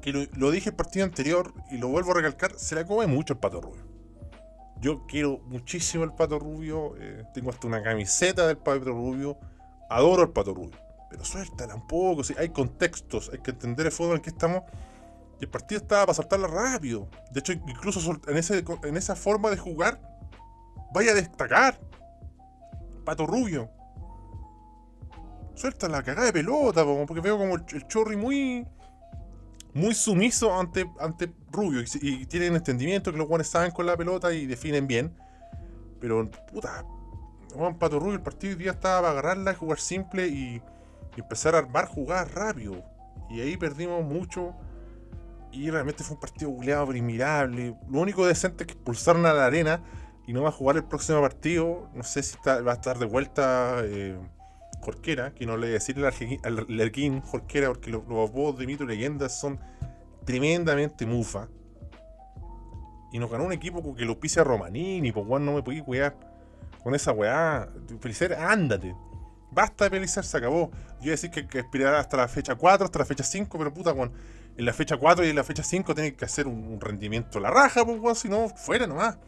que 0.00 0.12
lo, 0.12 0.50
dije 0.50 0.70
el 0.70 0.76
partido 0.76 1.04
anterior 1.04 1.52
y 1.70 1.78
lo 1.78 1.88
vuelvo 1.88 2.12
a 2.12 2.14
recalcar, 2.14 2.58
se 2.58 2.74
la 2.74 2.84
come 2.84 3.06
mucho 3.06 3.34
el 3.34 3.38
pato 3.38 3.60
rubio. 3.60 3.84
Yo 4.80 5.06
quiero 5.06 5.40
muchísimo 5.46 6.04
el 6.04 6.12
pato 6.12 6.38
rubio, 6.38 6.94
eh, 6.98 7.24
tengo 7.34 7.50
hasta 7.50 7.66
una 7.66 7.82
camiseta 7.82 8.46
del 8.46 8.56
pato 8.56 8.86
rubio, 8.86 9.38
adoro 9.90 10.22
el 10.22 10.30
pato 10.30 10.54
rubio, 10.54 10.78
pero 11.10 11.24
suéltala 11.24 11.74
un 11.74 11.86
poco, 11.86 12.24
si 12.24 12.34
hay 12.38 12.48
contextos, 12.48 13.30
hay 13.32 13.40
que 13.40 13.50
entender 13.50 13.86
el 13.86 13.92
fútbol 13.92 14.16
en 14.16 14.22
que 14.22 14.30
estamos. 14.30 14.62
El 15.38 15.48
partido 15.48 15.80
estaba 15.80 16.06
para 16.06 16.14
saltarla 16.14 16.46
rápido. 16.46 17.08
De 17.30 17.40
hecho, 17.40 17.52
incluso 17.52 18.20
en, 18.28 18.36
ese, 18.36 18.62
en 18.84 18.96
esa 18.96 19.16
forma 19.16 19.48
de 19.48 19.56
jugar, 19.56 19.98
vaya 20.92 21.12
a 21.12 21.14
destacar. 21.14 21.80
Pato 23.06 23.26
Rubio. 23.26 23.70
Suelta 25.54 25.88
la 25.88 26.02
cagada 26.02 26.26
de 26.26 26.32
pelota, 26.34 26.84
porque 26.84 27.20
veo 27.22 27.38
como 27.38 27.54
el, 27.56 27.64
el 27.72 27.86
chorri 27.86 28.16
muy 28.16 28.66
muy 29.74 29.94
sumiso 29.94 30.58
ante, 30.58 30.90
ante 30.98 31.32
Rubio 31.50 31.82
y, 31.82 32.26
tienen 32.26 32.54
entendimiento 32.54 33.12
que 33.12 33.18
los 33.18 33.28
guanes 33.28 33.48
saben 33.48 33.70
con 33.70 33.86
la 33.86 33.96
pelota 33.96 34.32
y 34.32 34.46
definen 34.46 34.86
bien. 34.86 35.14
Pero, 36.00 36.30
puta, 36.52 36.84
Juan 37.54 37.78
Pato 37.78 37.98
Rubio, 37.98 38.14
el 38.14 38.22
partido 38.22 38.52
hoy 38.52 38.62
día 38.62 38.72
estaba 38.72 39.00
para 39.00 39.12
agarrarla, 39.12 39.54
jugar 39.54 39.78
simple 39.78 40.28
y, 40.28 40.62
empezar 41.16 41.54
a 41.54 41.58
armar 41.58 41.86
jugar 41.86 42.34
rápido. 42.34 42.82
Y 43.28 43.40
ahí 43.40 43.56
perdimos 43.56 44.02
mucho. 44.04 44.54
Y 45.52 45.68
realmente 45.68 46.02
fue 46.02 46.14
un 46.14 46.20
partido 46.20 46.50
buleado, 46.50 46.84
admirable. 46.84 47.76
Lo 47.90 48.00
único 48.00 48.26
decente 48.26 48.62
es 48.62 48.68
que 48.68 48.72
expulsaron 48.72 49.26
a 49.26 49.34
la 49.34 49.44
arena 49.44 49.82
y 50.26 50.32
no 50.32 50.42
va 50.42 50.48
a 50.48 50.52
jugar 50.52 50.76
el 50.76 50.84
próximo 50.84 51.20
partido. 51.20 51.90
No 51.92 52.04
sé 52.04 52.22
si 52.22 52.38
va 52.46 52.70
a 52.70 52.74
estar 52.74 52.98
de 52.98 53.04
vuelta. 53.04 53.82
Eh, 53.82 54.16
Jorquera, 54.80 55.34
que 55.34 55.46
no 55.46 55.56
le 55.56 55.66
voy 55.66 55.70
a 55.70 55.72
decir 55.74 55.96
al 56.42 56.66
Lerguín 56.68 57.20
Jorquera, 57.20 57.68
porque 57.68 57.90
los, 57.90 58.06
los 58.08 58.58
de 58.58 58.66
mito 58.66 58.84
y 58.84 58.86
leyendas 58.86 59.38
son 59.38 59.60
tremendamente 60.24 61.06
mufa. 61.06 61.48
Y 63.12 63.18
nos 63.18 63.30
ganó 63.30 63.44
un 63.44 63.52
equipo 63.52 63.94
que 63.94 64.04
lo 64.04 64.18
pise 64.20 64.40
a 64.40 64.44
Romanini, 64.44 65.12
pues 65.12 65.26
weón, 65.26 65.44
no 65.44 65.52
me 65.52 65.62
podía 65.62 65.84
cuidar 65.84 66.16
con 66.82 66.94
esa 66.94 67.12
weá. 67.12 67.68
Pelicer, 68.00 68.34
ándate. 68.34 68.94
Basta 69.50 69.84
de 69.84 69.90
Pelicer, 69.90 70.24
se 70.24 70.36
acabó. 70.36 70.70
Yo 71.00 71.06
iba 71.06 71.10
a 71.10 71.10
decir 71.12 71.30
que, 71.30 71.46
que 71.46 71.58
esperar 71.58 71.94
hasta 71.96 72.16
la 72.16 72.28
fecha 72.28 72.54
4, 72.54 72.84
hasta 72.84 72.98
la 73.00 73.04
fecha 73.04 73.24
5, 73.24 73.58
pero 73.58 73.74
puta, 73.74 73.92
weón. 73.92 74.12
En 74.56 74.64
la 74.64 74.72
fecha 74.72 74.96
4 74.96 75.26
y 75.26 75.30
en 75.30 75.36
la 75.36 75.44
fecha 75.44 75.62
5 75.62 75.94
tiene 75.94 76.14
que 76.14 76.24
hacer 76.24 76.46
un, 76.46 76.80
rendimiento 76.80 77.40
la 77.40 77.50
raja, 77.50 77.84
pues 77.84 77.98
weón, 77.98 78.16
si 78.16 78.28
no, 78.28 78.48
fuera 78.48 78.86
nomás 78.86 79.18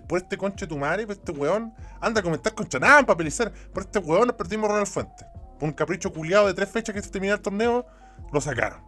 por 0.00 0.18
este 0.18 0.36
conche 0.36 0.66
tu 0.66 0.78
madre, 0.78 1.06
por 1.06 1.16
este 1.16 1.32
weón, 1.32 1.74
anda 2.00 2.20
a 2.20 2.22
comentar 2.22 2.54
con 2.54 2.66
Chanán 2.66 3.04
para 3.04 3.16
pelizar. 3.16 3.52
Por 3.72 3.84
este 3.84 3.98
weón 3.98 4.28
nos 4.28 4.36
perdimos 4.36 4.68
Ronald 4.68 4.86
Fuente. 4.86 5.26
Por 5.58 5.68
un 5.68 5.74
capricho 5.74 6.12
culiado 6.12 6.46
de 6.46 6.54
tres 6.54 6.70
fechas 6.70 6.94
que 6.94 7.02
se 7.02 7.10
terminó 7.10 7.34
el 7.34 7.40
torneo, 7.40 7.86
lo 8.32 8.40
sacaron. 8.40 8.80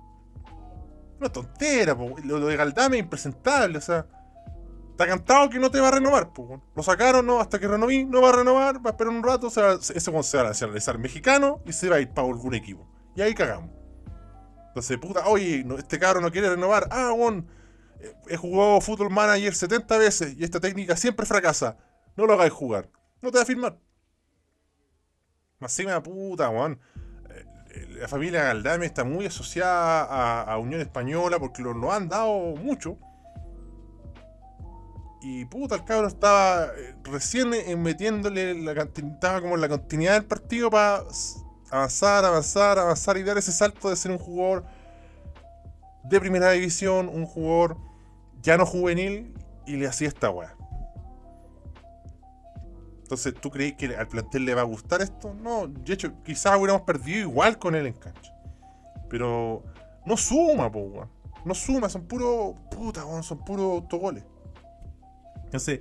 Una 1.20 1.30
tontera. 1.30 1.96
Lo, 2.24 2.40
de 2.40 2.56
Galdame 2.56 2.96
es 2.96 3.02
impresentable, 3.02 3.78
o 3.78 3.80
sea. 3.80 4.06
Está 4.90 5.08
cantado 5.08 5.50
que 5.50 5.58
no 5.58 5.72
te 5.72 5.80
va 5.80 5.88
a 5.88 5.90
renovar, 5.90 6.32
po. 6.32 6.62
Lo 6.74 6.82
sacaron, 6.82 7.26
no, 7.26 7.40
hasta 7.40 7.58
que 7.58 7.66
renoví, 7.66 8.04
no 8.04 8.22
va 8.22 8.28
a 8.28 8.32
renovar, 8.32 8.76
va 8.76 8.90
a 8.90 8.92
esperar 8.92 9.12
un 9.12 9.24
rato, 9.24 9.50
se 9.50 9.60
va, 9.60 9.72
ese 9.72 10.10
weón 10.10 10.22
se 10.22 10.36
va 10.36 10.44
a 10.44 10.46
nacionalizar 10.46 10.98
mexicano 10.98 11.60
y 11.66 11.72
se 11.72 11.88
va 11.88 11.96
a 11.96 12.00
ir 12.00 12.10
para 12.10 12.28
algún 12.28 12.54
equipo. 12.54 12.86
Y 13.16 13.22
ahí 13.22 13.34
cagamos. 13.34 13.70
Entonces, 14.68 14.96
puta, 14.98 15.26
oye, 15.26 15.66
este 15.78 15.98
cabro 15.98 16.20
no 16.20 16.30
quiere 16.30 16.50
renovar. 16.50 16.88
Ah, 16.92 17.12
weón 17.12 17.48
he 18.28 18.36
jugado 18.36 18.80
Football 18.80 19.10
Manager 19.10 19.54
70 19.54 19.98
veces 19.98 20.34
y 20.36 20.44
esta 20.44 20.60
técnica 20.60 20.96
siempre 20.96 21.26
fracasa. 21.26 21.76
No 22.16 22.26
lo 22.26 22.34
hagáis 22.34 22.52
jugar. 22.52 22.88
No 23.20 23.30
te 23.30 23.38
va 23.38 23.42
a 23.42 23.46
firmar. 23.46 23.78
Más 25.58 25.80
puta, 26.02 26.50
weón. 26.50 26.78
Eh, 27.74 27.86
la 28.00 28.08
familia 28.08 28.44
Galdame 28.44 28.86
está 28.86 29.04
muy 29.04 29.26
asociada 29.26 30.42
a, 30.42 30.58
Unión 30.58 30.80
Española 30.80 31.38
porque 31.38 31.62
lo, 31.62 31.92
han 31.92 32.08
dado 32.08 32.54
mucho. 32.56 32.98
Y 35.22 35.46
puta, 35.46 35.76
el 35.76 35.84
cabrón 35.84 36.08
estaba 36.08 36.66
eh, 36.66 36.96
recién 37.04 37.50
metiéndole 37.82 38.54
la 38.62 38.72
estaba 38.72 39.40
como 39.40 39.54
en 39.54 39.62
la 39.62 39.68
continuidad 39.68 40.14
del 40.14 40.26
partido 40.26 40.70
para 40.70 41.02
avanzar, 41.70 42.24
avanzar, 42.24 42.78
avanzar 42.78 43.16
y 43.16 43.22
dar 43.22 43.38
ese 43.38 43.52
salto 43.52 43.88
de 43.88 43.96
ser 43.96 44.10
un 44.10 44.18
jugador 44.18 44.64
de 46.04 46.20
primera 46.20 46.50
división, 46.50 47.08
un 47.08 47.24
jugador 47.24 47.78
ya 48.44 48.59
no 48.59 48.66
juvenil 48.66 49.35
y 49.66 49.76
le 49.76 49.88
hacía 49.88 50.07
esta 50.07 50.30
weá. 50.30 50.54
Entonces, 53.00 53.35
¿tú 53.40 53.50
crees 53.50 53.74
que 53.74 53.96
al 53.96 54.07
plantel 54.07 54.44
le 54.44 54.54
va 54.54 54.61
a 54.61 54.64
gustar 54.64 55.02
esto? 55.02 55.35
No, 55.35 55.66
de 55.66 55.92
hecho, 55.92 56.22
quizás 56.22 56.57
hubiéramos 56.57 56.83
perdido 56.83 57.20
igual 57.20 57.59
con 57.59 57.74
él 57.74 57.87
en 57.87 57.94
cancha. 57.94 58.33
Pero 59.09 59.62
no 60.07 60.16
suma, 60.16 60.70
po, 60.70 60.80
weón. 60.80 61.09
No 61.44 61.54
suma, 61.54 61.88
son 61.88 62.07
puro. 62.07 62.54
Puta, 62.70 63.04
weón, 63.04 63.22
son 63.22 63.44
puros 63.44 63.83
autogoles. 63.83 64.24
Entonces, 65.44 65.80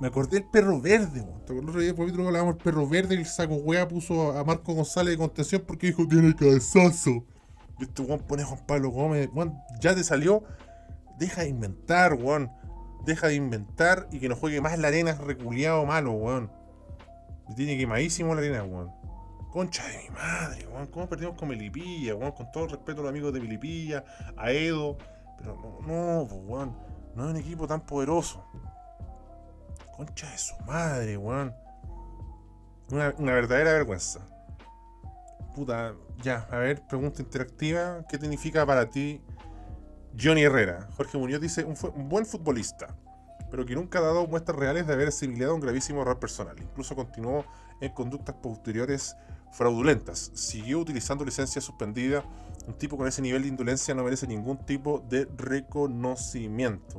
me 0.00 0.08
acordé 0.08 0.40
del 0.40 0.48
perro 0.50 0.80
verde, 0.80 1.20
weón. 1.20 1.44
¿Te 1.44 1.52
acuerdas 1.52 1.74
el 1.74 1.90
otro 1.90 2.04
día 2.04 2.14
que 2.16 2.22
hablábamos 2.26 2.54
del 2.54 2.64
perro 2.64 2.88
verde 2.88 3.14
y 3.14 3.18
el 3.18 3.26
saco 3.26 3.54
weá 3.56 3.88
puso 3.88 4.32
a 4.32 4.44
Marco 4.44 4.74
González 4.74 5.12
de 5.12 5.18
contención 5.18 5.64
porque 5.66 5.88
dijo 5.88 6.06
tiene 6.06 6.34
cabezazo? 6.34 7.24
Y 7.78 7.84
este 7.84 8.02
weón 8.02 8.20
pone 8.20 8.42
a 8.42 8.46
Juan 8.46 8.66
Pablo 8.66 8.90
Gómez, 8.90 9.28
weón, 9.34 9.54
ya 9.80 9.94
te 9.94 10.04
salió 10.04 10.44
Deja 11.18 11.42
de 11.42 11.48
inventar, 11.48 12.14
weón. 12.14 12.52
Deja 13.04 13.26
de 13.28 13.34
inventar 13.34 14.08
y 14.12 14.20
que 14.20 14.28
no 14.28 14.36
juegue 14.36 14.60
más 14.60 14.78
la 14.78 14.88
arena 14.88 15.12
reculeado 15.14 15.84
malo, 15.84 16.12
weón. 16.12 16.50
tiene 17.56 17.76
quemadísimo 17.76 18.34
la 18.34 18.40
arena, 18.40 18.62
weón. 18.62 18.92
Concha 19.50 19.86
de 19.88 19.98
mi 19.98 20.10
madre, 20.10 20.66
weón. 20.68 20.86
¿Cómo 20.86 21.08
perdimos 21.08 21.36
con 21.36 21.48
Melipilla, 21.48 22.14
weón? 22.14 22.32
Con 22.32 22.52
todo 22.52 22.64
el 22.64 22.70
respeto 22.70 23.00
a 23.00 23.04
los 23.04 23.10
amigos 23.10 23.32
de 23.32 23.40
Melipilla, 23.40 24.04
a 24.36 24.52
Edo. 24.52 24.96
Pero 25.38 25.56
no, 25.56 25.86
no, 25.86 26.22
weón. 26.22 26.76
No 27.14 27.24
es 27.24 27.30
un 27.30 27.36
equipo 27.36 27.66
tan 27.66 27.80
poderoso. 27.84 28.44
Concha 29.96 30.30
de 30.30 30.38
su 30.38 30.54
madre, 30.66 31.16
weón. 31.16 31.52
Una 32.90 33.32
verdadera 33.32 33.72
vergüenza. 33.72 34.20
Puta, 35.54 35.94
ya, 36.22 36.46
a 36.50 36.58
ver, 36.58 36.86
pregunta 36.86 37.20
interactiva. 37.20 38.04
¿Qué 38.08 38.18
significa 38.18 38.64
para 38.64 38.88
ti 38.88 39.20
Johnny 40.20 40.42
Herrera. 40.42 40.88
Jorge 40.96 41.16
Muñoz 41.16 41.40
dice, 41.40 41.64
un, 41.64 41.76
buen 42.08 42.26
futbolista, 42.26 42.96
pero 43.50 43.64
que 43.64 43.74
nunca 43.74 44.00
ha 44.00 44.02
dado 44.02 44.26
muestras 44.26 44.58
reales 44.58 44.86
de 44.86 44.92
haber 44.92 45.08
asimilado 45.08 45.54
un 45.54 45.60
gravísimo 45.60 46.02
error 46.02 46.18
personal. 46.18 46.56
Incluso 46.60 46.96
continuó 46.96 47.44
en 47.80 47.92
conductas 47.92 48.34
posteriores 48.36 49.16
fraudulentas. 49.52 50.32
Siguió 50.34 50.80
utilizando 50.80 51.24
licencia 51.24 51.60
suspendida. 51.60 52.24
Un 52.66 52.74
tipo 52.74 52.96
con 52.96 53.06
ese 53.06 53.22
nivel 53.22 53.42
de 53.42 53.48
indolencia 53.48 53.94
no 53.94 54.02
merece 54.02 54.26
ningún 54.26 54.58
tipo 54.58 55.04
de 55.08 55.28
reconocimiento. 55.36 56.98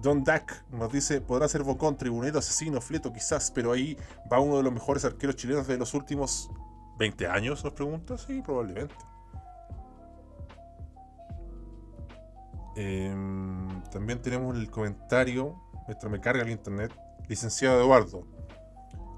Don 0.00 0.24
Dak 0.24 0.64
nos 0.70 0.92
dice, 0.92 1.20
podrá 1.20 1.48
ser 1.48 1.64
bocón, 1.64 1.96
tribunero, 1.96 2.38
asesino, 2.38 2.80
fleto 2.80 3.12
quizás, 3.12 3.50
pero 3.50 3.72
ahí 3.72 3.96
va 4.32 4.40
uno 4.40 4.56
de 4.56 4.62
los 4.62 4.72
mejores 4.72 5.04
arqueros 5.04 5.36
chilenos 5.36 5.66
de 5.66 5.76
los 5.76 5.92
últimos 5.92 6.50
20 6.98 7.26
años, 7.26 7.62
nos 7.64 7.74
pregunta. 7.74 8.16
Sí, 8.16 8.40
probablemente. 8.40 8.94
Em, 12.80 13.82
también 13.90 14.22
tenemos 14.22 14.56
el 14.56 14.70
comentario, 14.70 15.60
mientras 15.88 16.12
me 16.12 16.20
carga 16.20 16.44
el 16.44 16.50
internet, 16.50 16.92
licenciado 17.28 17.80
Eduardo. 17.80 18.24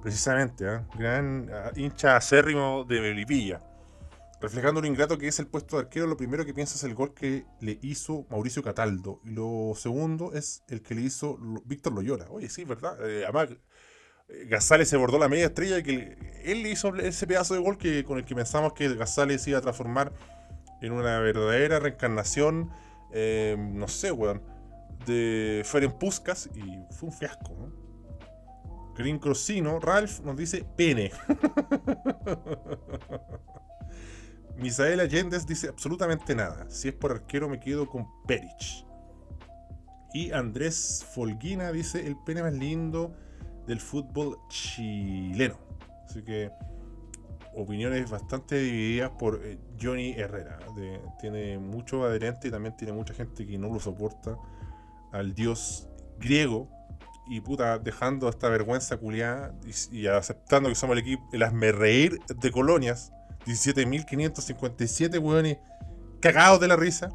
Precisamente, 0.03 0.65
¿eh? 0.67 0.81
gran 0.99 1.51
ah, 1.53 1.71
hincha 1.77 2.17
acérrimo 2.17 2.85
de 2.89 3.03
Melipilla. 3.03 3.63
Reflejando 4.41 4.81
lo 4.81 4.87
ingrato 4.87 5.19
que 5.19 5.29
es 5.29 5.39
el 5.41 5.47
puesto 5.47 5.77
de 5.77 5.83
arquero, 5.83 6.07
lo 6.07 6.17
primero 6.17 6.47
que 6.47 6.55
piensa 6.55 6.77
es 6.77 6.85
el 6.85 6.95
gol 6.95 7.13
que 7.13 7.45
le 7.61 7.79
hizo 7.83 8.25
Mauricio 8.31 8.63
Cataldo. 8.63 9.21
Y 9.27 9.33
lo 9.33 9.75
segundo 9.77 10.33
es 10.33 10.63
el 10.69 10.81
que 10.81 10.95
le 10.95 11.03
hizo 11.03 11.37
Víctor 11.67 11.93
Loyola. 11.93 12.29
Oye, 12.31 12.49
sí, 12.49 12.65
¿verdad? 12.65 12.97
Eh, 13.07 13.25
además, 13.25 13.51
eh, 14.29 14.85
se 14.87 14.97
bordó 14.97 15.19
la 15.19 15.29
media 15.29 15.45
estrella 15.45 15.77
y 15.77 15.83
que 15.83 16.43
él 16.45 16.67
hizo 16.67 16.95
ese 16.97 17.27
pedazo 17.27 17.53
de 17.53 17.61
gol 17.61 17.77
que, 17.77 18.05
con 18.05 18.17
el 18.17 18.25
que 18.25 18.35
pensamos 18.35 18.73
que 18.73 18.95
Gazales 18.95 19.47
iba 19.47 19.59
a 19.59 19.61
transformar 19.61 20.15
en 20.81 20.93
una 20.93 21.19
verdadera 21.21 21.79
reencarnación 21.79 22.71
eh, 23.13 23.57
no 23.59 23.89
sé, 23.89 24.13
weón, 24.13 24.43
de 25.07 25.63
Feren 25.65 25.93
Puskas 25.93 26.49
y 26.55 26.85
fue 26.93 27.09
un 27.09 27.13
fiasco, 27.13 27.55
¿no? 27.59 27.91
Green 28.95 29.19
Crossino, 29.19 29.81
Ralph 29.81 30.21
nos 30.21 30.37
dice 30.37 30.65
pene. 30.77 31.11
Misael 34.57 35.01
Allende 35.01 35.39
dice 35.47 35.69
absolutamente 35.69 36.35
nada. 36.35 36.69
Si 36.69 36.89
es 36.89 36.95
por 36.95 37.13
arquero 37.13 37.49
me 37.49 37.59
quedo 37.59 37.89
con 37.89 38.07
Perich. 38.27 38.85
Y 40.13 40.33
Andrés 40.33 41.07
Folguina 41.15 41.73
dice 41.73 42.07
el 42.07 42.17
pene 42.27 42.43
más 42.43 42.53
lindo 42.53 43.15
del 43.67 43.81
fútbol 43.81 44.37
chileno. 44.49 45.57
Así 46.05 46.23
que 46.23 46.51
opiniones 47.55 48.11
bastante 48.11 48.59
divididas 48.59 49.11
por 49.19 49.41
eh, 49.43 49.59
Johnny 49.81 50.13
Herrera. 50.13 50.59
tiene 51.21 51.59
mucho 51.59 52.05
adherente 52.05 52.49
y 52.49 52.51
también 52.51 52.77
tiene 52.77 52.93
mucha 52.93 53.15
gente 53.15 53.47
que 53.47 53.59
no 53.59 53.73
lo 53.73 53.81
soporta 53.81 54.37
al 55.13 55.35
dios 55.35 55.89
griego. 56.19 56.69
Y 57.29 57.41
puta, 57.41 57.79
dejando 57.79 58.29
esta 58.29 58.49
vergüenza 58.49 58.97
culiada 58.97 59.55
y, 59.93 60.07
aceptando 60.09 60.69
que 60.69 60.75
somos 60.75 60.95
el 60.95 61.03
equipo, 61.03 61.29
el 61.33 62.21
de 62.41 62.51
colonias. 62.51 63.13
17.557 63.47 65.19
hueones 65.19 65.59
cagados 66.21 66.61
de 66.61 66.69
la 66.69 66.77
risa. 66.77 67.11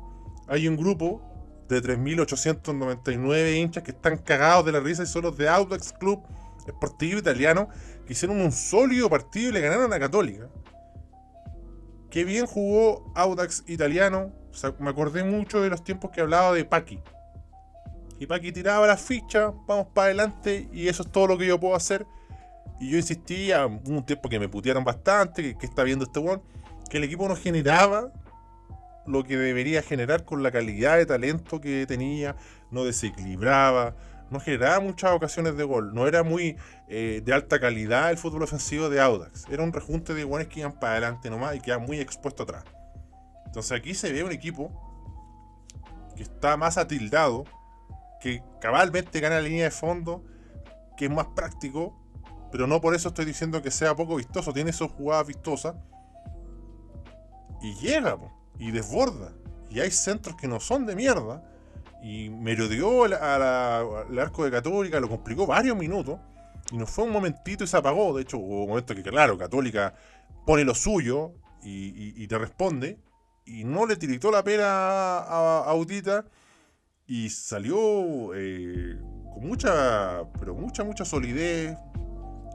Hay 0.47 0.67
un 0.67 0.75
grupo 0.75 1.21
de 1.69 1.81
3.899 1.81 3.57
hinchas 3.57 3.83
que 3.83 3.91
están 3.91 4.17
cagados 4.17 4.65
de 4.65 4.71
la 4.71 4.79
risa 4.79 5.03
y 5.03 5.05
son 5.05 5.23
los 5.23 5.37
de 5.37 5.49
Audax 5.49 5.93
Club 5.93 6.23
Esportivo 6.67 7.19
Italiano 7.19 7.69
que 8.05 8.13
hicieron 8.13 8.39
un 8.39 8.51
sólido 8.51 9.09
partido 9.09 9.49
y 9.49 9.53
le 9.53 9.61
ganaron 9.61 9.91
a 9.93 9.99
Católica. 9.99 10.47
Qué 12.15 12.23
bien 12.23 12.45
jugó 12.45 13.11
Audax 13.13 13.65
Italiano. 13.67 14.31
me 14.79 14.89
acordé 14.89 15.25
mucho 15.25 15.61
de 15.61 15.69
los 15.69 15.83
tiempos 15.83 16.11
que 16.11 16.21
hablaba 16.21 16.53
de 16.53 16.63
Paqui. 16.63 17.01
Y 18.21 18.25
Paqui 18.25 18.53
tiraba 18.53 18.87
la 18.87 18.95
ficha, 18.95 19.51
vamos 19.67 19.87
para 19.93 20.05
adelante 20.05 20.69
y 20.71 20.87
eso 20.87 21.03
es 21.03 21.11
todo 21.11 21.27
lo 21.27 21.37
que 21.37 21.45
yo 21.45 21.59
puedo 21.59 21.75
hacer. 21.75 22.07
Y 22.79 22.89
yo 22.89 22.95
insistía, 22.95 23.65
un 23.65 24.05
tiempo 24.05 24.29
que 24.29 24.39
me 24.39 24.47
putearon 24.47 24.85
bastante, 24.85 25.57
que, 25.57 25.65
está 25.65 25.83
viendo 25.83 26.05
este 26.05 26.21
one, 26.21 26.41
que 26.89 26.99
el 26.99 27.03
equipo 27.03 27.27
no 27.27 27.35
generaba 27.35 28.13
lo 29.05 29.25
que 29.25 29.35
debería 29.35 29.81
generar 29.81 30.23
con 30.23 30.41
la 30.41 30.51
calidad 30.51 30.95
de 30.95 31.05
talento 31.05 31.59
que 31.59 31.85
tenía, 31.85 32.37
no 32.71 32.85
desequilibraba, 32.85 33.93
no 34.29 34.39
generaba 34.39 34.79
muchas 34.79 35.11
ocasiones 35.11 35.55
de 35.55 35.63
gol, 35.63 35.93
no 35.93 36.07
era 36.07 36.23
muy 36.23 36.57
eh, 36.87 37.21
de 37.23 37.33
alta 37.33 37.59
calidad 37.59 38.11
el 38.11 38.17
fútbol 38.17 38.43
ofensivo 38.43 38.89
de 38.89 38.99
Audax, 38.99 39.45
era 39.49 39.63
un 39.63 39.71
rejunte 39.71 40.13
de 40.13 40.23
guanes 40.23 40.47
que 40.47 40.61
iban 40.61 40.73
para 40.79 40.93
adelante 40.93 41.29
nomás 41.29 41.55
y 41.55 41.61
quedaban 41.61 41.85
muy 41.85 41.99
expuesto 41.99 42.43
atrás. 42.43 42.63
Entonces 43.45 43.71
aquí 43.71 43.93
se 43.93 44.11
ve 44.11 44.23
un 44.23 44.31
equipo 44.31 44.71
que 46.15 46.23
está 46.23 46.57
más 46.57 46.77
atildado, 46.77 47.45
que 48.19 48.41
cabalmente 48.59 49.19
gana 49.19 49.35
la 49.35 49.41
línea 49.41 49.65
de 49.65 49.71
fondo, 49.71 50.23
que 50.97 51.05
es 51.05 51.11
más 51.11 51.27
práctico, 51.35 51.95
pero 52.51 52.67
no 52.67 52.81
por 52.81 52.95
eso 52.95 53.09
estoy 53.09 53.25
diciendo 53.25 53.61
que 53.61 53.71
sea 53.71 53.95
poco 53.95 54.15
vistoso, 54.15 54.53
tiene 54.53 54.73
sus 54.73 54.91
jugadas 54.91 55.27
vistosas 55.27 55.75
y 57.61 57.75
llega 57.75 58.17
y 58.57 58.71
desborda. 58.71 59.33
Y 59.69 59.79
hay 59.81 59.91
centros 59.91 60.35
que 60.35 60.47
no 60.47 60.59
son 60.59 60.85
de 60.85 60.95
mierda 60.95 61.43
y 62.01 62.29
merodeó 62.29 63.05
al 63.05 64.19
arco 64.19 64.45
de 64.45 64.51
Católica, 64.51 64.99
lo 64.99 65.09
complicó 65.09 65.45
varios 65.45 65.75
minutos 65.75 66.19
y 66.71 66.77
no 66.77 66.85
fue 66.85 67.05
un 67.05 67.11
momentito 67.11 67.63
y 67.63 67.67
se 67.67 67.77
apagó. 67.77 68.15
De 68.15 68.23
hecho, 68.23 68.37
hubo 68.37 68.63
un 68.63 68.69
momento 68.69 68.95
que, 68.95 69.03
claro, 69.03 69.37
Católica 69.37 69.93
pone 70.45 70.63
lo 70.63 70.75
suyo 70.75 71.33
y, 71.63 72.27
te 72.27 72.37
responde 72.37 72.99
y 73.45 73.63
no 73.63 73.85
le 73.85 73.95
tiritó 73.95 74.31
la 74.31 74.43
pena 74.43 74.65
a, 74.67 75.63
Audita 75.67 76.25
y 77.07 77.29
salió 77.29 78.33
eh, 78.35 78.99
con 79.33 79.47
mucha, 79.47 80.23
pero 80.39 80.55
mucha, 80.55 80.83
mucha 80.83 81.05
solidez, 81.05 81.77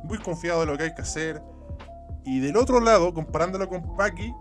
muy 0.05 0.19
confiado 0.19 0.61
de 0.61 0.67
lo 0.67 0.77
que 0.77 0.85
hay 0.85 0.95
que 0.95 1.03
hacer. 1.03 1.43
Y 2.25 2.41
del 2.41 2.57
otro 2.57 2.81
lado, 2.81 3.15
comparándolo 3.15 3.69
con 3.69 3.97
Paki, 3.97 4.33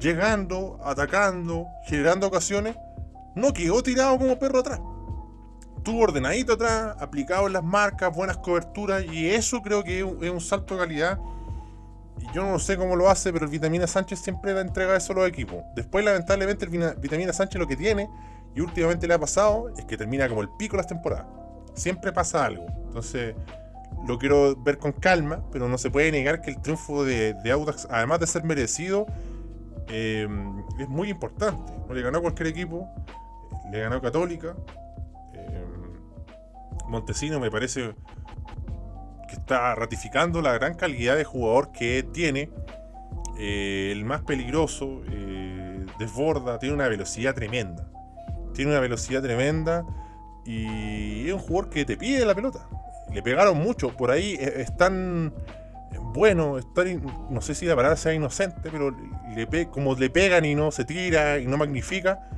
llegando, 0.00 0.78
atacando, 0.82 1.66
generando 1.86 2.26
ocasiones, 2.26 2.76
no 3.38 3.52
quedó 3.52 3.82
tirado 3.82 4.18
como 4.18 4.38
perro 4.38 4.60
atrás. 4.60 4.80
Estuvo 5.76 6.00
ordenadito 6.00 6.54
atrás, 6.54 6.96
aplicado 6.98 7.46
en 7.46 7.54
las 7.54 7.64
marcas, 7.64 8.14
buenas 8.14 8.38
coberturas, 8.38 9.04
y 9.04 9.30
eso 9.30 9.62
creo 9.62 9.84
que 9.84 10.00
es 10.00 10.30
un 10.30 10.40
salto 10.40 10.74
de 10.74 10.80
calidad. 10.80 11.18
Y 12.20 12.34
yo 12.34 12.44
no 12.44 12.58
sé 12.58 12.76
cómo 12.76 12.96
lo 12.96 13.08
hace, 13.08 13.32
pero 13.32 13.44
el 13.44 13.50
Vitamina 13.50 13.86
Sánchez 13.86 14.18
siempre 14.18 14.52
da 14.52 14.60
entrega 14.60 14.96
eso 14.96 15.12
a 15.12 15.16
los 15.16 15.28
equipos. 15.28 15.62
Después, 15.76 16.04
lamentablemente, 16.04 16.64
el 16.64 16.96
Vitamina 16.96 17.32
Sánchez 17.32 17.60
lo 17.60 17.66
que 17.66 17.76
tiene, 17.76 18.10
y 18.54 18.60
últimamente 18.60 19.06
le 19.06 19.14
ha 19.14 19.18
pasado, 19.18 19.68
es 19.76 19.84
que 19.84 19.96
termina 19.96 20.28
como 20.28 20.42
el 20.42 20.48
pico 20.58 20.76
las 20.76 20.88
temporadas. 20.88 21.26
Siempre 21.74 22.12
pasa 22.12 22.44
algo. 22.44 22.66
Entonces, 22.86 23.36
lo 24.06 24.18
quiero 24.18 24.56
ver 24.56 24.78
con 24.78 24.92
calma, 24.92 25.44
pero 25.52 25.68
no 25.68 25.78
se 25.78 25.90
puede 25.90 26.10
negar 26.10 26.40
que 26.40 26.50
el 26.50 26.60
triunfo 26.60 27.04
de, 27.04 27.34
de 27.34 27.50
Audax, 27.52 27.86
además 27.90 28.18
de 28.20 28.26
ser 28.26 28.42
merecido, 28.42 29.06
eh, 29.88 30.28
es 30.78 30.88
muy 30.88 31.08
importante. 31.08 31.72
No 31.86 31.94
le 31.94 32.02
ganó 32.02 32.18
a 32.18 32.20
cualquier 32.22 32.48
equipo, 32.48 32.88
le 33.70 33.80
ganó 33.80 34.00
Católica. 34.00 34.54
Eh, 35.34 35.64
Montesino 36.86 37.40
me 37.40 37.50
parece 37.50 37.94
que 39.28 39.34
está 39.34 39.74
ratificando 39.74 40.40
la 40.40 40.52
gran 40.54 40.74
calidad 40.74 41.16
de 41.16 41.24
jugador 41.24 41.72
que 41.72 42.02
tiene. 42.02 42.50
Eh, 43.38 43.90
el 43.92 44.04
más 44.04 44.22
peligroso, 44.22 45.02
eh, 45.10 45.86
desborda, 45.98 46.58
tiene 46.58 46.74
una 46.74 46.88
velocidad 46.88 47.34
tremenda. 47.34 47.90
Tiene 48.54 48.72
una 48.72 48.80
velocidad 48.80 49.22
tremenda 49.22 49.84
y 50.44 51.28
es 51.28 51.32
un 51.34 51.40
jugador 51.40 51.70
que 51.70 51.84
te 51.84 51.96
pide 51.96 52.24
la 52.24 52.34
pelota. 52.34 52.68
Le 53.12 53.22
pegaron 53.22 53.58
mucho, 53.58 53.96
por 53.96 54.10
ahí 54.10 54.36
están 54.40 55.32
bueno, 56.14 56.58
están, 56.58 57.02
no 57.30 57.40
sé 57.40 57.54
si 57.54 57.66
la 57.66 57.76
palabra 57.76 57.96
sea 57.96 58.12
inocente, 58.12 58.70
pero 58.70 58.94
como 59.70 59.94
le 59.94 60.10
pegan 60.10 60.44
y 60.44 60.54
no 60.54 60.70
se 60.70 60.84
tira 60.84 61.38
y 61.38 61.46
no 61.46 61.56
magnifica, 61.56 62.28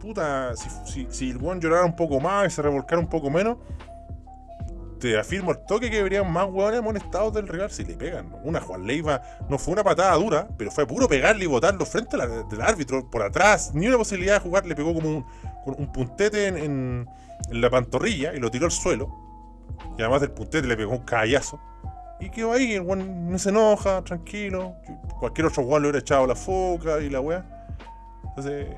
puta, 0.00 0.54
si, 0.56 1.06
si, 1.10 1.30
el 1.30 1.38
buen 1.38 1.60
llorara 1.60 1.84
un 1.84 1.94
poco 1.94 2.18
más 2.20 2.48
y 2.48 2.50
se 2.50 2.62
revolcara 2.62 3.00
un 3.00 3.08
poco 3.08 3.30
menos, 3.30 3.58
te 5.00 5.18
afirmo 5.18 5.52
el 5.52 5.58
toque 5.66 5.90
que 5.90 6.02
verían 6.02 6.30
más 6.30 6.46
hueones 6.50 6.80
amonestados 6.80 7.32
del 7.32 7.48
rival 7.48 7.70
si 7.70 7.84
le 7.84 7.94
pegan. 7.94 8.32
Una 8.44 8.60
Juan 8.60 8.86
Leiva 8.86 9.22
no 9.48 9.58
fue 9.58 9.72
una 9.72 9.82
patada 9.82 10.14
dura, 10.14 10.48
pero 10.58 10.70
fue 10.70 10.86
puro 10.86 11.08
pegarle 11.08 11.44
y 11.44 11.46
botarlo 11.46 11.84
frente 11.86 12.16
del 12.16 12.60
árbitro, 12.60 13.10
por 13.10 13.22
atrás, 13.22 13.72
ni 13.74 13.86
una 13.88 13.96
posibilidad 13.96 14.34
de 14.34 14.40
jugar, 14.40 14.66
le 14.66 14.74
pegó 14.74 14.94
como 14.94 15.08
un, 15.08 15.24
un 15.64 15.92
puntete 15.92 16.46
en, 16.48 17.08
la 17.50 17.70
pantorrilla 17.70 18.34
y 18.34 18.38
lo 18.38 18.50
tiró 18.50 18.66
al 18.66 18.72
suelo. 18.72 19.08
Y 19.96 20.02
además 20.02 20.20
del 20.20 20.32
puntete 20.32 20.68
le 20.68 20.76
pegó 20.76 20.92
un 20.92 21.04
callazo. 21.04 21.58
Y 22.20 22.28
quedó 22.28 22.52
ahí, 22.52 22.74
el 22.74 22.86
no 22.86 23.38
se 23.38 23.48
enoja, 23.48 24.02
tranquilo. 24.02 24.74
Cualquier 25.18 25.46
otro 25.46 25.62
weón 25.62 25.82
le 25.82 25.88
hubiera 25.88 26.00
echado 26.00 26.26
la 26.26 26.34
foca 26.34 27.00
y 27.00 27.08
la 27.08 27.20
weá. 27.20 27.44
Entonces, 28.28 28.68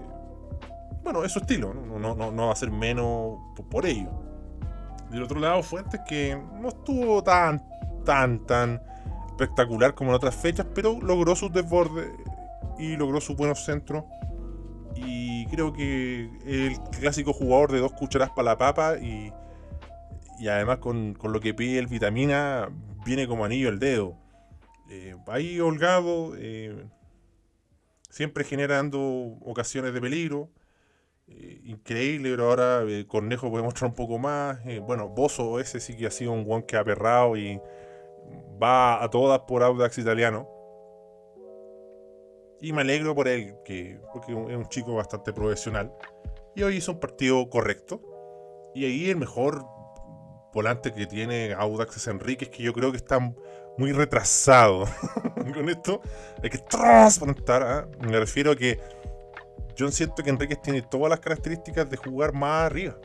bueno, 1.03 1.25
es 1.25 1.33
su 1.33 1.41
estilo, 1.41 1.75
¿no? 1.75 2.15
No, 2.15 2.47
va 2.47 2.53
a 2.53 2.57
ser 2.57 2.71
menos 2.71 3.39
por 3.71 3.87
ello. 3.87 4.11
Del 5.11 5.23
otro 5.23 5.41
lado, 5.41 5.63
Fuentes 5.63 6.01
que 6.09 6.41
no 6.61 6.69
estuvo 6.69 7.23
tan, 7.23 7.63
tan, 8.05 8.47
tan 8.47 8.83
espectacular 9.29 9.95
como 9.95 10.11
en 10.11 10.17
otras 10.17 10.37
fechas, 10.37 10.67
pero 10.75 10.99
logró 11.01 11.37
sus 11.37 11.53
desbordes 11.53 12.11
y 12.79 12.97
logró 12.97 13.21
sus 13.21 13.37
buenos 13.37 13.65
centros. 13.65 14.05
Y 14.95 15.47
creo 15.47 15.73
que 15.73 16.31
el 16.47 16.79
clásico 16.99 17.33
jugador 17.33 17.73
de 17.73 17.81
dos 17.81 17.93
cucharas 17.93 18.31
para 18.31 18.53
la 18.53 18.59
papa 18.59 18.97
y, 18.99 19.33
y 20.39 20.49
además 20.49 20.79
con, 20.79 21.15
con, 21.15 21.33
lo 21.33 21.41
que 21.41 21.55
pide 21.55 21.79
el 21.79 21.87
vitamina, 21.87 22.69
viene 23.05 23.27
como 23.27 23.45
anillo 23.45 23.69
al 23.69 23.79
dedo. 23.79 24.17
Eh, 24.89 25.17
ahí 25.29 25.59
holgado, 25.59 26.35
eh, 26.37 26.85
siempre 28.11 28.45
generando 28.45 29.01
ocasiones 29.41 29.95
de 29.95 30.01
peligro. 30.01 30.51
Eh, 31.29 31.61
increíble, 31.65 32.31
pero 32.31 32.49
ahora 32.49 32.83
eh, 32.87 33.07
Cornejo 33.07 33.51
puede 33.51 33.65
mostrar 33.65 33.91
un 33.91 33.95
poco 33.95 34.19
más. 34.19 34.59
Eh, 34.67 34.81
bueno, 34.81 35.09
Bozo 35.09 35.61
ese 35.61 35.81
sí 35.81 35.97
que 35.97 36.07
ha 36.07 36.11
sido 36.11 36.33
un 36.33 36.45
guan 36.45 36.63
que 36.63 36.77
ha 36.77 36.81
aperrado 36.81 37.37
y 37.37 37.61
va 38.63 39.03
a 39.03 39.11
todas 39.11 39.41
por 39.41 39.63
Audax 39.63 39.99
italiano. 39.99 40.49
Y 42.61 42.73
me 42.73 42.83
alegro 42.83 43.15
por 43.15 43.27
él, 43.27 43.57
que, 43.65 43.99
porque 44.13 44.33
es 44.33 44.57
un 44.57 44.69
chico 44.69 44.95
bastante 44.95 45.33
profesional. 45.33 45.93
Y 46.55 46.63
hoy 46.63 46.77
hizo 46.77 46.93
un 46.93 47.01
partido 47.01 47.49
correcto. 47.51 48.01
Y 48.75 48.85
ahí 48.85 49.11
el 49.11 49.17
mejor 49.17 49.65
volante 50.53 50.93
que 50.93 51.07
tiene 51.07 51.55
Audax 51.55 51.97
es 51.97 52.07
Enrique, 52.07 52.51
que 52.51 52.63
yo 52.63 52.73
creo 52.73 52.91
que 52.93 52.99
está 52.99 53.19
muy 53.79 53.93
retrasado. 53.93 54.85
Con 55.55 55.69
esto 55.69 56.03
hay 56.43 56.51
que 56.51 56.59
transplantar. 56.59 57.63
¿ah? 57.63 57.89
Me 58.01 58.19
refiero 58.19 58.53
a 58.53 58.57
que 58.57 58.79
yo 59.77 59.91
siento 59.91 60.23
que 60.23 60.31
Enrique 60.31 60.57
tiene 60.57 60.83
todas 60.83 61.11
las 61.11 61.21
características 61.21 61.89
de 61.89 61.97
jugar 61.97 62.33
más 62.33 62.67
arriba. 62.67 62.97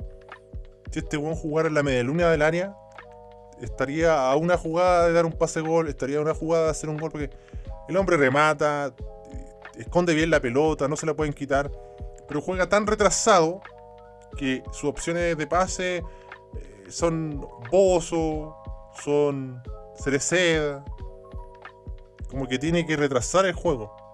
Si 0.91 0.99
este 0.99 1.17
buen 1.17 1.35
jugar 1.35 1.65
en 1.65 1.73
la 1.73 1.83
media 1.83 2.03
luna 2.03 2.29
del 2.29 2.41
área, 2.41 2.75
estaría 3.61 4.29
a 4.29 4.35
una 4.35 4.57
jugada 4.57 5.07
de 5.07 5.13
dar 5.13 5.25
un 5.25 5.33
pase 5.33 5.61
gol, 5.61 5.87
estaría 5.87 6.17
a 6.17 6.21
una 6.21 6.33
jugada 6.33 6.65
de 6.65 6.71
hacer 6.71 6.89
un 6.89 6.97
gol, 6.97 7.11
porque 7.11 7.29
el 7.87 7.97
hombre 7.97 8.17
remata, 8.17 8.93
esconde 9.77 10.13
bien 10.13 10.29
la 10.29 10.39
pelota, 10.39 10.87
no 10.87 10.95
se 10.95 11.05
la 11.05 11.13
pueden 11.13 11.33
quitar, 11.33 11.71
pero 12.27 12.41
juega 12.41 12.67
tan 12.67 12.87
retrasado 12.87 13.61
que 14.37 14.63
sus 14.71 14.85
opciones 14.85 15.37
de 15.37 15.47
pase 15.47 15.97
eh, 15.97 16.03
son 16.89 17.47
Bozo, 17.71 18.55
son 19.03 19.61
Cereceda, 19.95 20.83
como 22.29 22.47
que 22.47 22.59
tiene 22.59 22.85
que 22.85 22.95
retrasar 22.95 23.45
el 23.45 23.53
juego 23.53 24.06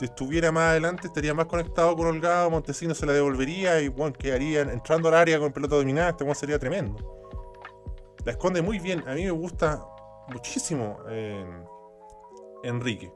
si 0.00 0.06
estuviera 0.06 0.50
más 0.50 0.70
adelante 0.70 1.08
estaría 1.08 1.34
más 1.34 1.44
conectado 1.44 1.94
con 1.94 2.06
Holgado, 2.06 2.48
Montesino 2.48 2.94
se 2.94 3.04
la 3.04 3.12
devolvería 3.12 3.82
y 3.82 3.88
bueno, 3.88 4.16
quedaría 4.18 4.62
entrando 4.62 5.08
al 5.08 5.14
área 5.14 5.38
con 5.38 5.52
pelota 5.52 5.76
dominada, 5.76 6.08
este 6.08 6.34
sería 6.34 6.58
tremendo. 6.58 6.96
La 8.24 8.32
esconde 8.32 8.62
muy 8.62 8.78
bien, 8.78 9.06
a 9.06 9.12
mí 9.12 9.24
me 9.24 9.30
gusta 9.30 9.86
muchísimo 10.28 11.00
eh, 11.10 11.44
Enrique. 12.62 13.12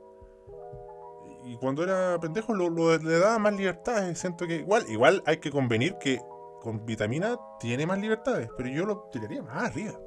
Y 1.46 1.56
cuando 1.56 1.84
era 1.84 2.20
pendejo 2.20 2.54
le 2.54 3.18
daba 3.18 3.38
más 3.38 3.54
libertades, 3.54 4.18
siento 4.18 4.46
que 4.46 4.56
igual, 4.56 4.84
igual 4.90 5.22
hay 5.24 5.38
que 5.38 5.50
convenir 5.50 5.96
que 5.96 6.20
con 6.60 6.84
vitamina 6.84 7.38
tiene 7.60 7.86
más 7.86 7.98
libertades, 7.98 8.50
pero 8.58 8.68
yo 8.68 8.84
lo 8.84 9.08
tiraría 9.10 9.40
más 9.40 9.70
arriba. 9.70 9.98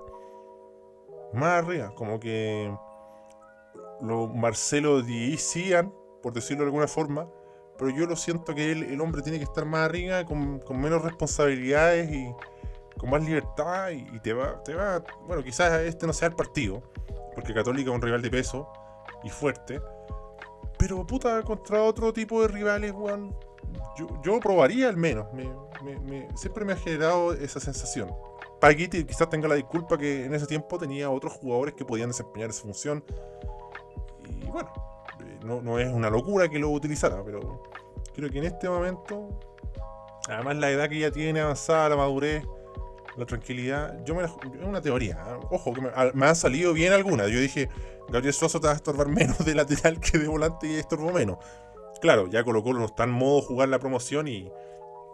Más 1.34 1.63
arriba, 1.63 1.90
como 1.96 2.20
que 2.20 2.72
lo 4.00 4.28
Marcelo 4.28 5.02
Cian 5.38 5.92
por 6.28 6.34
decirlo 6.34 6.63
de 6.63 6.68
alguna 6.68 6.90
forma, 6.90 7.26
pero 7.78 7.90
yo 7.90 8.06
lo 8.06 8.18
siento 8.18 8.54
que 8.54 8.74
el, 8.74 9.00
hombre 9.00 9.22
tiene 9.22 9.38
que 9.38 9.46
estar 9.46 9.63
más 9.63 9.86
arriba, 9.86 10.26
con, 10.26 10.62
menos 10.72 11.02
responsabilidades 11.02 12.12
y 12.12 12.36
con 12.98 13.12
más 13.12 13.24
libertad 13.24 13.92
y, 13.92 14.20
te 14.20 14.34
va, 14.34 14.62
te 14.62 14.76
va, 14.76 15.02
bueno, 15.26 15.42
quizás 15.42 15.84
este 15.84 16.06
no 16.06 16.12
sea 16.12 16.28
el 16.28 16.36
partido, 16.36 16.84
porque 17.34 17.54
Católica 17.54 17.92
es 17.92 17.96
un 17.96 18.02
rival 18.02 18.22
de 18.22 18.30
peso 18.30 18.68
y 19.24 19.30
fuerte, 19.30 19.80
pero 20.78 21.08
puta, 21.08 21.42
contra 21.44 21.82
otro 21.82 22.12
tipo 22.12 22.42
de 22.42 22.50
rivales, 22.50 22.92
weón, 22.92 23.34
yo, 24.22 24.42
probaría 24.42 24.90
al 24.90 24.98
menos, 24.98 25.28
siempre 26.36 26.66
me 26.66 26.74
ha 26.74 26.76
generado 26.76 27.32
esa 27.32 27.62
sensación. 27.62 28.13
Paquiti 28.60 29.06
quizás 29.06 29.30
tenga 29.30 29.48
la 29.48 29.56
disculpa 29.56 29.98
que 29.98 30.26
en 30.26 30.34
ese 30.34 30.46
tiempo 30.46 30.78
tenía 30.78 31.10
otros 31.10 31.32
jugadores 31.32 31.74
que 31.74 31.86
podían 31.86 32.10
desempeñar 32.10 32.50
esa 32.50 32.63
función. 32.63 33.02
Y 34.28 34.44
bueno, 34.48 34.70
no, 35.48 35.80
es 35.80 35.88
una 35.88 36.10
locura 36.10 36.50
que 36.50 36.60
lo 36.60 36.70
utilizara, 36.70 37.24
pero 37.24 37.64
creo 38.14 38.30
que 38.30 38.40
en 38.40 38.46
este 38.46 38.70
momento, 38.70 39.30
además 40.28 40.58
la 40.58 40.70
edad 40.70 40.90
que 40.90 41.00
ya 41.00 41.12
tiene 41.12 41.40
avanzada, 41.40 41.90
la 41.90 41.96
madurez, 41.96 42.44
la 43.16 43.26
tranquilidad, 43.26 44.04
yo 44.06 44.14
me 44.14 44.24
es 44.26 44.32
una 44.64 44.82
teoría, 44.82 45.16
¿eh? 45.16 45.46
ojo, 45.50 45.74
que 45.74 45.82
me, 45.82 46.26
han 46.26 46.36
salido 46.36 46.74
bien 46.74 46.94
algunas. 46.94 47.30
Yo 47.32 47.40
dije, 47.40 47.70
Gabriel 48.10 48.34
Suazo 48.34 48.60
te 48.60 48.68
va 48.68 48.74
a 48.74 48.76
estorbar 48.76 49.08
menos 49.10 49.44
de 49.44 49.56
lateral 49.56 50.00
que 50.00 50.18
de 50.18 50.28
volante 50.28 50.68
y 50.68 50.76
estorbo 50.76 51.12
menos. 51.12 51.38
Claro, 52.02 52.28
ya 52.28 52.44
Colo 52.44 52.62
Colo 52.62 52.80
no 52.80 52.86
está 52.86 53.06
en 53.06 53.12
modo 53.12 53.42
jugar 53.42 53.70
la 53.70 53.80
promoción 53.80 54.28
y, 54.28 54.52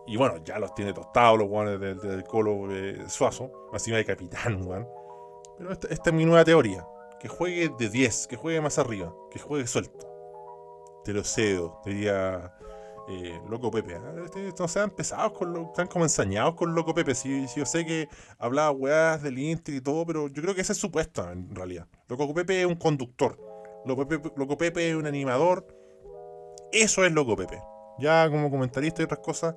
y 0.06 0.18
bueno, 0.18 0.44
ya 0.44 0.60
los 0.60 0.74
tiene 0.76 0.92
tostados 0.92 1.40
los 1.40 1.48
guanes 1.48 1.80
del, 1.80 2.24
Colo 2.26 2.68
eh, 2.72 3.06
Suazo, 3.08 3.70
encima 3.72 3.98
de 3.98 4.06
capitán, 4.06 4.68
weón. 4.68 4.88
Pero 5.58 5.72
esta, 5.72 5.88
esta, 5.88 6.10
es 6.10 6.16
mi 6.16 6.26
nueva 6.26 6.44
teoría. 6.44 6.86
Que 7.22 7.30
juegue 7.30 7.70
de 7.78 7.90
10, 7.90 8.28
que 8.28 8.36
juegue 8.36 8.60
más 8.60 8.80
arriba, 8.80 9.16
que 9.32 9.40
juegue 9.40 9.66
suelto 9.66 10.13
te 11.04 11.14
lo 11.14 11.24
cedo, 11.24 11.82
diría 11.86 12.54
eh, 13.10 13.42
Loco 13.50 13.72
Pepe. 13.72 13.94
¿eh? 13.94 14.00
Este, 14.26 14.54
no 14.58 14.68
sean 14.68 14.90
pesados 14.92 15.34
con 15.34 15.54
lo, 15.54 15.68
están 15.68 15.88
como 15.88 16.06
ensañados 16.06 16.56
con 16.56 16.74
Loco 16.74 16.94
Pepe. 16.94 17.16
Si, 17.16 17.46
yo 17.56 17.66
sé 17.66 17.86
que 17.86 18.08
hablaba 18.38 18.72
weas 18.72 19.22
del 19.22 19.38
Inter 19.38 19.76
y 19.76 19.82
todo, 19.82 20.06
pero 20.06 20.28
yo 20.28 20.42
creo 20.42 20.56
que 20.56 20.62
ese 20.62 20.74
es 20.74 20.78
su 20.78 20.92
puesto 20.92 21.30
en 21.30 21.54
realidad. 21.54 21.88
Loco 22.08 22.34
Pepe 22.34 22.62
es 22.62 22.68
un 22.68 22.76
conductor. 22.76 23.38
Loco 23.86 24.08
Pepe, 24.08 24.32
Loco 24.36 24.58
Pepe 24.58 24.90
es 24.90 24.96
un 24.96 25.06
animador. 25.06 25.68
Eso 26.72 27.06
es 27.06 27.12
Loco 27.12 27.36
Pepe. 27.36 27.62
Ya 28.00 28.30
como 28.30 28.50
comentarista 28.50 29.02
y 29.02 29.06
otras 29.06 29.20
cosas, 29.20 29.56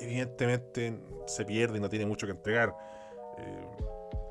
evidentemente 0.00 1.00
se 1.26 1.44
pierde 1.44 1.78
y 1.78 1.80
no 1.80 1.88
tiene 1.88 2.06
mucho 2.06 2.26
que 2.26 2.32
entregar. 2.32 2.74
Eh, 3.38 3.66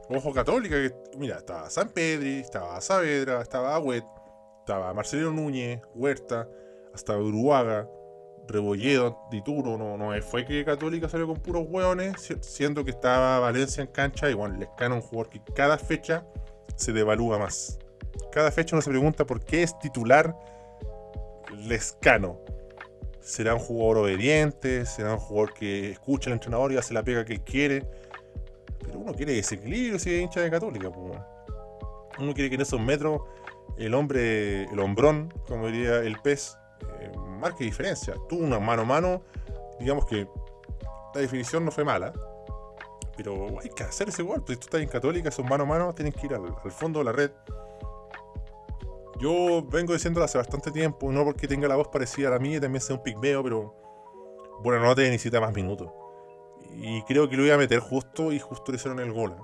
Ojo 0.07 0.31
Católica, 0.31 0.75
que 0.75 0.93
mira, 1.17 1.37
estaba 1.37 1.67
San 1.69 1.89
Pedri, 1.89 2.39
estaba 2.39 2.79
Saavedra, 2.79 3.41
estaba 3.41 3.75
Agüet, 3.75 4.05
estaba 4.65 4.91
Marcelino 4.95 5.29
Núñez, 5.29 5.79
Huerta, 5.93 6.49
hasta 6.91 7.15
Uruaga, 7.15 7.87
Rebolledo, 8.47 9.15
Dituro, 9.29 9.77
no, 9.77 9.95
no 9.95 10.19
fue 10.23 10.43
que 10.43 10.65
Católica 10.65 11.07
salió 11.07 11.27
con 11.27 11.37
puros 11.37 11.67
hueones, 11.69 12.15
siendo 12.41 12.83
que 12.83 12.89
estaba 12.89 13.37
Valencia 13.37 13.83
en 13.83 13.91
cancha 13.91 14.27
y 14.27 14.33
bueno, 14.33 14.57
Lescano 14.57 14.95
un 14.95 15.01
jugador 15.01 15.29
que 15.29 15.39
cada 15.53 15.77
fecha 15.77 16.25
se 16.75 16.93
devalúa 16.93 17.37
más. 17.37 17.77
Cada 18.31 18.51
fecha 18.51 18.75
uno 18.75 18.81
se 18.81 18.89
pregunta 18.89 19.23
por 19.23 19.39
qué 19.45 19.61
es 19.61 19.77
titular 19.77 20.35
Lescano. 21.67 22.39
¿Será 23.21 23.53
un 23.53 23.59
jugador 23.59 23.97
obediente? 23.97 24.87
¿Será 24.87 25.13
un 25.13 25.19
jugador 25.19 25.53
que 25.53 25.91
escucha 25.91 26.31
al 26.31 26.33
entrenador 26.33 26.71
y 26.71 26.77
hace 26.77 26.95
la 26.95 27.03
pega 27.03 27.23
que 27.23 27.33
él 27.33 27.41
quiere? 27.41 27.87
Pero 28.79 28.97
uno 28.97 29.13
quiere 29.13 29.33
desequilibrio 29.33 29.99
si 29.99 30.11
es 30.11 30.23
hincha 30.23 30.41
de 30.41 30.49
Católica. 30.49 30.89
Uno 30.89 32.33
quiere 32.33 32.49
que 32.49 32.55
en 32.55 32.61
esos 32.61 32.81
metros 32.81 33.21
el 33.77 33.93
hombre, 33.93 34.63
el 34.65 34.79
hombrón, 34.79 35.33
como 35.47 35.67
diría 35.67 35.97
el 35.97 36.19
pez, 36.21 36.57
eh, 36.99 37.11
marque 37.39 37.63
diferencia. 37.63 38.15
Tuvo 38.29 38.43
una 38.43 38.59
mano 38.59 38.83
a 38.83 38.85
mano, 38.85 39.21
digamos 39.79 40.05
que 40.05 40.27
la 41.13 41.21
definición 41.21 41.65
no 41.65 41.71
fue 41.71 41.83
mala, 41.83 42.13
pero 43.17 43.59
hay 43.61 43.69
que 43.69 43.83
hacer 43.83 44.09
ese 44.09 44.23
gol. 44.23 44.43
Pues 44.43 44.57
si 44.57 44.61
tú 44.61 44.65
estás 44.65 44.81
en 44.81 44.89
Católica, 44.89 45.29
esos 45.29 45.45
mano 45.45 45.63
a 45.63 45.67
mano 45.67 45.93
tienen 45.93 46.13
que 46.13 46.25
ir 46.27 46.33
al, 46.33 46.71
fondo 46.71 46.99
de 46.99 47.05
la 47.05 47.11
red. 47.11 47.31
Yo 49.19 49.63
vengo 49.63 49.93
diciéndolo 49.93 50.25
hace 50.25 50.37
bastante 50.37 50.71
tiempo, 50.71 51.11
no 51.11 51.23
porque 51.23 51.47
tenga 51.47 51.67
la 51.67 51.77
voz 51.77 51.87
parecida 51.87 52.27
a 52.27 52.31
la 52.31 52.39
mía 52.39 52.57
y 52.57 52.59
también 52.59 52.81
sea 52.81 52.97
un 52.97 53.03
pigmeo, 53.03 53.41
pero 53.43 53.73
bueno, 54.61 54.81
no 54.81 54.93
te 54.93 55.03
necesita 55.03 55.39
más 55.39 55.53
minutos. 55.53 55.89
Y 56.73 57.01
creo 57.03 57.29
que 57.29 57.37
lo 57.37 57.45
iba 57.45 57.55
a 57.55 57.57
meter 57.57 57.79
justo 57.79 58.33
y 58.33 58.39
justo 58.39 58.71
le 58.71 58.77
hicieron 58.77 58.99
el 58.99 59.13
gol. 59.13 59.35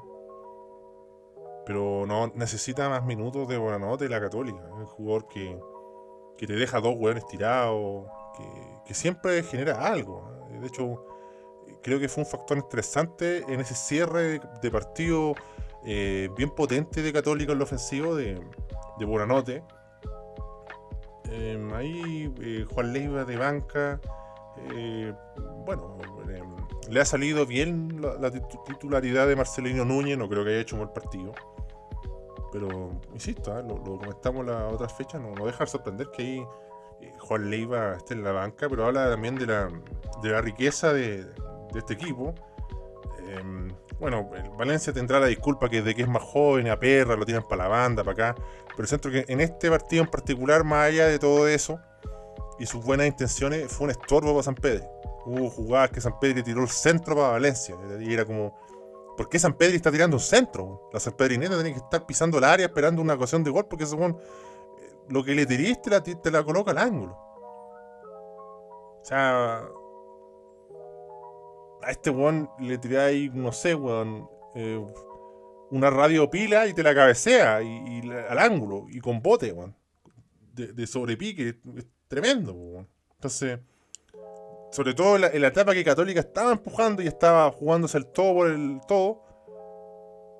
Pero 1.65 2.06
no 2.08 2.32
necesita 2.36 2.89
más 2.89 3.04
minutos 3.06 3.47
de 3.47 3.58
buena 3.58 3.80
nota 3.80 4.06
y 4.06 4.08
la 4.08 4.19
Católica. 4.19 4.60
Es 4.65 4.71
un 4.71 4.86
jugador 4.86 5.28
que, 5.28 5.60
que 6.38 6.47
te 6.47 6.54
deja 6.54 6.80
dos 6.80 6.95
hueones 6.97 7.26
tirados, 7.28 8.06
que, 8.86 8.93
siempre 8.93 9.41
genera 9.43 9.88
algo. 9.88 10.47
De 10.50 10.67
hecho, 10.67 11.06
creo 11.82 11.97
que 12.00 12.10
fue 12.10 12.24
un 12.24 12.30
factor 12.30 12.58
interesante 12.58 13.43
en 13.47 13.62
ese 13.62 13.74
cierre 13.74 14.41
de 14.62 14.71
partido 14.71 15.34
eh, 15.86 16.30
bien 16.36 16.50
potente 16.50 17.02
de 17.02 17.13
Católica 17.13 17.54
en 17.54 17.60
lo 17.60 17.63
ofensivo 17.63 18.15
de, 18.15 18.41
de 19.00 19.06
Buenanote. 19.06 19.63
Em, 21.32 21.74
ahí 21.74 22.34
eh, 22.41 22.65
Juan 22.74 22.91
Leiva 22.91 23.24
de 23.24 23.38
banca. 23.38 24.02
Eh, 24.69 25.13
bueno, 25.65 25.97
em, 26.30 26.56
le 26.89 27.02
ha 27.02 27.06
salido 27.06 27.45
bien 27.45 28.02
la, 28.02 28.32
titularidad 28.32 29.28
de 29.28 29.36
Marcelino 29.36 29.86
Núñez, 29.86 30.17
no 30.17 30.30
creo 30.30 30.43
que 30.43 30.52
haya 30.52 30.60
hecho 30.62 30.76
un 30.76 30.84
buen 30.84 30.93
partido. 30.93 31.34
Pero, 32.52 32.91
insisto, 33.13 33.58
¿eh? 33.58 33.63
lo, 33.63 33.82
comentamos 33.82 34.45
la 34.45 34.67
otra 34.67 34.89
fecha, 34.89 35.17
no, 35.17 35.32
no 35.32 35.45
deja 35.45 35.63
de 35.63 35.69
sorprender 35.69 36.10
que 36.12 36.21
ahí 36.21 36.45
eh, 37.02 37.13
Juan 37.19 37.50
Leiva 37.50 37.95
esté 37.95 38.13
en 38.13 38.24
la 38.24 38.32
banca, 38.32 38.67
pero 38.69 38.86
habla 38.86 39.10
también 39.10 39.36
de 39.36 39.45
la, 39.45 40.41
riqueza 40.41 40.91
de, 40.93 41.26
este 41.76 41.93
equipo. 41.93 42.34
Em, 43.30 43.69
bueno, 44.00 44.30
Valencia 44.58 44.91
tendrá 44.91 45.19
la 45.19 45.28
disculpa 45.28 45.69
que 45.69 45.82
de 45.82 45.95
que 45.95 46.02
es 46.02 46.08
más 46.08 46.24
joven, 46.24 46.67
a 46.67 46.78
perra, 46.78 47.15
lo 47.15 47.26
tienen 47.26 47.43
para 47.43 47.63
la 47.63 47.69
banda, 47.69 48.04
para 48.04 48.32
acá. 48.32 48.43
Pero 48.76 48.88
siento 48.88 49.10
que 49.10 49.24
en 49.28 49.39
este 49.39 49.69
partido 49.69 50.04
en 50.04 50.10
particular, 50.10 50.63
más 50.63 50.88
allá 50.89 51.08
de 51.08 51.19
todo 51.19 51.47
eso 51.47 51.80
y 52.62 52.67
sus 52.67 52.86
buenas 52.86 53.08
intenciones, 53.08 53.71
fue 53.71 53.86
un 53.86 53.91
estorbo 53.91 54.34
para 54.34 54.43
San 54.43 54.54
Pedro. 54.54 54.88
Hubo 55.26 55.50
jugadas 55.50 55.89
que 55.89 56.00
San 56.00 56.19
Pedro 56.19 56.43
tiró 56.43 56.62
el 56.62 56.69
centro 56.69 57.15
para 57.15 57.30
Valencia. 57.30 57.76
Y 58.00 58.13
era 58.13 58.24
como, 58.24 58.56
¿Por 59.17 59.30
qué 59.30 59.39
San 59.39 59.54
Pedro 59.56 59.76
está 59.76 59.91
tirando 59.91 60.17
un 60.17 60.21
centro? 60.21 60.89
La 60.93 61.00
San 61.00 61.13
Pedrineta 61.13 61.56
tiene 61.56 61.74
que 61.74 61.80
estar 61.80 62.06
pisando 62.06 62.38
el 62.38 62.43
área 62.43 62.67
esperando 62.67 63.02
una 63.02 63.15
ocasión 63.15 63.43
de 63.43 63.50
gol 63.50 63.65
porque 63.67 63.86
según 63.86 64.12
eh, 64.12 64.93
lo 65.10 65.24
que 65.24 65.36
le 65.36 65.45
tiriste 65.45 65.89
te 66.02 66.32
la, 66.32 66.43
coloca 66.43 66.71
al 66.71 66.78
ángulo. 66.78 67.13
O 67.13 69.04
sea, 69.04 69.63
a 71.82 71.91
este 71.91 72.12
weón 72.12 72.50
le 72.60 73.00
ahí, 73.00 73.32
no 73.34 73.52
sé, 73.52 73.74
weón, 73.74 74.30
eh, 74.56 74.80
una 75.71 75.89
radio 75.89 76.30
pila 76.30 76.67
y 76.67 76.74
te 76.74 76.84
la 76.84 76.93
cabecea 76.93 77.62
y, 77.63 78.02
al 78.30 78.38
ángulo 78.38 78.86
y 78.89 79.00
con 79.00 79.21
bote, 79.21 79.52
weón. 79.52 79.76
De, 80.53 80.74
de 80.74 80.86
sobrepique, 80.86 81.59
tremendo, 82.12 82.51
weón. 82.51 82.88
Entonces, 83.16 83.59
sobre 84.70 84.93
todo 84.93 85.16
en 85.16 85.41
la, 85.41 85.47
etapa 85.47 85.74
que 85.74 85.84
Católica 85.84 86.20
estaba 86.20 86.51
empujando 86.51 87.01
y 87.01 87.07
estaba 87.07 87.49
jugándose 87.51 87.97
el 87.97 88.05
todo 88.07 88.34
por 88.34 88.51
el 88.51 88.82
todo, 88.86 89.24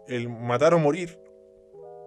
el 0.08 0.28
matar 0.28 0.74
o 0.74 0.80
morir. 0.80 1.18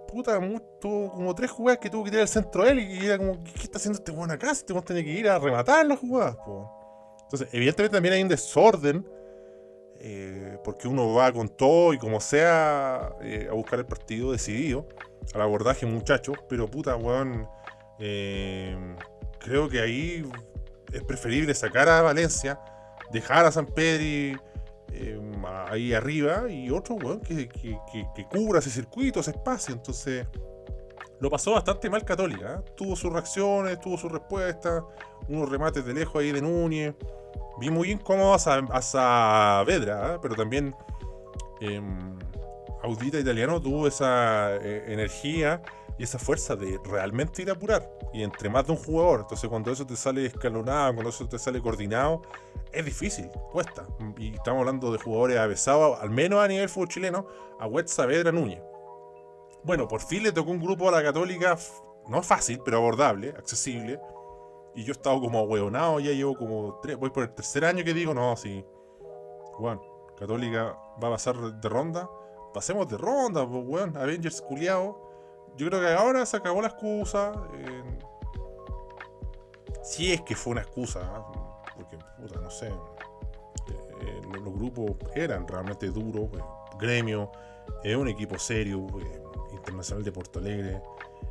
Puta, 0.07 0.39
tuvo 0.81 1.11
como 1.11 1.35
tres 1.35 1.51
jugadas 1.51 1.79
que 1.81 1.89
tuvo 1.89 2.05
que 2.05 2.11
tirar 2.11 2.23
el 2.23 2.29
centro 2.29 2.67
él 2.67 2.79
y 2.79 3.07
era 3.07 3.17
como, 3.17 3.43
¿qué, 3.43 3.63
está 3.63 3.79
haciendo 3.79 3.99
este 3.99 4.13
weón 4.13 4.31
acá? 4.31 4.51
Este 4.51 4.75
weón 4.75 4.85
tiene 4.85 5.03
que 5.03 5.11
ir 5.11 5.29
a 5.29 5.39
rematar 5.39 5.87
las 5.87 5.99
jugadas, 5.99 6.37
Entonces, 7.23 7.49
evidentemente 7.51 7.97
también 7.97 8.15
hay 8.15 8.23
un 8.23 8.29
desorden, 8.29 9.09
eh, 9.99 10.59
porque 10.63 10.89
uno 10.89 11.15
va 11.15 11.33
con 11.33 11.49
todo 11.49 11.95
y 11.95 11.99
como 11.99 12.21
sea 12.21 13.17
eh, 13.23 13.49
a 13.51 13.55
buscar 13.55 13.79
el 13.79 13.87
partido 13.87 14.31
decidido, 14.31 14.87
al 15.33 15.41
abordaje 15.41 15.87
muchacho, 15.87 16.35
pero 16.51 16.71
puta, 16.71 16.97
weón, 16.97 17.49
eh, 17.99 18.77
creo 19.45 19.69
que 19.69 19.81
ahí 19.81 20.25
es 20.93 21.05
preferible 21.05 21.55
sacar 21.55 21.89
a 21.89 22.03
Valencia, 22.03 22.59
dejar 23.13 23.45
a 23.45 23.53
San 23.53 23.67
Pedro 23.67 24.41
eh, 24.93 25.21
ahí 25.69 25.93
arriba 25.93 26.51
y 26.51 26.71
otro 26.71 26.95
weón 26.95 27.21
que, 27.21 27.49
cubra 28.31 28.61
ese 28.61 28.71
circuito, 28.71 29.21
ese 29.21 29.33
espacio. 29.33 29.75
Entonces, 29.75 30.27
lo 31.21 31.31
pasó 31.31 31.53
bastante 31.53 31.91
mal 31.91 32.05
Católica. 32.05 32.61
¿eh? 32.61 32.71
Tuvo 32.77 32.97
sus 32.97 33.13
reacciones, 33.13 33.79
tuvo 33.81 33.99
sus 33.99 34.11
respuestas, 34.11 34.83
unos 35.29 35.49
remates 35.49 35.85
de 35.85 35.93
lejos 35.93 36.23
ahí 36.23 36.33
de 36.33 36.41
Núñez. 36.41 36.95
Vi 37.61 37.71
muy 37.71 37.91
incómodo 37.91 38.35
a, 38.35 38.83
Saavedra, 38.83 40.15
¿eh? 40.15 40.19
pero 40.23 40.35
también 40.35 40.75
em, 41.61 42.19
Audita 42.83 43.19
Italiano 43.19 43.61
tuvo 43.61 43.87
esa 43.87 44.57
eh, 44.57 44.85
energía 44.89 45.63
y 45.99 46.05
esa 46.05 46.19
fuerza 46.19 46.57
de 46.57 46.81
realmente 46.85 47.43
ir 47.43 47.51
a 47.51 47.55
apurar. 47.55 47.89
Y 48.13 48.23
entre 48.23 48.49
más 48.49 48.67
de 48.67 48.73
un 48.73 48.79
jugador. 48.79 49.21
Entonces, 49.21 49.49
cuando 49.49 49.71
eso 49.71 49.87
te 49.87 49.97
sale 49.97 50.27
escalonado, 50.27 50.95
cuando 50.95 51.11
eso 51.11 51.29
te 51.29 51.39
sale 51.39 51.61
coordinado, 51.61 52.23
es 52.73 52.85
difícil, 52.85 53.29
cuesta. 53.53 53.87
Y 54.19 54.35
estamos 54.35 54.61
hablando 54.61 54.93
de 54.93 54.99
jugadores 54.99 55.39
avesados, 55.39 55.99
al 56.01 56.11
menos 56.11 56.41
a 56.41 56.49
nivel 56.49 56.69
fútbol 56.69 56.89
chileno, 56.89 57.27
a 57.61 57.67
Wet 57.67 57.89
Saavedra 57.89 58.33
Núñez. 58.33 58.63
Bueno, 59.63 59.89
por 59.89 60.01
fin 60.01 60.23
le 60.23 60.33
tocó 60.33 60.51
un 60.51 60.61
grupo 60.61 60.89
a 60.89 60.93
la 60.93 61.03
Católica, 61.03 61.57
no 62.09 62.23
fácil, 62.23 62.61
pero 62.65 62.79
abordable, 62.79 63.31
accesible. 63.31 64.01
Y 64.75 64.83
yo 64.83 64.93
he 64.93 64.97
estado 64.97 65.21
como 65.21 65.39
ahueonado, 65.39 66.01
ya 66.01 66.11
llevo 66.11 66.37
como 66.37 66.81
tres, 66.83 66.99
voy 66.99 67.11
por 67.11 67.23
el 67.23 67.35
tercer 67.35 67.65
año 67.65 67.85
que 67.85 67.95
digo, 67.95 68.13
no, 68.13 68.37
sí. 68.37 68.65
Bueno, 69.59 69.81
Católica 70.19 70.77
va 71.03 71.09
a 71.09 71.13
pasar 71.13 71.37
de 71.37 71.69
ronda. 71.69 72.11
Pasemos 72.53 72.89
de 72.89 72.99
ronda, 72.99 73.49
pues, 73.49 73.65
weón. 73.65 73.97
Avengers 73.97 74.41
culiao. 74.43 75.14
Yo 75.57 75.69
creo 75.69 75.81
que 75.81 75.93
ahora 75.93 76.27
se 76.27 76.37
acabó 76.37 76.61
la 76.61 76.69
excusa. 76.69 77.33
si 79.83 80.13
es 80.13 80.23
que 80.23 80.35
fue 80.35 80.53
una 80.53 80.63
excusa, 80.63 81.01
¿ah? 81.03 81.63
porque, 81.77 81.99
puta, 82.19 82.41
no 82.41 82.51
sé. 82.51 82.69
Eh, 82.69 84.21
los, 84.33 84.55
grupos 84.55 84.97
eran 85.15 85.47
realmente 85.47 85.89
duros. 85.89 86.29
Pues, 86.31 86.43
gremio, 86.79 87.31
es 87.83 87.97
un 87.97 88.09
equipo 88.09 88.39
serio. 88.39 88.87
Pues, 88.87 89.07
Internacional 89.55 90.05
de 90.05 90.13
Porto 90.13 90.39
Alegre. 90.39 90.83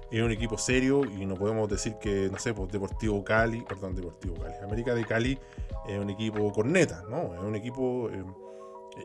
Es 0.10 0.22
un 0.22 0.32
equipo 0.32 0.58
serio 0.58 1.06
y 1.06 1.26
no 1.26 1.36
podemos 1.36 1.68
decir 1.70 1.96
que, 2.00 2.30
no 2.32 2.40
sé, 2.40 2.54
pues 2.54 2.72
Deportivo 2.72 3.24
Cali, 3.24 3.62
perdón, 3.62 3.96
Deportivo 3.96 4.36
Cali, 4.36 4.56
América 4.64 4.94
de 4.96 5.06
Cali 5.06 5.40
es 5.88 6.00
un 6.00 6.10
equipo 6.10 6.52
corneta, 6.52 7.04
¿no? 7.10 7.34
Es 7.34 7.42
un 7.42 7.56
equipo 7.56 8.10
eh, 8.10 8.24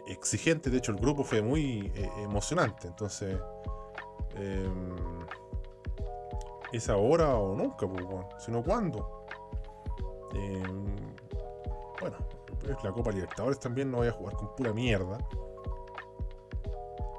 exigente, 0.06 0.70
de 0.70 0.78
hecho 0.78 0.92
el 0.92 0.98
grupo 0.98 1.24
fue 1.24 1.42
muy 1.42 1.92
eh, 1.94 2.10
emocionante, 2.22 2.88
entonces... 2.88 3.38
Eh, 4.36 4.70
¿Es 6.72 6.88
ahora 6.88 7.36
o 7.36 7.56
nunca? 7.56 7.86
Pues, 7.88 8.04
sino 8.38 8.62
cuándo. 8.62 9.24
bueno, 12.00 12.16
la 12.82 12.92
Copa 12.92 13.10
Libertadores 13.10 13.58
también 13.58 13.90
no 13.90 13.98
voy 13.98 14.08
a 14.08 14.12
jugar 14.12 14.34
con 14.34 14.54
pura 14.54 14.72
mierda. 14.72 15.18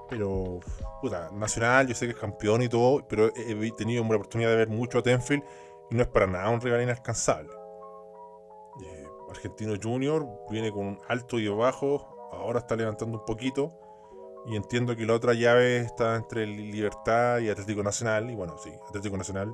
Pero, 0.10 0.60
puta, 1.02 1.30
Nacional, 1.32 1.88
yo 1.88 1.94
sé 1.94 2.08
que 2.08 2.14
es 2.14 2.18
campeón 2.18 2.64
y 2.64 2.70
todo, 2.70 3.08
pero 3.08 3.28
he 3.36 3.72
tenido 3.72 4.04
una 4.04 4.16
oportunidad 4.16 4.50
de 4.50 4.56
ver 4.56 4.70
mucho 4.70 5.00
a 5.00 5.04
Tenfield 5.04 5.44
y 5.92 5.96
no 5.96 6.02
es 6.02 6.08
para 6.08 6.26
nada 6.26 6.50
un 6.50 6.62
rival 6.62 6.82
inalcanzable. 6.82 7.52
Eh, 8.84 9.08
Argentino 9.30 9.74
Junior 9.82 10.28
viene 10.50 10.72
con 10.72 11.00
alto 11.08 11.38
y 11.38 11.48
bajo, 11.48 12.30
ahora 12.32 12.60
está 12.60 12.76
levantando 12.76 13.20
un 13.20 13.26
poquito. 13.26 13.70
Y 14.50 14.56
entiendo 14.56 14.96
que 14.96 15.06
la 15.06 15.14
otra 15.14 15.34
llave 15.34 15.78
está 15.78 16.16
entre 16.16 16.48
Libertad 16.48 17.40
y 17.40 17.50
Atlético 17.50 17.84
Nacional. 17.84 18.30
Y 18.30 18.36
bueno, 18.36 18.58
sí, 18.58 18.72
Atlético 18.88 19.16
Nacional 19.16 19.54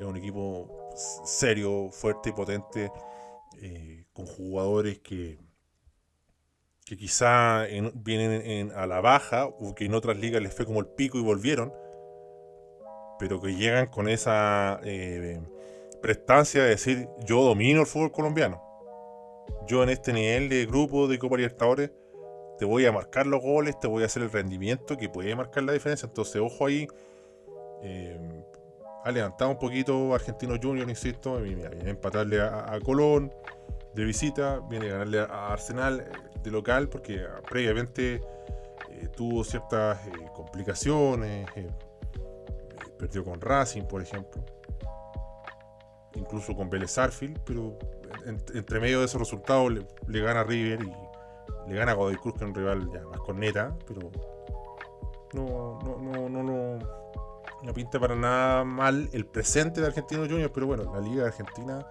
es 0.00 0.06
un 0.06 0.16
equipo 0.16 0.90
serio, 1.24 1.90
fuerte 1.90 2.30
y 2.30 2.32
potente, 2.32 2.90
eh, 3.60 4.06
con 4.12 4.26
jugadores 4.26 4.98
que 5.00 5.38
que 6.90 6.96
quizá 6.96 7.66
vienen 7.94 8.72
a 8.72 8.84
la 8.84 9.00
baja 9.00 9.46
o 9.46 9.76
que 9.76 9.84
en 9.84 9.94
otras 9.94 10.16
ligas 10.16 10.42
les 10.42 10.52
fue 10.52 10.66
como 10.66 10.80
el 10.80 10.88
pico 10.88 11.18
y 11.18 11.22
volvieron, 11.22 11.72
pero 13.16 13.40
que 13.40 13.54
llegan 13.54 13.86
con 13.86 14.08
esa 14.08 14.80
eh, 14.82 15.40
prestancia 16.02 16.64
de 16.64 16.70
decir 16.70 17.08
yo 17.24 17.44
domino 17.44 17.82
el 17.82 17.86
fútbol 17.86 18.10
colombiano. 18.10 18.60
Yo 19.68 19.84
en 19.84 19.90
este 19.90 20.12
nivel 20.12 20.48
de 20.48 20.66
grupo 20.66 21.06
de 21.06 21.20
Copa 21.20 21.36
Libertadores 21.36 21.92
te 22.60 22.66
voy 22.66 22.84
a 22.84 22.92
marcar 22.92 23.26
los 23.26 23.40
goles, 23.40 23.80
te 23.80 23.88
voy 23.88 24.02
a 24.02 24.06
hacer 24.06 24.22
el 24.22 24.30
rendimiento 24.30 24.98
que 24.98 25.08
puede 25.08 25.34
marcar 25.34 25.62
la 25.62 25.72
diferencia. 25.72 26.04
Entonces, 26.06 26.42
ojo 26.42 26.66
ahí. 26.66 26.86
Eh, 27.82 28.20
ha 29.02 29.10
levantado 29.10 29.50
un 29.50 29.58
poquito 29.58 30.14
Argentino 30.14 30.56
Junior, 30.62 30.86
insisto, 30.86 31.38
a 31.38 31.40
empatarle 31.88 32.38
a, 32.38 32.70
a 32.70 32.78
Colón 32.80 33.32
de 33.94 34.04
visita, 34.04 34.60
viene 34.68 34.90
a 34.90 34.92
ganarle 34.92 35.20
a 35.20 35.52
Arsenal 35.54 36.00
eh, 36.00 36.12
de 36.42 36.50
local 36.50 36.90
porque 36.90 37.20
ah, 37.20 37.40
previamente 37.48 38.16
eh, 38.90 39.08
tuvo 39.16 39.42
ciertas 39.42 40.06
eh, 40.06 40.10
complicaciones, 40.34 41.48
perdió 42.98 43.24
con 43.24 43.40
Racing, 43.40 43.84
por 43.84 44.02
ejemplo, 44.02 44.44
incluso 46.14 46.54
con 46.54 46.68
Vélez 46.68 46.98
Arfield, 46.98 47.40
pero 47.46 47.78
entre 48.52 48.80
medio 48.80 48.98
de 48.98 49.06
esos 49.06 49.18
resultados 49.18 49.72
le, 49.72 50.20
gana 50.20 50.44
River 50.44 50.82
y 50.82 51.09
le 51.66 51.74
gana 51.74 51.92
a 51.92 51.94
Godoy 51.94 52.16
Cruz, 52.16 52.34
que 52.34 52.44
es 52.44 52.48
un 52.48 52.54
rival 52.54 52.90
ya 52.92 53.00
más 53.06 53.20
corneta, 53.20 53.76
pero 53.86 54.10
no, 55.32 55.78
no, 55.84 55.98
no, 55.98 56.28
no, 56.28 56.42
no, 56.42 56.78
no 57.62 57.74
pinta 57.74 58.00
para 58.00 58.14
nada 58.14 58.64
mal 58.64 59.08
el 59.12 59.26
presente 59.26 59.80
de 59.80 59.86
Argentino 59.88 60.22
Juniors, 60.22 60.50
pero 60.52 60.66
bueno, 60.66 60.92
la 60.92 61.00
Liga 61.00 61.26
Argentina 61.26 61.86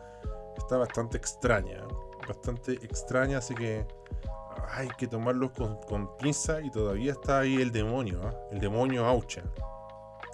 está 0.58 0.78
bastante 0.78 1.18
extraña. 1.18 1.84
Bastante 2.28 2.74
extraña, 2.74 3.40
así 3.40 3.56
que 3.56 3.88
hay 4.72 4.88
que 4.98 5.08
tomarlos 5.08 5.52
con, 5.52 6.16
pinza 6.18 6.62
y 6.62 6.70
todavía 6.70 7.14
está 7.14 7.40
ahí 7.40 7.62
el 7.62 7.72
demonio, 7.72 8.22
¿ah? 8.24 8.34
el 8.52 8.60
demonio 8.60 9.06
Aucha. 9.06 9.44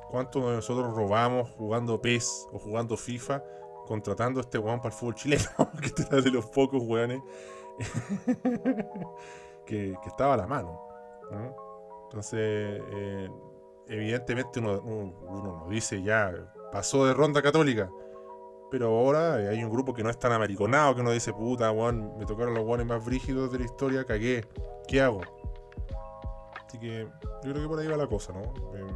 ¿Cuántos 0.10 0.46
de 0.46 0.56
nosotros 0.56 0.96
robamos 0.96 1.50
jugando 1.52 2.02
PES 2.02 2.48
o 2.52 2.60
jugando 2.60 2.96
FIFA 2.98 3.44
contratando 3.88 4.40
a 4.40 4.42
este 4.42 4.58
weón 4.58 4.80
para 4.80 4.94
el 4.94 5.00
fútbol 5.00 5.16
chileno? 5.16 5.46
que 5.82 6.02
era 6.02 6.22
de 6.22 6.32
los 6.32 6.46
pocos 6.48 6.82
weones 6.84 7.22
que, 9.66 9.96
estaba 10.06 10.36
a 10.36 10.38
la 10.38 10.48
mano. 10.48 10.82
Entonces, 12.06 12.40
eh, 12.40 13.30
evidentemente 13.88 14.60
uno, 14.60 14.80
uno, 14.82 15.14
uno 15.28 15.68
dice 15.70 16.02
ya, 16.02 16.32
pasó 16.72 17.06
de 17.06 17.14
ronda 17.14 17.42
católica 17.42 17.90
pero 18.70 18.88
ahora 18.88 19.36
hay 19.36 19.64
un 19.64 19.70
grupo 19.70 19.94
que 19.94 20.04
no 20.04 20.10
es 20.10 20.20
tan 20.20 20.32
americonado, 20.32 20.96
que 20.96 21.00
uno 21.00 21.12
dice, 21.12 21.32
puta, 21.34 21.72
weón, 21.72 22.18
me 22.18 22.26
tocaron 22.26 22.54
los 22.54 22.66
guanes 22.66 22.86
más 22.86 23.06
brígidos 23.06 23.52
de 23.52 23.60
la 23.60 23.66
historia, 23.66 24.04
cagué, 24.04 24.46
¿qué 24.88 25.02
hago? 25.02 25.22
Así 26.68 26.78
que 26.78 27.08
yo 27.44 27.52
creo 27.54 27.62
que 27.62 27.68
por 27.68 27.80
ahí 27.80 27.88
va 27.88 27.98
la 27.98 28.08
cosa, 28.08 28.34
¿no? 28.34 28.42
Em, 28.76 28.88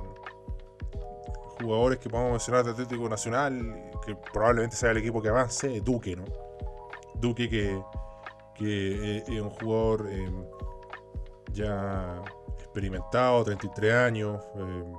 jugadores 1.61 1.99
que 1.99 2.09
podemos 2.09 2.31
mencionar 2.31 2.65
de 2.65 2.71
Atlético 2.71 3.07
Nacional, 3.07 3.91
que 4.05 4.17
probablemente 4.33 4.75
sea 4.75 4.91
el 4.91 4.97
equipo 4.97 5.21
que 5.21 5.29
avance, 5.29 5.79
Duque, 5.81 6.15
¿no? 6.15 6.25
Duque 7.15 7.49
que, 7.49 7.81
que 8.59 9.17
eh, 9.17 9.23
es 9.25 9.41
un 9.41 9.49
jugador 9.49 10.07
em, 10.11 10.45
ya 11.53 12.21
experimentado, 12.59 13.43
33 13.45 13.93
años, 13.93 14.43
em, 14.55 14.93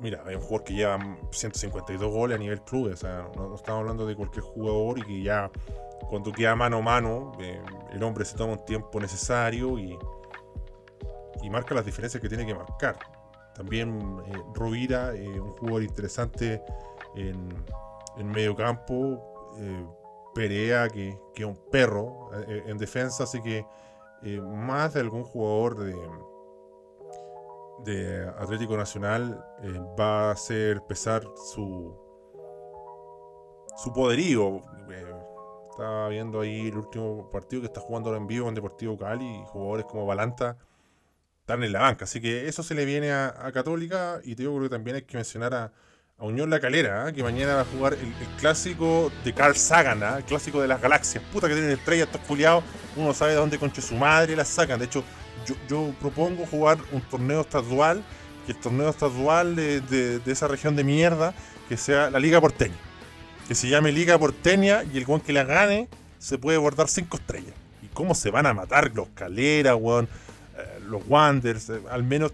mira, 0.00 0.22
hay 0.26 0.34
un 0.34 0.40
jugador 0.40 0.64
que 0.64 0.74
lleva 0.74 0.98
152 1.30 2.10
goles 2.10 2.36
a 2.36 2.38
nivel 2.38 2.62
club, 2.62 2.90
o 2.92 2.96
sea, 2.96 3.30
no, 3.36 3.54
estamos 3.54 3.80
hablando 3.80 4.06
de 4.06 4.16
cualquier 4.16 4.42
jugador 4.42 4.98
y 4.98 5.02
que 5.02 5.22
ya 5.22 5.50
cuando 6.08 6.32
queda 6.32 6.56
mano 6.56 6.78
a 6.78 6.82
mano, 6.82 7.32
eh, 7.38 7.62
el 7.92 8.02
hombre 8.02 8.24
se 8.24 8.36
toma 8.36 8.54
un 8.54 8.64
tiempo 8.64 8.98
necesario 8.98 9.78
y, 9.78 9.98
y 11.42 11.50
marca 11.50 11.74
las 11.74 11.84
diferencias 11.84 12.20
que 12.20 12.28
tiene 12.28 12.46
que 12.46 12.54
marcar. 12.54 12.98
También 13.54 14.20
eh, 14.26 14.42
Rovira, 14.54 15.14
eh, 15.14 15.38
un 15.38 15.50
jugador 15.52 15.82
interesante 15.82 16.62
en, 17.14 17.48
en 18.16 18.28
medio 18.28 18.56
campo, 18.56 19.26
Perea, 20.34 20.88
que 20.88 21.18
es 21.34 21.44
un 21.44 21.58
perro 21.70 22.30
en 22.46 22.78
defensa, 22.78 23.24
así 23.24 23.40
que 23.42 23.66
más 24.42 24.94
de 24.94 25.00
algún 25.00 25.24
jugador 25.24 25.78
de 25.78 25.94
de 27.84 28.28
Atlético 28.38 28.76
Nacional 28.76 29.42
eh, 29.62 29.80
va 29.98 30.28
a 30.28 30.32
hacer 30.32 30.82
pesar 30.82 31.22
su 31.52 31.96
su 33.76 33.92
poderío. 33.92 34.60
Eh, 34.90 35.14
estaba 35.70 36.08
viendo 36.08 36.40
ahí 36.40 36.68
el 36.68 36.76
último 36.76 37.30
partido 37.30 37.62
que 37.62 37.66
está 37.66 37.80
jugando 37.80 38.14
en 38.14 38.26
vivo 38.26 38.48
en 38.48 38.54
Deportivo 38.54 38.98
Cali 38.98 39.24
y 39.24 39.44
jugadores 39.46 39.86
como 39.86 40.04
Balanta 40.04 40.58
están 41.40 41.62
en 41.64 41.72
la 41.72 41.80
banca. 41.80 42.04
Así 42.04 42.20
que 42.20 42.48
eso 42.48 42.62
se 42.62 42.74
le 42.74 42.84
viene 42.84 43.12
a, 43.12 43.50
Católica 43.52 44.20
y 44.24 44.34
te 44.34 44.42
digo 44.42 44.60
que 44.60 44.68
también 44.68 44.96
hay 44.96 45.02
que 45.02 45.16
mencionar 45.16 45.54
a, 45.54 45.72
Unión 46.26 46.50
La 46.50 46.60
Calera, 46.60 47.08
¿eh? 47.08 47.12
que 47.14 47.22
mañana 47.22 47.54
va 47.54 47.60
a 47.62 47.64
jugar 47.64 47.94
el, 47.94 48.12
clásico 48.38 49.10
de 49.24 49.32
Carl 49.32 49.56
Sagan, 49.56 50.02
el 50.02 50.24
clásico 50.24 50.60
de 50.60 50.68
las 50.68 50.80
galaxias. 50.80 51.24
Puta 51.32 51.48
que 51.48 51.54
tienen 51.54 51.72
estrellas, 51.72 52.08
estos 52.08 52.20
culiados. 52.26 52.62
Uno 52.96 53.14
sabe 53.14 53.32
de 53.32 53.38
dónde 53.38 53.58
conche 53.58 53.80
su 53.80 53.94
madre 53.94 54.36
las 54.36 54.48
sacan. 54.48 54.78
De 54.78 54.84
hecho, 54.84 55.02
yo, 55.68 55.92
propongo 56.00 56.46
jugar 56.46 56.78
un 56.92 57.00
torneo 57.00 57.40
estadual, 57.40 58.04
que 58.46 58.52
el 58.52 58.58
torneo 58.58 58.90
estadual 58.90 59.56
de, 59.56 60.20
esa 60.26 60.46
región 60.46 60.76
de 60.76 60.84
mierda, 60.84 61.34
que 61.68 61.76
sea 61.76 62.10
la 62.10 62.18
Liga 62.18 62.40
Porteña. 62.40 62.76
Que 63.48 63.54
se 63.54 63.68
llame 63.68 63.90
Liga 63.90 64.18
Porteña 64.18 64.84
y 64.92 64.98
el 64.98 65.06
weón 65.06 65.20
que 65.20 65.32
la 65.32 65.44
gane 65.44 65.88
se 66.18 66.38
puede 66.38 66.58
bordar 66.58 66.88
cinco 66.88 67.16
estrellas. 67.16 67.54
¿Y 67.82 67.86
cómo 67.88 68.14
se 68.14 68.30
van 68.30 68.46
a 68.46 68.52
matar 68.52 68.92
los 68.94 69.08
Caleras, 69.14 69.76
weón? 69.78 70.06
Eh, 70.56 70.80
los 70.86 71.02
Wanders, 71.08 71.70
eh, 71.70 71.80
al 71.90 72.02
menos 72.02 72.32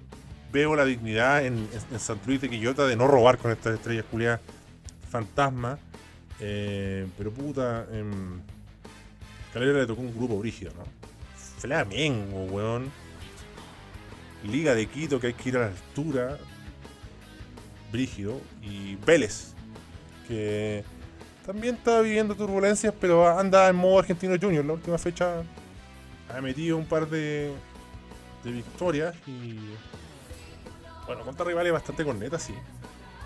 veo 0.53 0.77
la 0.77 0.85
dignidad 0.85 1.45
en, 1.45 1.69
en, 1.93 2.01
San 2.01 2.19
Luis 2.27 2.41
de 2.41 2.49
Quillota 2.49 2.87
de 2.87 2.97
no 2.97 3.07
robar 3.07 3.39
con 3.39 3.51
estas 3.51 3.75
estrellas 3.75 4.05
culiadas 4.11 4.41
fantasma. 5.17 5.79
Eh, 6.41 7.07
pero 7.17 7.33
puta, 7.33 7.87
en 7.91 8.43
Calera 9.53 9.79
le 9.79 9.87
tocó 9.87 10.03
un 10.03 10.15
grupo 10.15 10.39
brígido, 10.39 10.73
¿no? 10.77 10.85
Flamengo, 11.59 12.45
weón. 12.45 12.91
Liga 14.45 14.75
de 14.75 14.87
Quito 14.87 15.19
que 15.19 15.29
hay 15.29 15.33
que 15.33 15.49
ir 15.49 15.57
a 15.57 15.61
la 15.61 15.67
altura. 15.69 16.39
Brígido. 17.91 18.41
Y 18.63 18.97
Vélez, 18.97 19.55
que 20.29 20.85
también 21.47 21.77
está 21.77 22.01
viviendo 22.01 22.35
turbulencias, 22.35 22.93
pero 23.01 23.27
anda 23.39 23.69
en 23.69 23.77
modo 23.77 24.01
argentino 24.01 24.37
junior. 24.41 24.65
La 24.65 24.75
última 24.75 24.99
fecha 24.99 25.43
ha 26.29 26.41
metido 26.41 26.77
un 26.77 26.85
par 26.85 27.09
de, 27.09 27.53
de 28.45 28.53
victorias 28.53 29.15
y. 29.27 29.57
Bueno, 31.07 31.23
contra 31.25 31.45
rivales 31.45 31.73
bastante 31.73 32.05
cornetas, 32.05 32.43
sí. 32.43 32.55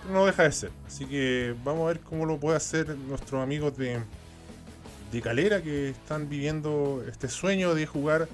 Pero 0.02 0.14
no 0.14 0.26
deja 0.26 0.44
de 0.44 0.52
ser. 0.52 0.70
Así 0.86 1.06
que 1.06 1.54
vamos 1.64 1.84
a 1.84 1.86
ver 1.88 2.00
cómo 2.00 2.26
lo 2.26 2.38
puede 2.38 2.56
hacer 2.56 2.96
nuestros 2.96 3.42
amigos 3.42 3.76
de, 3.76 4.00
de 5.12 5.22
Calera 5.22 5.62
que 5.62 5.90
están 5.90 6.28
viviendo 6.28 7.02
este 7.08 7.28
sueño 7.28 7.74
de 7.74 7.86
jugar 7.86 8.28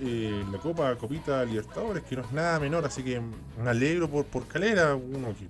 eh, 0.00 0.44
la 0.50 0.58
Copa 0.58 0.96
Copita 0.96 1.44
Libertadores, 1.44 2.02
que 2.02 2.16
no 2.16 2.22
es 2.22 2.32
nada 2.32 2.58
menor. 2.58 2.84
Así 2.84 3.02
que 3.02 3.20
me 3.20 3.70
alegro 3.70 4.08
por, 4.08 4.24
por 4.26 4.46
Calera. 4.46 4.94
Uno 4.94 5.28
que 5.28 5.46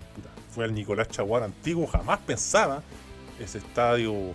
fue 0.54 0.64
al 0.64 0.74
Nicolás 0.74 1.08
Chaguar 1.08 1.42
antiguo, 1.42 1.86
jamás 1.86 2.18
pensaba 2.20 2.82
ese 3.40 3.58
estadio 3.58 4.34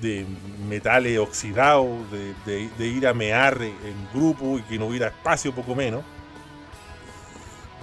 de 0.00 0.24
metales 0.68 1.18
oxidados, 1.18 2.10
de, 2.46 2.86
ir 2.86 3.06
a 3.06 3.12
mear 3.12 3.60
en 3.60 4.08
grupo 4.14 4.58
y 4.58 4.62
que 4.62 4.78
no 4.78 4.86
hubiera 4.86 5.08
espacio, 5.08 5.54
poco 5.54 5.74
menos. 5.74 6.02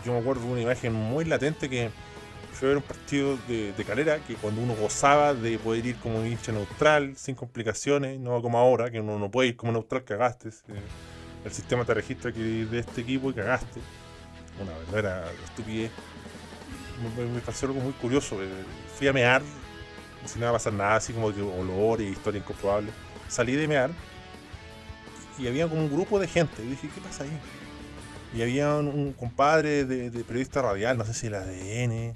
Yo 0.08 0.14
me 0.14 0.20
acuerdo 0.20 0.46
de 0.46 0.52
una 0.54 0.62
imagen 0.62 0.94
muy 0.94 1.26
latente 1.26 1.70
que 1.70 1.90
fue 2.54 2.70
ver 2.70 2.78
un 2.78 2.84
partido 2.84 3.38
de, 3.46 3.74
calera 3.86 4.20
que 4.20 4.36
cuando 4.36 4.62
uno 4.62 4.74
gozaba 4.74 5.34
de 5.34 5.60
poder 5.60 5.86
ir 5.86 5.98
como 5.98 6.24
hincha 6.24 6.54
neutral, 6.54 7.18
sin 7.18 7.36
complicaciones, 7.36 8.18
no 8.18 8.42
como 8.42 8.58
ahora, 8.58 8.90
que 8.90 9.02
uno 9.02 9.20
no 9.20 9.30
puede 9.30 9.50
ir 9.50 9.58
como 9.58 9.74
neutral, 9.74 10.06
cagaste. 10.06 10.52
El 11.44 11.52
sistema 11.52 11.84
te 11.84 11.94
registra 11.94 12.32
de 12.32 12.80
este 12.80 13.02
equipo 13.02 13.32
y 13.32 13.34
cagaste. 13.34 13.82
Una 14.62 14.72
verdadera 14.78 15.30
estupidez. 15.44 15.92
Me, 17.18 17.26
me 17.26 17.42
pareció 17.42 17.68
algo 17.68 17.82
muy 17.82 17.92
curioso. 17.92 18.42
Eh, 18.42 18.48
fui 18.98 19.10
a 19.10 19.14
mear 19.14 19.42
si 20.24 20.40
no 20.40 20.46
iba 20.46 20.52
a 20.52 20.54
pasar 20.54 20.72
nada, 20.72 20.96
así 20.96 21.12
como 21.12 21.36
que 21.36 21.42
olor 21.42 22.00
y 22.00 22.06
historia 22.06 22.40
incomprobable. 22.40 22.92
Salí 23.28 23.56
de 23.56 23.68
mear 23.68 23.90
y 25.38 25.48
había 25.48 25.68
como 25.68 25.82
un 25.82 25.92
grupo 25.92 26.18
de 26.18 26.30
gente. 26.30 26.64
Y 26.64 26.68
dije, 26.68 26.88
¿qué 26.96 27.02
pasa 27.02 27.26
ahí? 27.26 27.40
Y 28.36 28.42
había 28.42 28.76
un, 28.76 29.14
compadre 29.14 29.86
de, 29.86 30.12
periodista 30.24 30.62
radial, 30.62 30.98
no 30.98 31.06
sé 31.06 31.14
si 31.14 31.28
el 31.28 31.36
ADN 31.36 32.14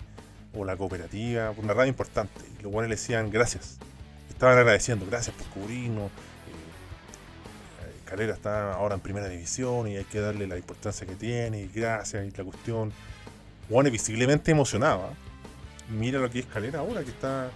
o 0.54 0.66
la 0.66 0.76
cooperativa, 0.76 1.52
una 1.58 1.74
radio 1.74 1.90
importante. 1.90 2.42
Y 2.60 2.64
los 2.64 2.72
buenos 2.72 2.90
le 2.90 2.96
decían 2.96 3.30
gracias. 3.30 3.78
Estaban 4.30 4.58
agradeciendo, 4.58 5.06
gracias 5.06 5.36
por 5.36 5.48
cubrirnos. 5.48 6.08
Eh, 6.08 8.00
Calera 8.06 8.34
está 8.34 8.74
ahora 8.74 8.96
en 8.96 9.02
primera 9.02 9.30
división 9.30 9.88
y 9.88 9.98
hay 9.98 10.04
que 10.04 10.20
darle 10.20 10.48
la 10.48 10.58
importancia 10.58 11.08
que 11.08 11.16
tiene, 11.16 11.62
y 11.62 11.68
gracias, 11.68 12.26
y 12.26 12.32
la 12.36 12.44
cuestión. 12.44 12.92
Bueno, 13.70 13.90
visiblemente 13.90 14.52
emocionado. 14.52 15.06
¿ah? 15.06 15.14
Mira 15.90 16.20
lo 16.20 16.30
que 16.30 16.40
es 16.40 16.46
Calera 16.46 16.80
ahora, 16.80 17.04
que 17.04 17.12
está 17.12 17.50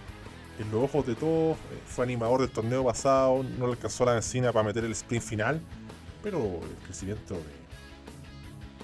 en 0.58 0.70
los 0.70 0.84
ojos 0.84 1.06
de 1.06 1.14
todos, 1.14 1.56
eh, 1.56 1.80
fue 1.86 2.04
animador 2.04 2.40
del 2.40 2.50
torneo 2.50 2.84
pasado, 2.84 3.42
no 3.58 3.66
le 3.66 3.72
alcanzó 3.72 4.04
la 4.04 4.16
encina 4.16 4.52
para 4.52 4.64
meter 4.64 4.84
el 4.84 4.92
sprint 4.92 5.22
final, 5.22 5.60
pero 6.22 6.38
el 6.38 6.84
crecimiento 6.86 7.34
de, 7.34 7.65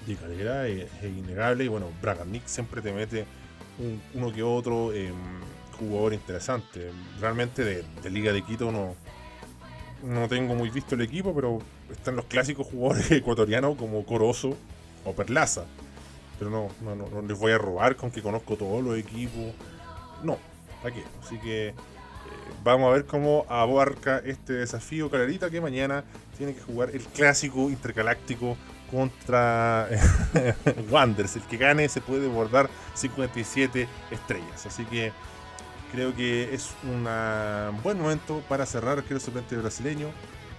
de 0.05 0.15
Calera 0.15 0.67
es, 0.67 0.89
innegable 1.03 1.65
y 1.65 1.67
bueno, 1.67 1.89
Nick 2.27 2.45
siempre 2.45 2.81
te 2.81 2.91
mete 2.91 3.25
uno 4.13 4.31
que 4.31 4.43
otro 4.43 4.93
em, 4.93 5.13
jugador 5.79 6.13
interesante. 6.13 6.91
Realmente 7.19 7.63
de, 7.63 8.09
Liga 8.09 8.31
de 8.31 8.43
Quito 8.43 8.71
no, 8.71 8.95
no 10.03 10.27
tengo 10.27 10.55
muy 10.55 10.69
visto 10.69 10.95
el 10.95 11.01
equipo, 11.01 11.33
pero 11.33 11.59
están 11.91 12.15
los 12.15 12.25
clásicos 12.25 12.67
jugadores 12.67 13.09
ecuatorianos 13.11 13.75
como 13.75 14.05
Corozo 14.05 14.55
o 15.05 15.13
Perlaza. 15.13 15.65
Pero 16.37 16.51
no, 16.51 16.67
no, 16.81 16.95
no, 16.95 17.09
no 17.09 17.21
les 17.21 17.37
voy 17.37 17.51
a 17.51 17.57
robar 17.57 17.95
con 17.95 18.11
que 18.11 18.21
conozco 18.21 18.55
todos 18.55 18.83
los 18.83 18.97
equipos. 18.97 19.53
No, 20.23 20.37
Así 21.21 21.37
que 21.37 21.69
eh, 21.69 21.73
vamos 22.63 22.89
a 22.89 22.93
ver 22.93 23.05
cómo 23.05 23.45
abarca 23.47 24.19
este 24.19 24.53
desafío 24.53 25.09
Calarita 25.09 25.49
que 25.49 25.61
mañana 25.61 26.03
tiene 26.37 26.53
que 26.53 26.61
jugar 26.61 26.89
el 26.89 27.01
clásico 27.01 27.69
intergaláctico 27.69 28.57
contra 28.93 29.89
Wanderers. 30.91 31.35
El 31.35 31.41
que 31.43 31.57
gane 31.57 31.89
se 31.89 31.99
puede 31.99 32.27
bordar 32.27 32.69
57 32.93 33.87
estrellas. 34.11 34.65
Así 34.65 34.85
que 34.85 35.11
creo 35.91 36.15
que 36.15 36.53
es 36.53 36.71
un 36.83 37.07
buen 37.81 37.99
momento 37.99 38.43
para 38.47 38.65
cerrar 38.65 39.03
el 39.09 39.19
suplente 39.19 39.57
brasileño. 39.57 40.07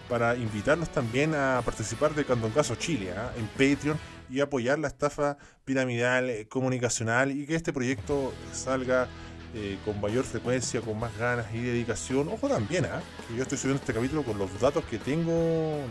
Para 0.08 0.36
invitarlos 0.36 0.90
también 0.90 1.34
a 1.34 1.62
participar 1.64 2.14
de 2.14 2.26
Candongazo 2.26 2.74
Chile 2.74 3.14
¿ah? 3.16 3.32
en 3.38 3.46
Patreon 3.46 3.98
y 4.28 4.40
apoyar 4.40 4.78
la 4.78 4.88
estafa 4.88 5.38
piramidal 5.64 6.28
eh, 6.28 6.46
comunicacional 6.46 7.30
y 7.30 7.46
que 7.46 7.54
este 7.54 7.72
proyecto 7.72 8.34
salga 8.52 9.08
eh, 9.54 9.78
con 9.82 9.98
mayor 10.02 10.24
frecuencia, 10.24 10.82
con 10.82 10.98
más 10.98 11.16
ganas 11.16 11.46
y 11.54 11.60
dedicación. 11.62 12.28
Ojo 12.28 12.48
también, 12.48 12.84
¿ah? 12.84 13.00
que 13.26 13.36
yo 13.36 13.42
estoy 13.44 13.56
subiendo 13.56 13.80
este 13.80 13.94
capítulo 13.94 14.24
con 14.24 14.36
los 14.36 14.60
datos 14.60 14.84
que 14.84 14.98
tengo 14.98 15.32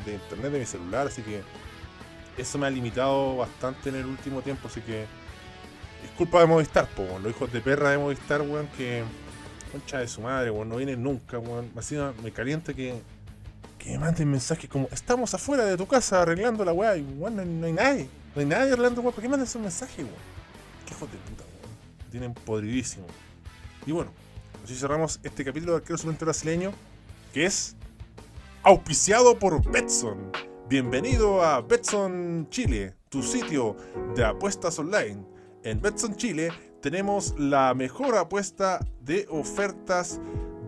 de 0.05 0.13
internet 0.13 0.51
de 0.51 0.59
mi 0.59 0.65
celular, 0.65 1.07
así 1.07 1.23
que 1.23 1.41
eso 2.37 2.57
me 2.57 2.67
ha 2.67 2.69
limitado 2.69 3.37
bastante 3.37 3.89
en 3.89 3.95
el 3.95 4.05
último 4.05 4.41
tiempo, 4.41 4.67
así 4.67 4.81
que 4.81 5.03
es 5.03 6.11
culpa 6.17 6.39
de 6.39 6.47
Movistar, 6.47 6.87
po, 6.87 7.19
los 7.19 7.31
hijos 7.31 7.51
de 7.51 7.61
perra 7.61 7.91
de 7.91 7.97
Movistar, 7.97 8.41
weón, 8.41 8.67
que 8.77 9.03
concha 9.71 9.99
de 9.99 10.07
su 10.07 10.21
madre, 10.21 10.51
weón, 10.51 10.69
no 10.69 10.77
vienen 10.77 11.01
nunca, 11.01 11.39
weón. 11.39 11.71
Así 11.77 11.95
me 12.23 12.31
calienta 12.31 12.73
que, 12.73 13.01
que 13.77 13.91
me 13.91 13.99
manden 13.99 14.29
mensajes 14.29 14.69
como, 14.69 14.87
estamos 14.91 15.33
afuera 15.33 15.65
de 15.65 15.77
tu 15.77 15.87
casa 15.87 16.21
arreglando 16.21 16.65
la 16.65 16.73
weá, 16.73 16.97
y 16.97 17.01
weón, 17.01 17.59
no, 17.59 17.65
hay 17.65 17.73
nadie, 17.73 18.09
no 18.35 18.41
hay 18.41 18.45
nadie 18.47 18.73
arreglando 18.73 19.01
weá, 19.01 19.13
¿por 19.13 19.21
qué 19.21 19.29
mandan 19.29 19.47
esos 19.47 19.61
mensajes, 19.61 19.99
weón? 19.99 20.33
Qué 20.85 20.93
hijos 20.93 21.11
de 21.11 21.17
puta, 21.17 21.43
weón. 21.43 22.11
tienen 22.11 22.33
podridísimo. 22.33 23.05
Y 23.85 23.91
bueno, 23.91 24.11
así 24.63 24.75
cerramos 24.75 25.19
este 25.23 25.43
capítulo 25.45 25.73
de 25.73 25.77
Arquero 25.79 25.97
Suplente 25.97 26.25
Brasileño, 26.25 26.71
que 27.33 27.45
es 27.45 27.75
auspiciado 28.63 29.37
por 29.37 29.61
Betson. 29.69 30.31
Bienvenido 30.69 31.43
a 31.43 31.61
Betson 31.61 32.47
Chile, 32.49 32.95
tu 33.09 33.21
sitio 33.21 33.75
de 34.15 34.23
apuestas 34.23 34.79
online. 34.79 35.25
En 35.63 35.81
Betson 35.81 36.15
Chile 36.15 36.49
tenemos 36.81 37.37
la 37.37 37.73
mejor 37.73 38.15
apuesta 38.15 38.79
de 39.01 39.27
ofertas 39.29 40.21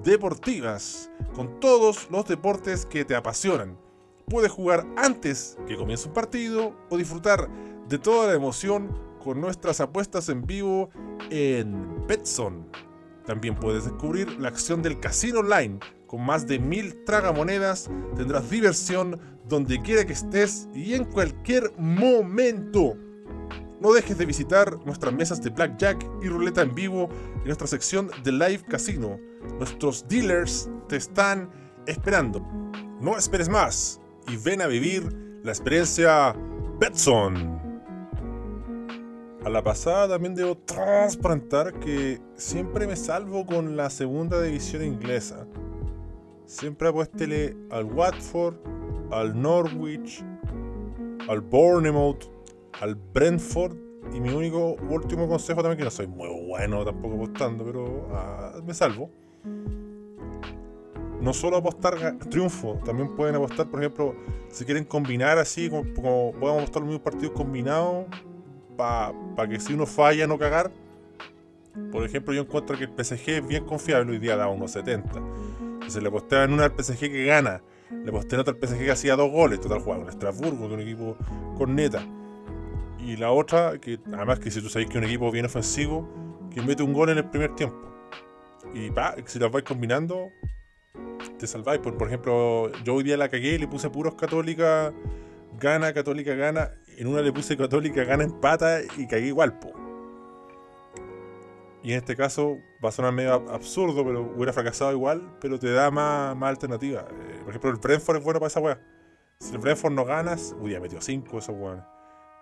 deportivas, 0.04 1.10
con 1.34 1.62
todos 1.62 2.10
los 2.12 2.26
deportes 2.26 2.86
que 2.86 3.06
te 3.06 3.16
apasionan. 3.16 3.80
Puedes 4.28 4.52
jugar 4.52 4.86
antes 4.98 5.58
que 5.66 5.78
comience 5.78 6.10
un 6.10 6.14
partido 6.14 6.76
o 6.90 6.98
disfrutar 6.98 7.50
de 7.88 7.98
toda 7.98 8.28
la 8.28 8.34
emoción 8.34 9.00
con 9.24 9.40
nuestras 9.40 9.80
apuestas 9.80 10.28
en 10.28 10.42
vivo 10.42 10.90
en 11.30 12.06
Betson 12.06 12.70
también 13.26 13.56
puedes 13.56 13.86
descubrir 13.86 14.40
la 14.40 14.50
acción 14.50 14.82
del 14.82 15.00
casino 15.00 15.40
online. 15.40 15.80
Con 16.08 16.22
más 16.22 16.48
de 16.48 16.60
mil 16.60 17.04
tragamonedas 17.06 17.90
tendrás 18.16 18.50
diversión 18.50 19.20
donde 19.48 19.82
quiera 19.82 20.06
que 20.06 20.14
estés 20.14 20.68
y 20.74 20.94
en 20.94 21.06
cualquier 21.06 21.72
momento. 21.78 22.98
No 23.80 23.94
dejes 23.94 24.18
de 24.18 24.26
visitar 24.26 24.78
nuestras 24.86 25.14
mesas 25.14 25.42
de 25.42 25.50
blackjack 25.50 26.04
y 26.24 26.28
ruleta 26.28 26.62
en 26.62 26.74
vivo 26.74 27.10
en 27.38 27.46
nuestra 27.46 27.68
sección 27.68 28.10
de 28.24 28.32
Live 28.32 28.64
Casino. 28.68 29.20
Nuestros 29.60 30.08
dealers 30.08 30.70
te 30.88 30.96
están 30.96 31.50
esperando. 31.86 32.40
No 33.00 33.18
esperes 33.18 33.50
más 33.50 34.00
y 34.28 34.38
ven 34.38 34.62
a 34.62 34.68
vivir 34.68 35.04
la 35.44 35.52
experiencia 35.52 36.36
Betson. 36.80 37.56
A 39.46 39.50
la 39.50 39.64
pasada 39.64 40.08
también 40.08 40.34
debo 40.34 40.58
transparentar 40.58 41.80
que 41.80 42.20
siempre 42.34 42.88
me 42.88 42.96
salvo 42.96 43.46
con 43.46 43.78
la 43.78 43.92
segunda 43.92 44.42
división 44.42 44.84
inglesa. 44.84 45.46
Siempre 46.46 46.88
apuéstele 46.88 47.56
al 47.70 47.86
Watford, 47.86 48.56
al 49.12 49.40
Norwich, 49.40 50.24
al 51.28 51.42
Bournemouth, 51.42 52.26
al 52.82 52.96
Brentford. 52.96 53.76
Y 54.14 54.20
mi 54.20 54.30
único 54.30 54.76
último 54.90 55.28
consejo 55.28 55.62
también, 55.62 55.80
que 55.80 55.84
no 55.84 55.92
soy 55.92 56.08
muy 56.08 56.30
bueno 56.48 56.86
tampoco 56.86 57.16
apostando, 57.16 57.66
pero 57.66 58.08
ah, 58.12 58.54
me 58.64 58.74
salvo. 58.74 59.10
No 61.20 61.34
solo 61.34 61.58
apostar 61.58 62.20
triunfo, 62.30 62.80
también 62.86 63.16
pueden 63.16 63.36
apostar, 63.36 63.68
por 63.68 63.80
ejemplo, 63.80 64.16
si 64.50 64.64
quieren 64.64 64.84
combinar 64.84 65.40
así, 65.40 65.70
como, 65.70 65.84
como 65.96 66.32
podemos 66.34 66.64
apostar 66.64 66.82
los 66.84 66.90
mismos 66.90 67.02
partidos 67.02 67.32
combinados 67.32 68.06
para 68.78 69.50
que 69.50 69.60
si 69.60 69.74
uno 69.74 69.86
falla 69.86 70.28
no 70.28 70.38
cagar. 70.38 70.72
Por 71.92 72.06
ejemplo, 72.06 72.34
yo 72.34 72.42
encuentro 72.42 72.78
que 72.78 72.86
el 72.86 72.92
PSG 72.92 73.30
es 73.30 73.48
bien 73.48 73.66
confiable, 73.66 74.12
hoy 74.12 74.20
día 74.20 74.36
da 74.38 74.48
unos 74.48 74.72
70. 74.72 75.12
Entonces 75.60 76.02
le 76.02 76.08
apostaba 76.08 76.44
en 76.46 76.54
una 76.54 76.66
al 76.66 76.72
PSG 76.72 77.00
que 77.00 77.26
gana, 77.26 77.62
le 77.92 78.10
aposté 78.10 78.36
en 78.36 78.42
otra 78.42 78.54
al 78.54 78.68
PSG 78.68 78.80
que 78.80 78.92
hacía 78.92 79.16
dos 79.16 79.32
goles, 79.32 79.60
total 79.62 79.80
jugaba 79.80 80.04
con 80.04 80.10
Estrasburgo, 80.10 80.58
que 80.58 80.66
es 80.66 80.72
un 80.72 80.82
equipo 80.82 81.18
con 81.58 81.76
neta. 81.76 82.06
Y 83.00 83.18
la 83.18 83.32
otra, 83.32 83.80
que 83.80 84.00
además 84.08 84.40
que 84.40 84.50
si 84.50 84.62
tú 84.62 84.70
sabes 84.70 84.90
que 84.90 84.98
un 84.98 85.04
equipo 85.04 85.32
bien 85.32 85.46
ofensivo, 85.46 86.10
que 86.54 86.62
mete 86.62 86.84
un 86.84 86.94
gol 86.94 87.10
en 87.10 87.20
el 87.20 87.30
primer 87.30 87.56
tiempo. 87.56 87.78
Y 88.74 88.90
pa, 88.90 89.16
si 89.26 89.38
las 89.40 89.52
vais 89.52 89.64
combinando, 89.64 90.32
te 91.38 91.46
salváis. 91.48 91.80
Por, 91.82 91.98
por 91.98 92.08
ejemplo, 92.08 92.72
yo 92.84 92.96
hoy 92.96 93.04
día 93.04 93.18
la 93.18 93.30
cagué 93.30 93.54
y 93.54 93.58
le 93.60 93.68
puse 93.68 93.90
puros 93.90 94.16
católica, 94.16 94.94
gana, 95.60 95.94
católica, 95.94 96.34
gana. 96.34 96.72
En 96.98 97.08
una 97.08 97.22
le 97.22 97.32
puse 97.32 97.56
católica, 97.58 98.04
gana, 98.04 98.24
empata 98.24 98.80
y 98.98 99.08
cagué 99.08 99.28
igual, 99.28 99.60
po. 99.60 99.74
Y 101.84 101.92
en 101.92 102.00
este 102.00 102.16
caso 102.16 102.58
va 102.84 102.90
a 102.90 102.92
sonar 102.92 103.14
medio 103.14 103.34
absurdo, 103.52 104.04
pero 104.04 104.22
hubiera 104.36 104.52
fracasado 104.52 104.92
igual, 104.92 105.38
pero 105.40 105.60
te 105.60 105.72
da 105.72 105.92
más, 105.92 106.36
más 106.36 106.50
alternativa. 106.50 107.06
Por 107.46 107.52
ejemplo, 107.52 107.70
el 107.70 107.78
Brentford 107.78 108.18
es 108.18 108.24
bueno 108.24 108.40
para 108.40 108.48
esa 108.48 108.60
weá. 108.60 108.82
Si 109.40 109.54
el 109.54 109.60
Brentford 109.60 109.94
no 109.94 110.04
ganas, 110.04 110.56
uy, 110.60 110.72
ya 110.72 110.80
metió 110.80 111.00
5 111.00 111.38
esos 111.38 111.56
weones. 111.56 111.84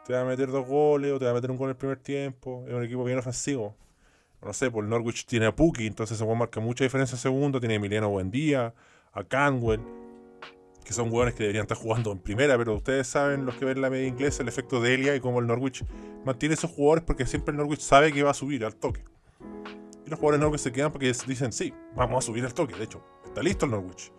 Te 0.06 0.14
va 0.14 0.22
a 0.22 0.26
meter 0.26 0.50
dos 0.50 0.66
goles 0.66 1.12
o 1.12 1.20
te 1.20 1.26
va 1.26 1.32
a 1.32 1.34
meter 1.34 1.52
un 1.52 1.58
gol 1.58 1.68
en 1.68 1.72
el 1.72 1.78
primer 1.78 1.98
tiempo. 1.98 2.64
Es 2.68 2.74
un 2.74 2.84
equipo 2.84 3.04
bien 3.04 3.20
ofensivo. 3.20 3.76
No 4.42 4.54
sé, 4.54 4.72
por 4.72 4.86
el 4.86 4.90
Norwich 4.90 5.26
tiene 5.26 5.46
a 5.46 5.56
Puki, 5.56 5.88
entonces 5.88 6.16
ese 6.16 6.24
weón 6.24 6.38
marca 6.38 6.62
mucha 6.62 6.86
diferencia 6.86 7.16
en 7.16 7.20
segundo. 7.20 7.60
Tiene 7.60 7.76
a 7.76 7.78
Emiliano 7.78 8.10
Buendía, 8.10 8.74
a 9.12 9.24
Canwell, 9.26 9.82
que 10.86 10.94
son 10.94 11.12
weones 11.12 11.34
que 11.34 11.44
deberían 11.44 11.64
estar 11.64 11.78
jugando 11.78 12.12
en 12.12 12.20
primera, 12.20 12.58
pero 12.58 12.76
ustedes 12.76 13.08
saben, 13.08 13.46
los 13.46 13.56
que 13.56 13.66
ven 13.66 13.82
la 13.82 13.90
media 13.90 14.08
inglesa, 14.08 14.42
el 14.42 14.50
efecto 14.50 14.82
de 14.82 14.94
Elia 14.94 15.16
y 15.16 15.20
cómo 15.20 15.40
el 15.40 15.48
Norwich 15.48 15.84
mantiene 16.26 16.56
esos 16.56 16.72
jugadores 16.72 17.04
porque 17.04 17.26
siempre 17.26 17.52
el 17.52 17.58
Norwich 17.58 17.82
sabe 17.82 18.12
que 18.14 18.24
va 18.24 18.32
a 18.32 18.34
subir 18.34 18.64
al 18.66 18.76
toque. 18.76 19.04
Y 20.06 20.10
los 20.10 20.20
jugadores 20.20 20.42
Norwich 20.42 20.62
se 20.62 20.72
quedan 20.72 20.92
porque 20.92 21.14
dicen, 21.28 21.54
sí, 21.54 21.74
vamos 21.96 22.24
a 22.24 22.26
subir 22.26 22.44
el 22.44 22.54
toque. 22.54 22.76
De 22.76 22.84
hecho, 22.84 23.04
está 23.26 23.42
listo 23.42 23.66
el 23.66 23.72
Norwich. 23.72 24.12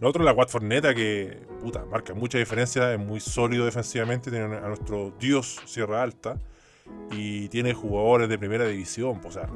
Lo 0.00 0.08
otro, 0.08 0.22
la 0.22 0.32
Watford 0.32 0.62
Neta, 0.62 0.94
que 0.94 1.38
puta, 1.60 1.84
marca 1.84 2.14
mucha 2.14 2.38
diferencia, 2.38 2.92
es 2.92 3.00
muy 3.00 3.20
sólido 3.20 3.64
defensivamente, 3.64 4.30
tiene 4.30 4.56
a 4.56 4.68
nuestro 4.68 5.12
dios 5.18 5.60
Sierra 5.66 6.02
Alta 6.02 6.38
y 7.10 7.48
tiene 7.48 7.74
jugadores 7.74 8.28
de 8.28 8.38
primera 8.38 8.64
división. 8.64 9.20
O 9.24 9.30
sea, 9.30 9.48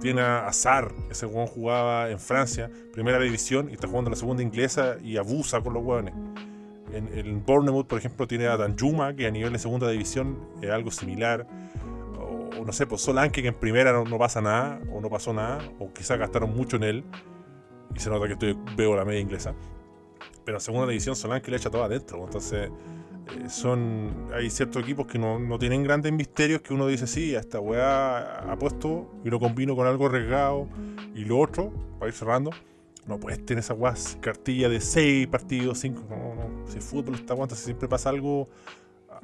tiene 0.00 0.22
a 0.22 0.46
Azar, 0.46 0.92
ese 1.10 1.26
jugador 1.26 1.50
jugaba 1.50 2.10
en 2.10 2.18
Francia, 2.18 2.70
primera 2.92 3.18
división, 3.18 3.68
y 3.70 3.74
está 3.74 3.88
jugando 3.88 4.08
en 4.08 4.12
la 4.12 4.18
segunda 4.18 4.42
inglesa 4.42 4.96
y 5.02 5.16
abusa 5.16 5.60
con 5.60 5.74
los 5.74 5.84
hueones. 5.84 6.14
En, 6.92 7.08
en 7.16 7.44
Bournemouth, 7.44 7.86
por 7.86 7.98
ejemplo, 7.98 8.26
tiene 8.26 8.46
a 8.46 8.56
Danjuma, 8.56 9.14
que 9.14 9.26
a 9.26 9.30
nivel 9.30 9.52
de 9.52 9.58
segunda 9.58 9.88
división 9.88 10.38
es 10.62 10.70
algo 10.70 10.90
similar 10.90 11.46
no 12.64 12.72
sé, 12.72 12.86
pues 12.86 13.02
Solanke 13.02 13.42
que 13.42 13.48
en 13.48 13.54
primera 13.54 13.92
no, 13.92 14.18
pasa 14.18 14.40
nada, 14.40 14.80
o 14.92 15.00
no 15.00 15.08
pasó 15.10 15.32
nada, 15.32 15.58
o 15.78 15.92
quizás 15.92 16.18
gastaron 16.18 16.54
mucho 16.54 16.76
en 16.76 16.84
él, 16.84 17.04
y 17.94 18.00
se 18.00 18.10
nota 18.10 18.26
que 18.26 18.34
estoy, 18.34 18.56
veo 18.76 18.94
la 18.94 19.04
media 19.04 19.20
inglesa. 19.20 19.54
Pero 20.50 20.58
en 20.58 20.62
segunda 20.62 20.88
división 20.88 21.14
Solanke 21.14 21.48
le 21.48 21.58
echa 21.58 21.70
todo 21.70 21.84
adentro, 21.84 22.18
pues, 22.18 22.28
entonces 22.28 22.70
eh, 23.36 23.48
son 23.48 24.26
hay 24.34 24.50
ciertos 24.50 24.82
equipos 24.82 25.06
que 25.06 25.16
no, 25.16 25.38
tienen 25.60 25.84
grandes 25.84 26.12
misterios 26.12 26.60
que 26.60 26.74
uno 26.74 26.88
dice, 26.88 27.06
sí, 27.06 27.36
a 27.36 27.38
esta 27.38 27.60
weá 27.60 28.50
apuesto 28.50 29.08
y 29.24 29.30
lo 29.30 29.38
combino 29.38 29.76
con 29.76 29.86
algo 29.86 30.06
arriesgado, 30.06 30.66
y 31.14 31.24
lo 31.24 31.38
otro, 31.38 31.72
para 32.00 32.08
ir 32.08 32.16
cerrando, 32.16 32.50
no 33.06 33.20
puedes 33.20 33.46
tener 33.46 33.60
esa 33.60 33.74
weá 33.74 33.94
cartilla 34.20 34.68
de 34.68 34.80
6 34.80 35.28
partidos, 35.28 35.78
5, 35.78 36.02
no, 36.10 36.16
no, 36.34 36.66
si 36.66 36.80
fútbol 36.80 37.14
está 37.14 37.34
aguanta, 37.34 37.54
siempre 37.54 37.86
pasa 37.86 38.10
algo 38.10 38.48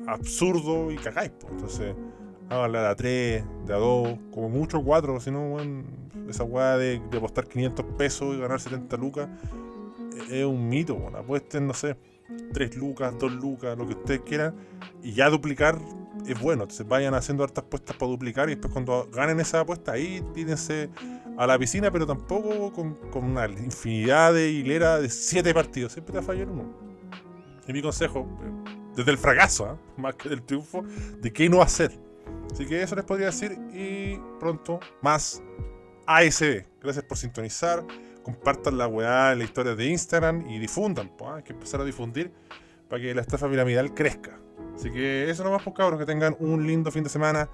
absurdo 0.06 0.92
y 0.92 0.96
cagáis, 0.96 1.32
pues, 1.40 1.52
entonces 1.54 1.96
Háganla 2.48 2.82
de 2.82 2.86
a 2.86 2.94
3, 2.94 3.44
de 3.66 3.74
a 3.74 3.76
2, 3.78 4.18
como 4.32 4.48
mucho 4.48 4.80
4, 4.80 5.18
si 5.18 5.32
no, 5.32 5.56
esa 6.28 6.44
weá 6.44 6.76
de, 6.76 7.02
apostar 7.16 7.48
500 7.48 7.84
pesos 7.98 8.36
y 8.36 8.38
ganar 8.38 8.60
70 8.60 8.96
lucas 8.96 9.28
es 10.30 10.44
un 10.44 10.68
mito, 10.68 10.94
bueno, 10.94 11.18
apuesten, 11.18 11.66
no 11.66 11.74
sé, 11.74 11.96
3 12.52 12.76
lucas, 12.76 13.14
2 13.18 13.32
lucas, 13.32 13.76
lo 13.76 13.86
que 13.86 13.94
ustedes 13.94 14.20
quieran, 14.20 14.54
y 15.02 15.12
ya 15.12 15.28
duplicar 15.30 15.78
es 16.26 16.40
bueno, 16.40 16.62
entonces 16.62 16.86
vayan 16.88 17.14
haciendo 17.14 17.44
hartas 17.44 17.64
apuestas 17.64 17.96
para 17.96 18.10
duplicar 18.10 18.48
y 18.48 18.52
después 18.52 18.72
cuando 18.72 19.08
ganen 19.12 19.38
esa 19.38 19.60
apuesta 19.60 19.92
ahí 19.92 20.24
tírense 20.34 20.90
a 21.36 21.46
la 21.46 21.58
piscina, 21.58 21.90
pero 21.90 22.06
tampoco 22.06 22.72
con, 22.72 23.24
una 23.24 23.46
infinidad 23.46 24.34
de 24.34 24.50
hilera 24.50 24.98
de 24.98 25.08
7 25.08 25.52
partidos, 25.54 25.92
siempre 25.92 26.12
te 26.12 26.18
va 26.18 26.24
a 26.24 26.26
fallar 26.26 26.48
uno. 26.48 26.64
Y 27.68 27.72
mi 27.72 27.82
consejo, 27.82 28.26
eh, 28.42 28.74
desde 28.96 29.10
el 29.10 29.18
fracaso, 29.18 29.66
¿ah? 29.66 29.78
más 29.96 30.14
que 30.14 30.28
del 30.28 30.42
triunfo, 30.42 30.84
de 31.20 31.32
qué 31.32 31.48
no 31.48 31.62
hacer. 31.62 31.92
Así 32.52 32.64
que 32.64 32.82
eso 32.82 32.96
les 32.96 33.04
podría 33.04 33.26
decir 33.26 33.58
y 33.72 34.18
pronto 34.38 34.80
más 35.02 35.42
ASB. 36.06 36.64
Gracias 36.80 37.04
por 37.04 37.18
sintonizar. 37.18 37.84
Compartan 38.26 38.76
la 38.76 38.88
weá 38.88 39.30
en 39.30 39.38
la 39.38 39.44
historia 39.44 39.76
de 39.76 39.86
Instagram 39.86 40.50
y 40.50 40.58
difundan. 40.58 41.12
Pues, 41.16 41.30
hay 41.30 41.42
que 41.44 41.52
empezar 41.52 41.80
a 41.80 41.84
difundir 41.84 42.32
para 42.88 43.00
que 43.00 43.14
la 43.14 43.20
estafa 43.20 43.48
piramidal 43.48 43.94
crezca. 43.94 44.40
Así 44.74 44.90
que 44.90 45.30
eso 45.30 45.44
nomás, 45.44 45.62
pues 45.62 45.76
cabros. 45.76 45.96
Que 45.96 46.06
tengan 46.06 46.36
un 46.40 46.66
lindo 46.66 46.90
fin 46.90 47.04
de 47.04 47.08
semana. 47.08 47.48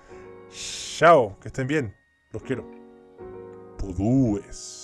Chao, 0.97 1.39
que 1.41 1.49
estén 1.49 1.67
bien. 1.67 1.95
Los 2.31 2.43
quiero. 2.43 2.67
Pudúes. 3.77 4.82